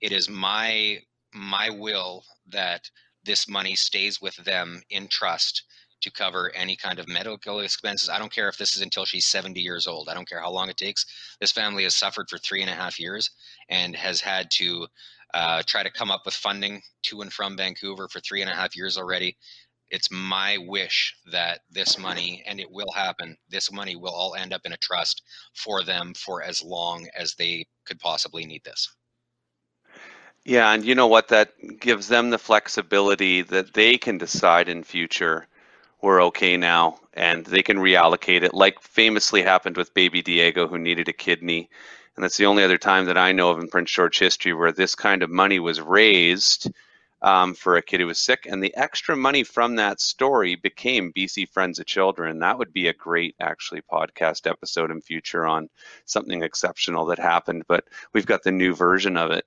it 0.00 0.12
is 0.12 0.28
my 0.28 0.98
my 1.34 1.70
will 1.70 2.24
that 2.48 2.90
this 3.24 3.48
money 3.48 3.74
stays 3.74 4.20
with 4.20 4.36
them 4.36 4.82
in 4.90 5.08
trust 5.08 5.64
to 6.02 6.10
cover 6.10 6.50
any 6.54 6.76
kind 6.76 6.98
of 6.98 7.08
medical 7.08 7.60
expenses. 7.60 8.08
I 8.08 8.18
don't 8.18 8.32
care 8.32 8.48
if 8.48 8.58
this 8.58 8.76
is 8.76 8.82
until 8.82 9.04
she's 9.04 9.26
70 9.26 9.60
years 9.60 9.86
old. 9.86 10.08
I 10.08 10.14
don't 10.14 10.28
care 10.28 10.40
how 10.40 10.50
long 10.50 10.68
it 10.68 10.76
takes. 10.76 11.06
This 11.40 11.52
family 11.52 11.84
has 11.84 11.94
suffered 11.94 12.28
for 12.28 12.38
three 12.38 12.60
and 12.60 12.70
a 12.70 12.74
half 12.74 12.98
years 12.98 13.30
and 13.68 13.96
has 13.96 14.20
had 14.20 14.50
to 14.52 14.86
uh, 15.32 15.62
try 15.66 15.82
to 15.82 15.90
come 15.90 16.10
up 16.10 16.22
with 16.24 16.34
funding 16.34 16.82
to 17.04 17.22
and 17.22 17.32
from 17.32 17.56
Vancouver 17.56 18.08
for 18.08 18.20
three 18.20 18.42
and 18.42 18.50
a 18.50 18.54
half 18.54 18.76
years 18.76 18.98
already. 18.98 19.36
It's 19.90 20.10
my 20.10 20.58
wish 20.58 21.14
that 21.30 21.60
this 21.70 21.98
money, 21.98 22.42
and 22.46 22.58
it 22.58 22.70
will 22.70 22.90
happen, 22.94 23.36
this 23.48 23.70
money 23.70 23.94
will 23.94 24.12
all 24.12 24.34
end 24.34 24.52
up 24.52 24.62
in 24.64 24.72
a 24.72 24.78
trust 24.78 25.22
for 25.54 25.82
them 25.82 26.14
for 26.14 26.42
as 26.42 26.62
long 26.62 27.06
as 27.16 27.34
they 27.34 27.66
could 27.84 28.00
possibly 28.00 28.46
need 28.46 28.64
this. 28.64 28.88
Yeah, 30.44 30.72
and 30.72 30.84
you 30.84 30.94
know 30.94 31.06
what? 31.08 31.28
That 31.28 31.52
gives 31.80 32.06
them 32.08 32.30
the 32.30 32.38
flexibility 32.38 33.42
that 33.42 33.74
they 33.74 33.98
can 33.98 34.18
decide 34.18 34.68
in 34.68 34.82
future 34.84 35.46
we're 36.02 36.22
okay 36.24 36.58
now 36.58 37.00
and 37.14 37.46
they 37.46 37.62
can 37.64 37.78
reallocate 37.78 38.42
it 38.44 38.54
like 38.54 38.80
famously 38.82 39.42
happened 39.42 39.78
with 39.78 39.94
baby 39.94 40.22
Diego 40.22 40.68
who 40.68 40.78
needed 40.78 41.08
a 41.08 41.14
kidney. 41.14 41.70
And 42.16 42.24
that's 42.24 42.36
the 42.36 42.46
only 42.46 42.64
other 42.64 42.78
time 42.78 43.06
that 43.06 43.18
I 43.18 43.32
know 43.32 43.50
of 43.52 43.60
in 43.60 43.68
Prince 43.70 43.90
George 43.92 44.18
history 44.20 44.52
where 44.54 44.72
this 44.72 44.94
kind 44.96 45.24
of 45.24 45.30
money 45.30 45.60
was 45.60 45.80
raised 45.80 46.70
um, 47.22 47.54
for 47.54 47.76
a 47.78 47.82
kid 47.82 48.00
who 48.02 48.06
was 48.08 48.20
sick. 48.20 48.46
And 48.50 48.62
the 48.62 48.76
extra 48.76 49.16
money 49.16 49.44
from 49.44 49.76
that 49.76 50.00
story 50.02 50.56
became 50.56 51.12
BC 51.14 51.46
Friends 51.46 51.80
of 51.80 51.86
Children. 51.86 52.40
That 52.40 52.58
would 52.58 52.74
be 52.74 52.88
a 52.88 52.94
great, 52.94 53.34
actually, 53.40 53.82
podcast 53.82 54.48
episode 54.50 54.90
in 54.92 55.00
future 55.02 55.46
on 55.46 55.70
something 56.04 56.42
exceptional 56.44 57.06
that 57.06 57.18
happened. 57.20 57.64
But 57.68 57.86
we've 58.12 58.26
got 58.26 58.44
the 58.44 58.52
new 58.52 58.74
version 58.74 59.16
of 59.16 59.32
it. 59.32 59.46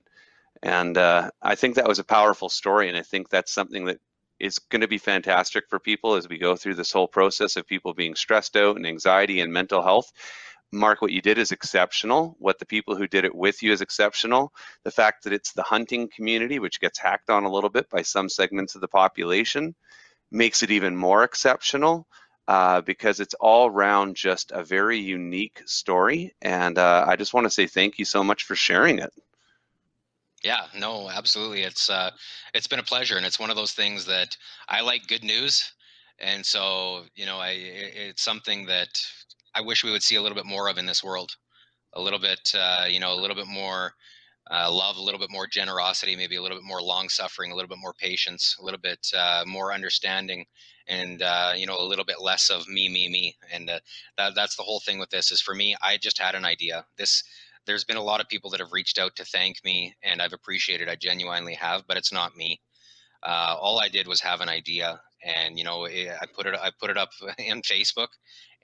And 0.66 0.98
uh, 0.98 1.30
I 1.40 1.54
think 1.54 1.76
that 1.76 1.86
was 1.86 2.00
a 2.00 2.04
powerful 2.04 2.48
story. 2.48 2.88
And 2.88 2.98
I 2.98 3.02
think 3.02 3.28
that's 3.28 3.52
something 3.52 3.84
that 3.84 4.00
is 4.40 4.58
going 4.58 4.80
to 4.80 4.88
be 4.88 4.98
fantastic 4.98 5.62
for 5.70 5.78
people 5.78 6.14
as 6.16 6.28
we 6.28 6.38
go 6.38 6.56
through 6.56 6.74
this 6.74 6.90
whole 6.90 7.06
process 7.06 7.54
of 7.54 7.68
people 7.68 7.94
being 7.94 8.16
stressed 8.16 8.56
out 8.56 8.74
and 8.74 8.84
anxiety 8.84 9.40
and 9.40 9.52
mental 9.52 9.80
health. 9.80 10.10
Mark, 10.72 11.00
what 11.00 11.12
you 11.12 11.22
did 11.22 11.38
is 11.38 11.52
exceptional. 11.52 12.34
What 12.40 12.58
the 12.58 12.66
people 12.66 12.96
who 12.96 13.06
did 13.06 13.24
it 13.24 13.32
with 13.32 13.62
you 13.62 13.70
is 13.70 13.80
exceptional. 13.80 14.52
The 14.82 14.90
fact 14.90 15.22
that 15.22 15.32
it's 15.32 15.52
the 15.52 15.62
hunting 15.62 16.08
community, 16.08 16.58
which 16.58 16.80
gets 16.80 16.98
hacked 16.98 17.30
on 17.30 17.44
a 17.44 17.50
little 17.50 17.70
bit 17.70 17.88
by 17.88 18.02
some 18.02 18.28
segments 18.28 18.74
of 18.74 18.80
the 18.80 18.88
population, 18.88 19.76
makes 20.32 20.64
it 20.64 20.72
even 20.72 20.96
more 20.96 21.22
exceptional 21.22 22.08
uh, 22.48 22.80
because 22.80 23.20
it's 23.20 23.34
all 23.34 23.68
around 23.68 24.16
just 24.16 24.50
a 24.50 24.64
very 24.64 24.98
unique 24.98 25.62
story. 25.64 26.34
And 26.42 26.76
uh, 26.76 27.04
I 27.06 27.14
just 27.14 27.32
want 27.32 27.44
to 27.44 27.50
say 27.50 27.68
thank 27.68 28.00
you 28.00 28.04
so 28.04 28.24
much 28.24 28.42
for 28.42 28.56
sharing 28.56 28.98
it. 28.98 29.12
Yeah, 30.44 30.66
no, 30.74 31.10
absolutely. 31.10 31.62
It's 31.62 31.90
uh, 31.90 32.10
it's 32.54 32.66
been 32.66 32.78
a 32.78 32.82
pleasure, 32.84 33.16
and 33.16 33.26
it's 33.26 33.38
one 33.40 33.50
of 33.50 33.56
those 33.56 33.72
things 33.72 34.04
that 34.06 34.36
I 34.68 34.80
like 34.82 35.06
good 35.08 35.24
news, 35.24 35.72
and 36.18 36.44
so 36.44 37.04
you 37.14 37.26
know, 37.26 37.38
I 37.38 37.50
it's 37.52 38.22
something 38.22 38.66
that 38.66 38.88
I 39.54 39.60
wish 39.62 39.82
we 39.82 39.90
would 39.90 40.02
see 40.02 40.16
a 40.16 40.22
little 40.22 40.36
bit 40.36 40.46
more 40.46 40.68
of 40.68 40.78
in 40.78 40.86
this 40.86 41.02
world, 41.02 41.32
a 41.94 42.00
little 42.02 42.20
bit, 42.20 42.52
uh, 42.58 42.86
you 42.88 43.00
know, 43.00 43.12
a 43.14 43.20
little 43.20 43.36
bit 43.36 43.48
more 43.48 43.94
uh, 44.50 44.72
love, 44.72 44.96
a 44.98 45.02
little 45.02 45.20
bit 45.20 45.30
more 45.30 45.46
generosity, 45.46 46.16
maybe 46.16 46.36
a 46.36 46.42
little 46.42 46.58
bit 46.58 46.64
more 46.66 46.82
long 46.82 47.08
suffering, 47.08 47.52
a 47.52 47.56
little 47.56 47.68
bit 47.68 47.78
more 47.80 47.94
patience, 47.94 48.56
a 48.60 48.64
little 48.64 48.80
bit 48.80 49.06
uh, 49.16 49.44
more 49.46 49.72
understanding, 49.72 50.46
and 50.88 51.22
uh, 51.22 51.52
you 51.56 51.66
know, 51.66 51.78
a 51.78 51.84
little 51.84 52.04
bit 52.06 52.20
less 52.22 52.50
of 52.50 52.68
me, 52.68 52.88
me, 52.88 53.08
me. 53.08 53.36
And 53.52 53.70
uh, 53.70 53.80
that, 54.18 54.34
that's 54.34 54.56
the 54.56 54.64
whole 54.64 54.80
thing 54.80 54.98
with 54.98 55.10
this. 55.10 55.32
Is 55.32 55.40
for 55.40 55.54
me, 55.54 55.76
I 55.82 55.98
just 55.98 56.18
had 56.18 56.34
an 56.34 56.44
idea. 56.44 56.86
This 56.98 57.24
there's 57.66 57.84
been 57.84 57.96
a 57.96 58.02
lot 58.02 58.20
of 58.20 58.28
people 58.28 58.50
that 58.50 58.60
have 58.60 58.72
reached 58.72 58.98
out 58.98 59.16
to 59.16 59.24
thank 59.24 59.64
me, 59.64 59.94
and 60.02 60.22
I've 60.22 60.32
appreciated. 60.32 60.88
I 60.88 60.96
genuinely 60.96 61.54
have, 61.54 61.86
but 61.86 61.96
it's 61.96 62.12
not 62.12 62.36
me. 62.36 62.60
Uh, 63.22 63.56
all 63.60 63.78
I 63.78 63.88
did 63.88 64.06
was 64.06 64.20
have 64.20 64.40
an 64.40 64.48
idea, 64.48 65.00
and 65.24 65.58
you 65.58 65.64
know, 65.64 65.84
it, 65.84 66.10
I 66.20 66.26
put 66.26 66.46
it 66.46 66.54
I 66.54 66.70
put 66.78 66.90
it 66.90 66.96
up 66.96 67.10
in 67.38 67.62
Facebook, 67.62 68.08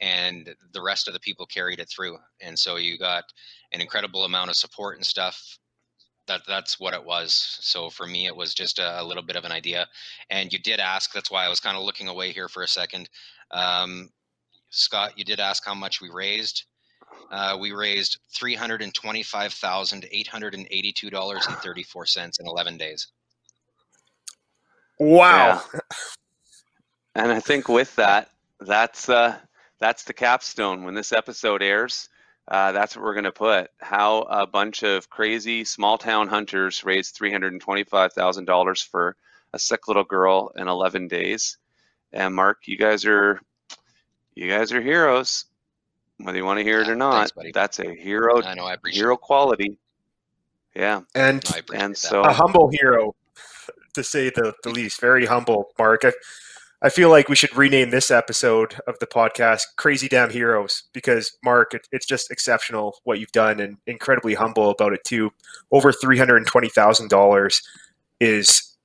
and 0.00 0.54
the 0.72 0.82
rest 0.82 1.08
of 1.08 1.14
the 1.14 1.20
people 1.20 1.46
carried 1.46 1.80
it 1.80 1.88
through. 1.88 2.18
And 2.40 2.58
so 2.58 2.76
you 2.76 2.98
got 2.98 3.24
an 3.72 3.80
incredible 3.80 4.24
amount 4.24 4.50
of 4.50 4.56
support 4.56 4.96
and 4.96 5.06
stuff. 5.06 5.58
That 6.28 6.42
that's 6.46 6.78
what 6.78 6.94
it 6.94 7.04
was. 7.04 7.34
So 7.60 7.90
for 7.90 8.06
me, 8.06 8.26
it 8.26 8.36
was 8.36 8.54
just 8.54 8.78
a, 8.78 9.02
a 9.02 9.04
little 9.04 9.24
bit 9.24 9.36
of 9.36 9.44
an 9.44 9.52
idea. 9.52 9.88
And 10.30 10.52
you 10.52 10.58
did 10.58 10.80
ask. 10.80 11.12
That's 11.12 11.30
why 11.30 11.44
I 11.44 11.48
was 11.48 11.60
kind 11.60 11.76
of 11.76 11.82
looking 11.82 12.08
away 12.08 12.32
here 12.32 12.48
for 12.48 12.62
a 12.62 12.68
second. 12.68 13.08
Um, 13.50 14.10
Scott, 14.70 15.18
you 15.18 15.24
did 15.24 15.40
ask 15.40 15.64
how 15.66 15.74
much 15.74 16.00
we 16.00 16.08
raised 16.10 16.64
uh, 17.32 17.56
we 17.58 17.72
raised 17.72 18.18
three 18.30 18.54
hundred 18.54 18.82
and 18.82 18.94
twenty-five 18.94 19.52
thousand 19.52 20.06
eight 20.12 20.28
hundred 20.28 20.54
and 20.54 20.68
eighty-two 20.70 21.10
dollars 21.10 21.46
and 21.46 21.56
thirty-four 21.56 22.06
cents 22.06 22.38
in 22.38 22.46
eleven 22.46 22.76
days. 22.76 23.08
Wow! 25.00 25.62
Yeah. 25.72 25.80
And 27.14 27.32
I 27.32 27.40
think 27.40 27.68
with 27.68 27.96
that, 27.96 28.30
that's 28.60 29.08
uh, 29.08 29.36
that's 29.80 30.04
the 30.04 30.12
capstone. 30.12 30.84
When 30.84 30.94
this 30.94 31.12
episode 31.12 31.62
airs, 31.62 32.08
uh, 32.46 32.72
that's 32.72 32.94
what 32.94 33.04
we're 33.04 33.14
going 33.14 33.24
to 33.24 33.32
put. 33.32 33.70
How 33.80 34.22
a 34.22 34.46
bunch 34.46 34.82
of 34.84 35.10
crazy 35.10 35.64
small 35.64 35.98
town 35.98 36.28
hunters 36.28 36.84
raised 36.84 37.14
three 37.14 37.32
hundred 37.32 37.52
and 37.52 37.62
twenty-five 37.62 38.12
thousand 38.12 38.44
dollars 38.44 38.80
for 38.80 39.16
a 39.52 39.58
sick 39.58 39.88
little 39.88 40.04
girl 40.04 40.52
in 40.56 40.68
eleven 40.68 41.08
days. 41.08 41.58
And 42.12 42.34
Mark, 42.34 42.58
you 42.66 42.76
guys 42.76 43.06
are 43.06 43.40
you 44.34 44.48
guys 44.48 44.72
are 44.72 44.80
heroes 44.80 45.46
whether 46.24 46.38
you 46.38 46.44
want 46.44 46.58
to 46.58 46.64
hear 46.64 46.80
yeah, 46.80 46.88
it 46.88 46.90
or 46.90 46.94
ah, 46.94 46.96
not. 46.96 47.32
Thanks, 47.32 47.52
that's 47.54 47.78
a 47.78 47.94
hero. 47.94 48.42
I 48.42 48.54
know. 48.54 48.64
I 48.64 48.74
appreciate 48.74 49.00
hero 49.00 49.16
quality. 49.16 49.76
Yeah, 50.74 51.02
and 51.14 51.42
no, 51.50 51.76
and 51.76 51.96
so 51.96 52.22
a 52.22 52.32
humble 52.32 52.70
hero, 52.72 53.14
to 53.94 54.02
say 54.02 54.30
the, 54.30 54.54
the 54.62 54.70
least. 54.70 55.00
Very 55.00 55.26
humble, 55.26 55.70
Mark. 55.78 56.04
I, 56.04 56.12
I 56.80 56.88
feel 56.88 57.10
like 57.10 57.28
we 57.28 57.36
should 57.36 57.54
rename 57.56 57.90
this 57.90 58.10
episode 58.10 58.80
of 58.86 58.98
the 58.98 59.06
podcast 59.06 59.62
"Crazy 59.76 60.08
Damn 60.08 60.30
Heroes" 60.30 60.84
because 60.92 61.36
Mark, 61.44 61.74
it, 61.74 61.86
it's 61.92 62.06
just 62.06 62.30
exceptional 62.30 62.96
what 63.04 63.20
you've 63.20 63.32
done 63.32 63.60
and 63.60 63.76
incredibly 63.86 64.34
humble 64.34 64.70
about 64.70 64.94
it 64.94 65.04
too. 65.04 65.30
Over 65.70 65.92
three 65.92 66.18
hundred 66.18 66.38
and 66.38 66.46
twenty 66.46 66.70
thousand 66.70 67.08
dollars 67.08 67.62
is 68.18 68.76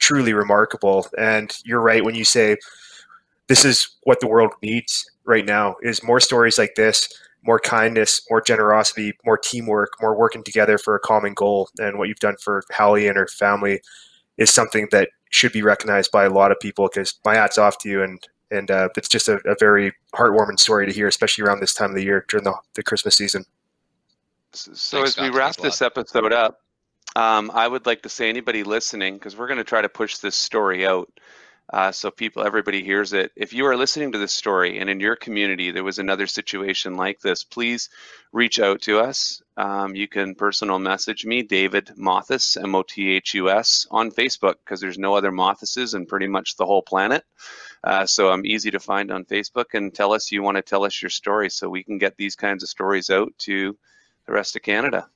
truly 0.00 0.32
remarkable. 0.32 1.06
And 1.16 1.56
you're 1.64 1.80
right 1.80 2.04
when 2.04 2.14
you 2.14 2.24
say 2.24 2.56
this 3.50 3.64
is 3.64 3.96
what 4.04 4.20
the 4.20 4.28
world 4.28 4.52
needs 4.62 5.10
right 5.24 5.44
now 5.44 5.74
is 5.82 6.04
more 6.04 6.20
stories 6.20 6.56
like 6.56 6.76
this 6.76 7.08
more 7.44 7.58
kindness 7.58 8.20
more 8.30 8.40
generosity 8.40 9.12
more 9.24 9.36
teamwork 9.36 9.90
more 10.00 10.16
working 10.16 10.44
together 10.44 10.78
for 10.78 10.94
a 10.94 11.00
common 11.00 11.34
goal. 11.34 11.68
And 11.78 11.98
what 11.98 12.08
you've 12.08 12.20
done 12.20 12.36
for 12.40 12.62
Hallie 12.72 13.08
and 13.08 13.16
her 13.16 13.26
family 13.26 13.80
is 14.38 14.54
something 14.54 14.86
that 14.92 15.08
should 15.30 15.50
be 15.50 15.62
recognized 15.62 16.12
by 16.12 16.24
a 16.24 16.30
lot 16.30 16.52
of 16.52 16.60
people 16.60 16.88
because 16.88 17.14
my 17.24 17.34
hat's 17.34 17.58
off 17.58 17.76
to 17.78 17.88
you. 17.88 18.02
And 18.04 18.24
and 18.52 18.70
uh, 18.70 18.88
it's 18.96 19.08
just 19.08 19.28
a, 19.28 19.40
a, 19.46 19.56
very 19.58 19.92
heartwarming 20.14 20.58
story 20.58 20.86
to 20.86 20.92
hear 20.92 21.08
especially 21.08 21.44
around 21.44 21.60
this 21.60 21.74
time 21.74 21.90
of 21.90 21.96
the 21.96 22.04
year 22.04 22.24
during 22.28 22.44
the, 22.44 22.54
the 22.74 22.82
christmas 22.82 23.16
season. 23.16 23.44
So 24.52 24.70
Thanks, 24.98 25.10
as 25.10 25.12
Scott. 25.14 25.30
we 25.30 25.36
wrap 25.36 25.56
this 25.56 25.82
episode 25.82 26.32
up 26.32 26.60
um, 27.14 27.50
i 27.54 27.68
would 27.68 27.86
like 27.86 28.02
to 28.02 28.08
say 28.08 28.28
anybody 28.28 28.64
listening 28.64 29.14
because 29.14 29.36
we're 29.36 29.46
going 29.46 29.58
to 29.58 29.64
try 29.64 29.80
to 29.80 29.88
push 29.88 30.18
this 30.18 30.34
story 30.34 30.84
out 30.84 31.08
uh, 31.72 31.92
so 31.92 32.10
people, 32.10 32.44
everybody 32.44 32.82
hears 32.82 33.12
it. 33.12 33.30
If 33.36 33.52
you 33.52 33.66
are 33.66 33.76
listening 33.76 34.12
to 34.12 34.18
this 34.18 34.32
story 34.32 34.78
and 34.78 34.90
in 34.90 34.98
your 34.98 35.14
community 35.14 35.70
there 35.70 35.84
was 35.84 35.98
another 35.98 36.26
situation 36.26 36.96
like 36.96 37.20
this, 37.20 37.44
please 37.44 37.90
reach 38.32 38.58
out 38.58 38.82
to 38.82 38.98
us. 38.98 39.40
Um, 39.56 39.94
you 39.94 40.08
can 40.08 40.34
personal 40.34 40.78
message 40.78 41.24
me, 41.24 41.42
David 41.42 41.92
Mothus, 41.96 42.60
M-O-T-H-U-S, 42.60 43.86
on 43.90 44.10
Facebook 44.10 44.54
because 44.64 44.80
there's 44.80 44.98
no 44.98 45.14
other 45.14 45.30
Mothuses 45.30 45.94
in 45.94 46.06
pretty 46.06 46.26
much 46.26 46.56
the 46.56 46.66
whole 46.66 46.82
planet. 46.82 47.24
Uh, 47.84 48.04
so 48.04 48.30
I'm 48.30 48.44
easy 48.44 48.72
to 48.72 48.80
find 48.80 49.10
on 49.10 49.24
Facebook 49.24 49.74
and 49.74 49.94
tell 49.94 50.12
us 50.12 50.32
you 50.32 50.42
want 50.42 50.56
to 50.56 50.62
tell 50.62 50.84
us 50.84 51.00
your 51.00 51.10
story 51.10 51.50
so 51.50 51.68
we 51.68 51.84
can 51.84 51.98
get 51.98 52.16
these 52.16 52.36
kinds 52.36 52.62
of 52.62 52.68
stories 52.68 53.10
out 53.10 53.32
to 53.38 53.76
the 54.26 54.32
rest 54.32 54.56
of 54.56 54.62
Canada. 54.62 55.08